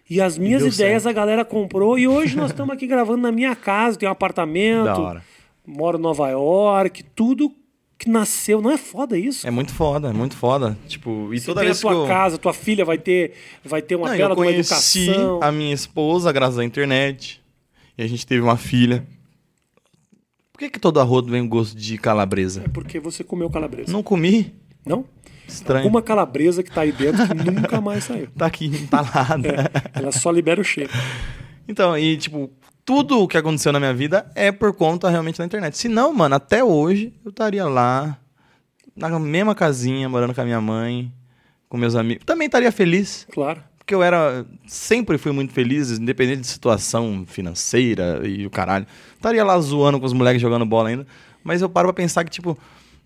[0.09, 1.07] E as minhas e ideias certo.
[1.07, 1.97] a galera comprou.
[1.97, 5.21] E hoje nós estamos aqui gravando na minha casa, tenho um apartamento,
[5.65, 7.53] moro em Nova York, tudo
[7.97, 8.61] que nasceu.
[8.61, 9.45] Não é foda isso?
[9.45, 10.75] É muito foda, é muito foda.
[10.87, 12.07] Tipo, e Você toda tem vez a tua que eu...
[12.07, 13.33] casa, tua filha vai ter,
[13.63, 15.39] vai ter uma Não, bela eu conheci educação.
[15.43, 17.41] a minha esposa graças à internet.
[17.97, 19.05] E a gente teve uma filha.
[20.53, 22.63] Por que, que todo arroz vem gosto de calabresa?
[22.65, 23.91] É porque você comeu calabresa.
[23.91, 24.53] Não comi.
[24.85, 25.05] Não?
[25.49, 25.83] Estranho.
[25.83, 28.27] Alguma calabresa que tá aí dentro que nunca mais saiu.
[28.37, 29.47] Tá aqui entalada.
[29.47, 30.91] É, ela só libera o cheiro.
[31.67, 32.49] Então, e tipo,
[32.85, 35.77] tudo o que aconteceu na minha vida é por conta realmente da internet.
[35.77, 38.17] Se não, mano, até hoje eu estaria lá,
[38.95, 41.11] na mesma casinha, morando com a minha mãe,
[41.67, 42.23] com meus amigos.
[42.25, 43.27] Também estaria feliz.
[43.31, 43.61] Claro.
[43.77, 44.45] Porque eu era.
[44.67, 48.85] Sempre fui muito feliz, independente de situação financeira e o caralho.
[49.15, 51.07] Estaria lá zoando com os moleques jogando bola ainda.
[51.43, 52.57] Mas eu paro pra pensar que, tipo,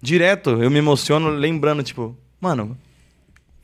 [0.02, 2.78] direto eu me emociono lembrando, tipo, Mano,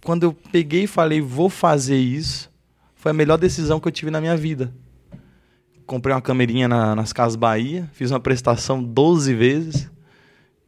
[0.06, 2.50] quando eu peguei e falei, vou fazer isso,
[2.96, 4.74] foi a melhor decisão que eu tive na minha vida.
[5.86, 9.92] Comprei uma camerinha na, nas Casas Bahia, fiz uma prestação 12 vezes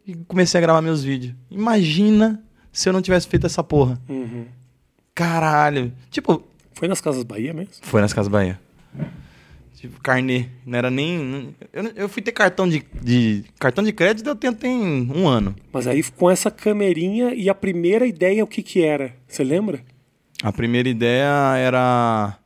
[0.05, 1.34] e comecei a gravar meus vídeos.
[1.49, 3.97] Imagina se eu não tivesse feito essa porra.
[4.09, 4.45] Uhum.
[5.16, 5.93] Caralho.
[6.09, 6.43] Tipo.
[6.74, 7.76] Foi nas Casas Bahia mesmo?
[7.82, 8.59] Foi nas Casas Bahia.
[9.82, 10.45] Tipo, carnê.
[10.63, 11.55] Não era nem.
[11.73, 13.43] Eu, eu fui ter cartão de, de.
[13.57, 15.55] Cartão de crédito eu tenho tem um ano.
[15.73, 19.15] Mas aí com essa camerinha e a primeira ideia, o que que era?
[19.27, 19.82] Você lembra?
[20.43, 22.38] A primeira ideia era.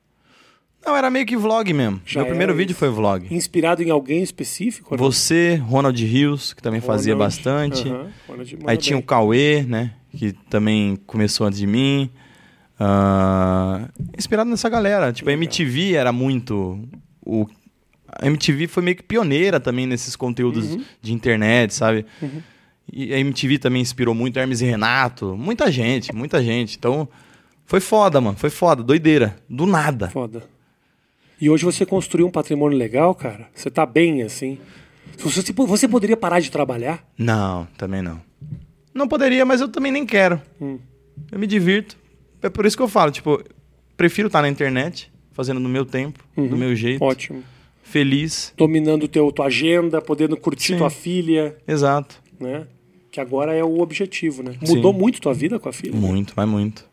[0.85, 1.99] Não, era meio que vlog mesmo.
[2.05, 3.27] Já Meu primeiro vídeo foi vlog.
[3.29, 4.95] Inspirado em alguém específico?
[4.95, 7.89] Você, Ronald Rios, que também Ronald, fazia bastante.
[7.89, 8.63] Uh -huh.
[8.65, 9.93] Aí tinha o Cauê, né?
[10.15, 12.09] Que também começou antes de mim.
[12.79, 15.11] Uh, inspirado nessa galera.
[15.11, 16.79] Tipo, a MTV era muito
[17.25, 17.47] o
[18.07, 20.83] a MTV foi meio que pioneira também nesses conteúdos uhum.
[21.01, 22.05] de internet, sabe?
[22.21, 22.41] Uhum.
[22.91, 26.77] E a MTV também inspirou muito Hermes e Renato, muita gente, muita gente.
[26.77, 27.09] Então,
[27.65, 30.09] foi foda, mano, foi foda, doideira, do nada.
[30.09, 30.43] Foda.
[31.41, 33.49] E hoje você construiu um patrimônio legal, cara?
[33.53, 34.57] Você tá bem assim?
[35.17, 37.03] Você, você poderia parar de trabalhar?
[37.17, 38.21] Não, também não.
[38.93, 40.41] Não poderia, mas eu também nem quero.
[40.61, 40.79] Hum.
[41.31, 41.97] Eu me divirto.
[42.41, 43.43] É por isso que eu falo, tipo,
[43.97, 46.47] prefiro estar na internet fazendo no meu tempo, Uhum.
[46.47, 47.43] do meu jeito, Ótimo.
[47.83, 48.51] feliz.
[48.57, 50.77] Dominando teu, tua agenda, podendo curtir Sim.
[50.79, 52.19] tua filha, Exato.
[52.39, 52.65] né?
[53.11, 54.55] Que agora é o objetivo, né?
[54.63, 54.75] Sim.
[54.77, 55.95] Mudou muito tua vida com a filha?
[55.95, 56.85] Muito, mas muito.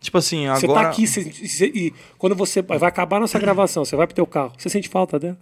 [0.00, 0.60] Tipo assim, agora.
[0.60, 4.14] Você tá aqui cê- cê- e quando você vai acabar nossa gravação, você vai pro
[4.14, 5.36] teu carro, você sente falta dela?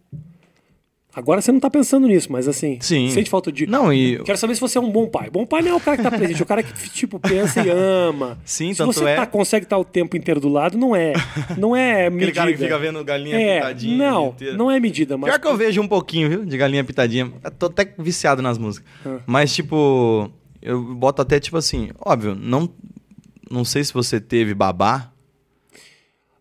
[1.16, 3.08] Agora você não tá pensando nisso, mas assim, Sim.
[3.08, 3.66] sente falta de.
[3.66, 4.22] Não, e.
[4.22, 5.30] Quero saber se você é um bom pai.
[5.30, 7.62] Bom pai não é o cara que tá presente, é o cara que tipo pensa
[7.64, 8.38] e ama.
[8.44, 11.14] Sim, se tanto você é- tá- consegue estar o tempo inteiro do lado, não é,
[11.56, 12.16] não é medida.
[12.28, 13.96] Aquele cara que fica vendo galinha é, pitadinha.
[13.96, 16.44] não, não é medida, mas Pior que eu vejo um pouquinho, viu?
[16.44, 17.32] De galinha pitadinha.
[17.42, 18.86] Eu tô até viciado nas músicas.
[19.06, 19.16] Ah.
[19.24, 22.68] Mas, tipo, eu boto até, tipo assim, óbvio, não,
[23.50, 25.10] não sei se você teve babá,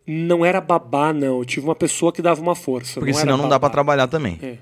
[0.07, 1.39] não era babá não.
[1.39, 2.99] Eu tive uma pessoa que dava uma força.
[2.99, 3.69] porque não senão não dá pra babá.
[3.73, 4.39] trabalhar também.
[4.41, 4.47] É.
[4.47, 4.57] Não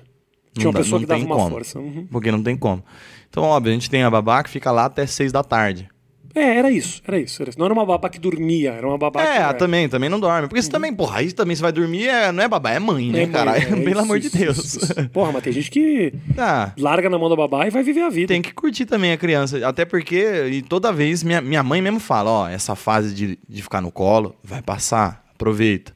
[0.60, 1.50] Tinha uma dá- pessoa que dava tem uma como.
[1.50, 1.78] força.
[1.78, 2.06] Uhum.
[2.10, 2.82] Porque não tem como.
[3.28, 5.88] Então, óbvio, a gente tem a babá que fica lá até seis da tarde.
[6.36, 7.58] É, era isso, era isso, era isso.
[7.58, 9.54] Não era uma babá que dormia, era uma babá É, que.
[9.58, 10.48] também, também não dorme.
[10.48, 13.08] Porque você também, porra, aí também você vai dormir, é, não é babá, é mãe,
[13.12, 13.56] né, É, mãe, cara?
[13.56, 14.58] é Pelo isso, amor de isso, Deus.
[14.58, 15.08] isso.
[15.10, 18.08] Porra, mas tem gente que Ah, larga na mão da babá e vai viver a
[18.10, 18.26] vida.
[18.26, 19.64] tem que curtir também a criança.
[19.66, 23.62] Até porque, e toda vez, minha, minha mãe mesmo fala, ó, essa fase de, de
[23.62, 25.94] ficar no colo vai passar, aproveita.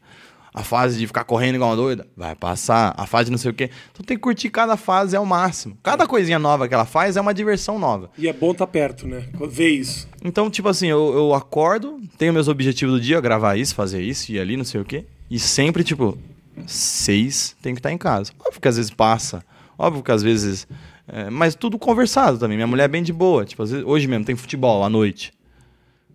[0.52, 2.92] A fase de ficar correndo igual uma doida, vai passar.
[2.96, 3.70] A fase de não sei o quê.
[3.92, 5.76] Então tem que curtir cada fase ao máximo.
[5.82, 8.10] Cada coisinha nova que ela faz é uma diversão nova.
[8.18, 9.24] E é bom estar perto, né?
[9.48, 10.08] Ver isso.
[10.24, 14.32] Então, tipo assim, eu, eu acordo, tenho meus objetivos do dia, gravar isso, fazer isso,
[14.32, 15.04] ir ali, não sei o quê.
[15.30, 16.18] E sempre, tipo,
[16.66, 18.32] seis tem que estar em casa.
[18.40, 19.44] Óbvio que às vezes passa.
[19.78, 20.66] Óbvio que às vezes.
[21.06, 22.56] é, mas tudo conversado também.
[22.56, 23.44] Minha mulher é bem de boa.
[23.44, 25.32] Tipo, às vezes, hoje mesmo tem futebol à noite.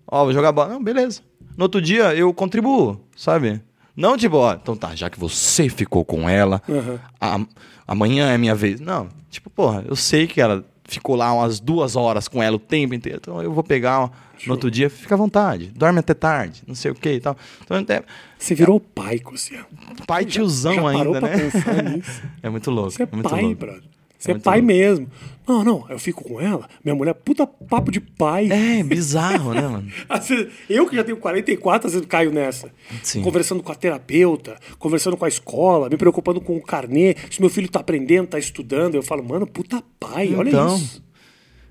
[0.06, 0.74] Ó, vou jogar bola.
[0.74, 1.22] Não, beleza.
[1.58, 3.62] No outro dia eu contribuo, sabe?
[3.96, 7.00] Não tipo, ó, então tá, já que você ficou com ela, Aham.
[7.22, 7.46] a-
[7.88, 8.80] amanhã é minha vez.
[8.80, 12.60] Não, tipo, porra, eu sei que ela ficou lá umas duas horas com ela o
[12.60, 14.10] tempo inteiro, então eu vou pegar ó,
[14.48, 17.38] no outro dia, fica à vontade, dorme até tarde, não sei o que e tal.
[17.64, 18.04] Então, até,
[18.38, 19.64] Você virou pai, Cossiel.
[20.08, 21.30] pai tiozão Já ainda, né?
[22.44, 22.92] É muito louco.
[22.92, 23.56] Você é muito pai, louco.
[23.58, 23.84] brother.
[24.24, 24.68] Você é, muito pai louco.
[24.74, 25.08] mesmo.
[25.46, 26.70] Não, não, eu fico com ela.
[26.82, 28.50] Minha mulher, puta papo de pai.
[28.50, 29.92] É, bizarro, né, mano?
[30.26, 32.72] Vezes, Eu que já tenho 44, às vezes caio nessa.
[33.04, 33.22] Sim.
[33.22, 37.50] Conversando com a terapeuta, conversando com a escola, me preocupando com o carnê, se meu
[37.50, 38.96] filho tá aprendendo, tá estudando.
[38.96, 40.78] Eu falo, mano, puta pai, olha Então.
[40.78, 41.04] isso.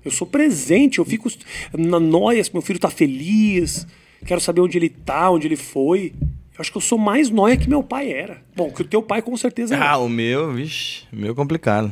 [0.05, 1.27] Eu sou presente, eu fico
[1.75, 3.87] na noia se meu filho tá feliz,
[4.27, 6.13] quero saber onde ele tá, onde ele foi.
[6.55, 8.37] Eu acho que eu sou mais noia que meu pai era.
[8.55, 9.97] Bom, que o teu pai com certeza Ah, era.
[9.97, 11.91] o meu, vixi, o meu é complicado.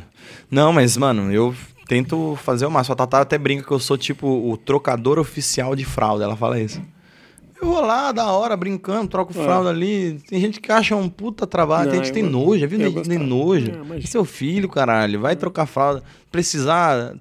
[0.50, 1.52] Não, mas, mano, eu
[1.88, 2.92] tento fazer o máximo.
[2.92, 6.24] A Tatá até brinca que eu sou, tipo, o trocador oficial de fralda.
[6.24, 6.80] Ela fala isso.
[7.60, 10.20] Eu vou lá, da hora, brincando, troco fralda ali.
[10.28, 11.84] Tem gente que acha um puta trabalho, É.
[11.86, 12.78] Não, tem gente que tem nojo, já viu?
[12.78, 13.20] Tem, tem gostava.
[13.24, 13.70] nojo.
[13.70, 14.06] É, imagina.
[14.06, 16.02] Seu filho, caralho, vai trocar fralda.
[16.30, 17.14] Precisar,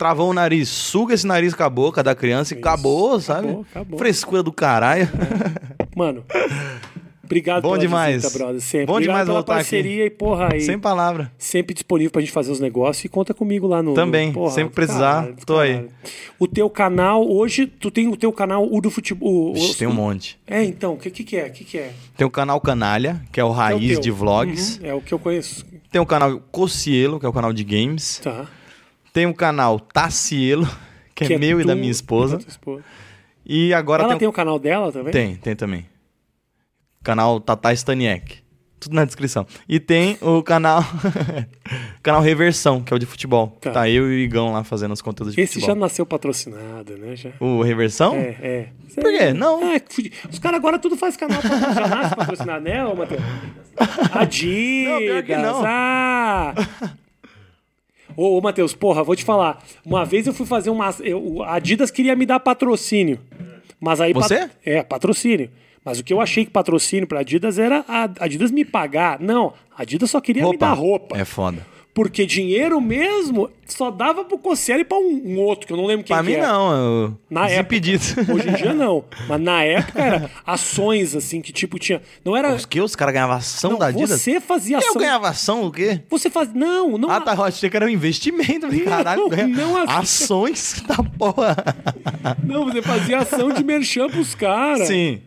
[0.00, 3.48] travou o nariz, suga esse nariz com a boca da criança e acabou, sabe?
[3.48, 3.98] Acabou, acabou.
[3.98, 5.06] Frescura do caralho.
[5.94, 6.24] Mano,
[7.22, 8.22] obrigado Bom pela demais.
[8.22, 8.60] visita, brother.
[8.62, 8.86] Sempre.
[8.86, 9.62] Bom obrigado demais pela voltar aqui.
[9.62, 10.60] parceria e, porra, aí.
[10.62, 11.30] Sem palavra.
[11.36, 13.92] sempre disponível pra gente fazer os negócios e conta comigo lá no.
[13.92, 15.72] Também, Porra, sempre precisar, caralho, tô aí.
[15.74, 15.90] caralho.
[16.38, 19.50] O teu canal, hoje, tu tem o teu canal, o do futebol.
[19.50, 20.38] o- Vixe, o- tem um monte.
[20.46, 21.48] É, então, o que, que, que é?
[21.50, 21.92] Que, que é?
[22.16, 24.78] Tem o canal Canalha, que é o É o Raiz de Vlogs.
[24.78, 25.66] Uhum, é o que eu conheço.
[25.92, 28.18] Tem o canal Cocielo, que é o canal de games.
[28.24, 28.46] Tá.
[29.12, 30.68] Tem o canal Tacielo,
[31.14, 32.38] que, é, meu e da minha esposa.
[32.46, 32.82] esposa.
[33.44, 35.12] E agora Ela tem, tem o- canal dela também?
[35.12, 35.86] tem, tem também.
[37.02, 38.38] Canal Tata Staniek.
[38.78, 39.46] Tudo na descrição.
[39.68, 40.82] E tem o canal
[42.02, 43.58] canal Reversão, que é o de futebol.
[43.60, 43.72] Tá.
[43.72, 45.80] Tá, eu e o Igão lá fazendo os conteúdos de Esse já futebol.
[45.82, 47.14] nasceu patrocinado, né?
[47.16, 47.30] Já.
[47.40, 48.14] O Reversão?
[48.14, 48.68] É, é.
[48.94, 49.34] Por quê?
[49.34, 49.62] Não.
[49.74, 53.20] É, que os caras agora tudo faz canal patrocinado, já patrocinado, né, ô Matheus?
[54.12, 54.92] Adidas!
[54.92, 55.62] Não, pior que não.
[55.66, 56.54] Ah!
[58.16, 59.62] Ô, ô Matheus, porra, vou te falar.
[59.84, 60.94] Uma vez eu fui fazer uma.
[61.00, 63.18] Eu, a Adidas queria me dar patrocínio.
[63.80, 64.12] Mas aí.
[64.12, 64.38] Você?
[64.40, 65.50] pat- É, patrocínio.
[65.84, 69.18] Mas o que eu achei que patrocínio pra Adidas era a Adidas me pagar.
[69.18, 71.16] Não, a Adidas só queria me dar roupa.
[71.18, 71.66] É foda.
[71.92, 75.86] Porque dinheiro mesmo só dava pro Cossielli e pra um, um outro, que eu não
[75.86, 76.46] lembro quem Pra que mim era.
[76.48, 77.18] não, eu...
[77.28, 78.04] Na desimpedido.
[78.16, 78.32] época.
[78.34, 79.04] Hoje em dia não.
[79.28, 82.00] Mas na época era ações, assim, que tipo tinha.
[82.24, 82.54] Não era.
[82.54, 82.80] Os que?
[82.80, 84.20] Os caras ganhavam ação não, da Adidas?
[84.20, 84.94] você fazia Eu ação.
[85.00, 86.00] ganhava ação o quê?
[86.08, 86.52] Você faz.
[86.54, 87.10] Não, não.
[87.10, 88.66] Ah, tá, eu achei que era um investimento.
[88.66, 89.92] Falei, Caralho, ganha não assim.
[89.92, 91.56] ações da porra.
[92.44, 94.86] Não, você fazia ação de merchan pros caras.
[94.88, 95.20] Sim.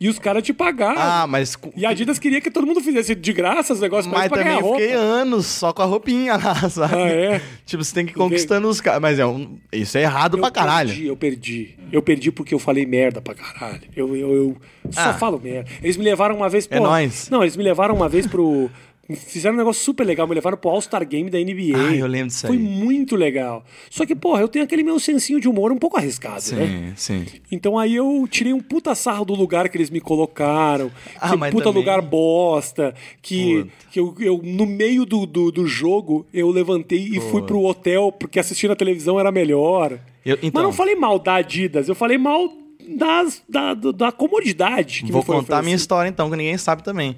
[0.00, 1.00] E os caras te pagavam.
[1.00, 1.56] Ah, mas...
[1.76, 4.38] E a Adidas queria que todo mundo fizesse de graça os negócios pra Mas pra
[4.38, 4.80] também ganhar eu roupa.
[4.80, 6.94] fiquei anos só com a roupinha lá, sabe?
[6.94, 7.40] Ah, é?
[7.64, 9.00] Tipo, você tem que ir conquistando os caras.
[9.00, 9.56] Mas é um...
[9.72, 10.88] isso é errado Eu pra caralho.
[10.88, 11.74] perdi, eu perdi.
[11.92, 13.82] Eu perdi porque eu falei merda pra caralho.
[13.94, 14.56] Eu, eu, eu
[14.90, 15.14] só Ah.
[15.14, 15.70] falo merda.
[15.80, 16.66] Eles me levaram uma vez.
[16.70, 17.30] É pô, nóis.
[17.30, 18.68] Não, eles me levaram uma vez pro.
[19.10, 21.76] Fizeram um negócio super legal, me levaram pro All-Star Game da NBA.
[21.76, 22.62] Ah, eu lembro disso Foi aí.
[22.62, 23.62] muito legal.
[23.90, 26.94] Só que, porra, eu tenho aquele meu sensinho de humor um pouco arriscado, né?
[26.96, 27.40] Sim, sim.
[27.52, 30.90] Então aí eu tirei um puta sarro do lugar que eles me colocaram.
[31.20, 32.94] Ah, que mas puta também- lugar bosta.
[33.20, 33.70] Que, Puta.
[33.90, 38.10] que eu, eu, no meio do, do, do jogo, eu levantei e fui pro hotel
[38.10, 39.98] porque assistir na televisão era melhor.
[40.24, 42.50] Eu- Mas então- não falei mal da Adidas, eu falei mal
[42.96, 45.04] das, da, da comodidade.
[45.04, 47.16] Que Vou foi contar a minha história então, que ninguém sabe também.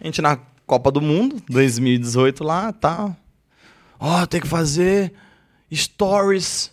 [0.00, 3.16] A gente na Copa do Mundo, 2018 lá, tá.
[3.98, 5.12] Ó, tem que fazer
[5.72, 6.72] stories.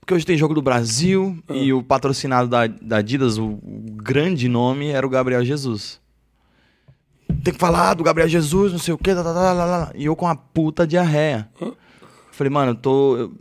[0.00, 1.54] Porque hoje tem jogo do Brasil Ah.
[1.54, 6.00] e o patrocinado da, da Adidas, o, o grande nome era o Gabriel Jesus.
[7.42, 10.14] Tem que falar do Gabriel Jesus, não sei o quê, tá, tá, tá, e eu
[10.14, 11.48] com a puta diarreia.
[11.60, 11.72] Hã?
[12.32, 13.16] Falei, mano, eu tô.
[13.16, 13.32] eu-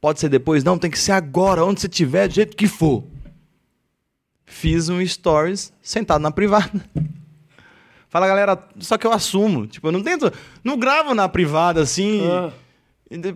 [0.00, 0.62] Pode ser depois?
[0.62, 3.02] Não, tem que ser agora, onde você tiver, do jeito que for.
[4.44, 6.70] Fiz um stories sentado na privada.
[8.16, 9.66] Fala, galera, só que eu assumo.
[9.66, 10.32] Tipo, eu não tento.
[10.64, 12.26] Não gravo na privada assim.
[12.26, 12.50] Ah.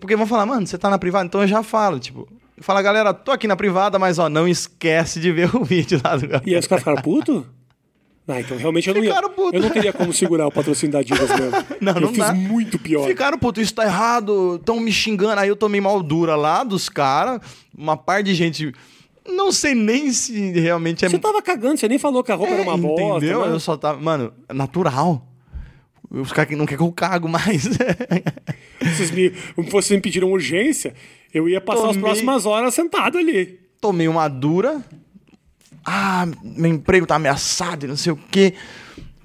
[0.00, 1.26] Porque vão falar, mano, você tá na privada?
[1.26, 2.26] Então eu já falo, tipo.
[2.62, 6.16] Fala, galera, tô aqui na privada, mas ó, não esquece de ver o vídeo lá
[6.16, 7.44] do E aí os caras ficaram putos?
[8.26, 9.10] Ah, então realmente eu não ia.
[9.10, 9.52] Ficaram putos.
[9.52, 11.66] Eu não teria como segurar o patrocínio da Adidas mesmo.
[11.78, 12.32] Não, eu não fiz dá.
[12.32, 13.06] muito pior.
[13.06, 15.40] Ficaram, puto, isso tá errado, tão me xingando.
[15.40, 17.40] Aí eu tomei mal dura lá dos caras,
[17.76, 18.72] uma par de gente.
[19.30, 21.08] Não sei nem se realmente é.
[21.08, 23.18] Você tava cagando, você nem falou que a roupa era uma bosta.
[23.18, 23.46] Entendeu?
[23.46, 23.52] né?
[23.52, 24.00] Eu só tava.
[24.00, 25.26] Mano, é natural.
[26.10, 27.68] Os caras que não querem que eu cago mais.
[28.82, 29.28] Vocês me,
[29.70, 30.94] vocês me pediram urgência,
[31.34, 33.60] eu ia passar as Tomei- próximas horas sentado ali.
[33.80, 34.82] Tomei uma dura.
[35.84, 38.54] Ah, meu emprego tá ameaçado e não sei o quê.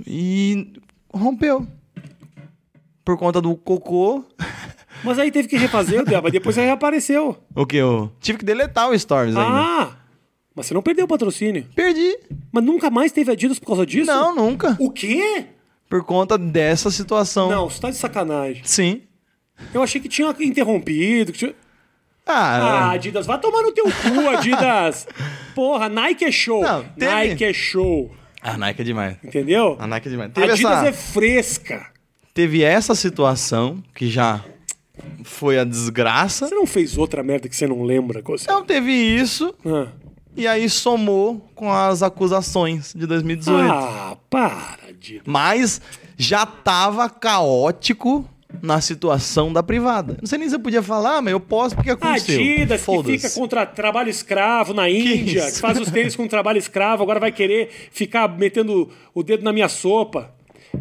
[0.05, 0.73] E
[1.13, 1.65] rompeu.
[3.03, 4.25] Por conta do cocô.
[5.05, 7.37] Mas aí teve que refazer, Deba, depois aí reapareceu.
[7.55, 9.49] O que eu tive que deletar o Stories ainda.
[9.51, 9.97] Ah!
[10.55, 11.67] Mas você não perdeu o patrocínio.
[11.75, 12.17] Perdi.
[12.51, 14.07] Mas nunca mais teve Adidas por causa disso?
[14.07, 14.75] Não, nunca.
[14.79, 15.47] O quê?
[15.89, 17.49] Por conta dessa situação.
[17.49, 18.61] Não, você tá de sacanagem.
[18.63, 19.01] Sim.
[19.73, 21.31] Eu achei que tinha interrompido.
[21.33, 21.53] que tinha-
[22.25, 25.07] Ah, Ah, Adidas, vai tomar no teu cu, Adidas.
[25.53, 26.61] Porra, Nike é show.
[26.63, 28.11] Não, teve- Nike é show.
[28.41, 29.17] a Nike é demais.
[29.23, 29.75] Entendeu?
[29.79, 30.31] A Nike é demais.
[30.33, 31.85] Teve Adidas essa, é fresca.
[32.33, 34.43] teve essa situação que já
[35.23, 36.47] foi a desgraça.
[36.47, 38.21] Você não fez outra merda que você não lembra?
[38.21, 38.43] Coisa?
[38.45, 39.87] Então teve isso Ah.
[40.35, 43.71] e aí somou com as acusações de 2018.
[43.71, 45.23] Ah, para, Adidas.
[45.25, 45.81] Mas
[46.17, 48.27] já tava caótico
[48.61, 50.17] na situação da privada.
[50.21, 52.39] Não sei nem se eu podia falar, mas eu posso porque aconteceu.
[52.39, 55.59] Adidas que fica contra trabalho escravo na Índia, que, isso?
[55.59, 59.67] faz os tênis com trabalho escravo, agora vai querer ficar metendo o dedo na minha
[59.67, 60.33] sopa.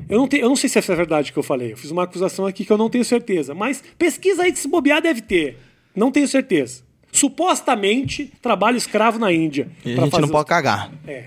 [0.08, 1.72] Eu não, te- eu não sei se essa é verdade que eu falei.
[1.72, 3.54] Eu fiz uma acusação aqui que eu não tenho certeza.
[3.54, 5.58] Mas pesquisa aí que se bobear deve ter.
[5.94, 6.82] Não tenho certeza.
[7.12, 9.68] Supostamente, trabalho escravo na Índia.
[9.84, 10.92] E a gente fazer não pode cagar.
[11.06, 11.26] É.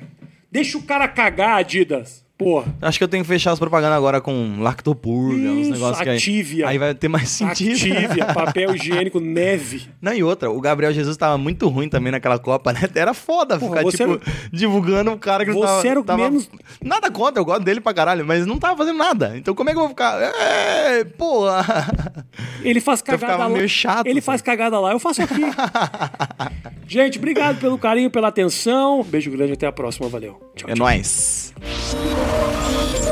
[0.51, 2.25] Deixa o cara cagar, Adidas.
[2.37, 2.65] Porra.
[2.83, 6.63] Acho que eu tenho que fechar as propagandas agora com lactopurga, uns negócios que aí,
[6.65, 7.71] aí vai ter mais sentido.
[7.71, 9.87] Activia, papel higiênico, neve.
[9.99, 12.81] Não, e outra, o Gabriel Jesus tava muito ruim também naquela Copa, né?
[12.93, 15.87] Era foda Porra, ficar, você tipo, era- divulgando o cara que não Você tava...
[15.87, 16.47] era o tava- menos-
[16.79, 19.33] Nada contra, eu gosto dele pra caralho, mas não tava fazendo nada.
[19.35, 20.21] Então como é que eu vou ficar...
[20.21, 21.65] É, porra...
[22.61, 23.49] Ele faz Então cagada lá.
[23.49, 25.41] meio chato, Ele faz cagada lá, eu faço aqui.
[26.87, 29.03] Gente, obrigado pelo carinho, pela atenção.
[29.03, 30.07] Beijo grande, até a próxima.
[30.07, 30.39] Valeu.
[30.55, 30.85] Tchau, É tchau.
[30.85, 31.46] nóis.
[31.59, 33.06] Música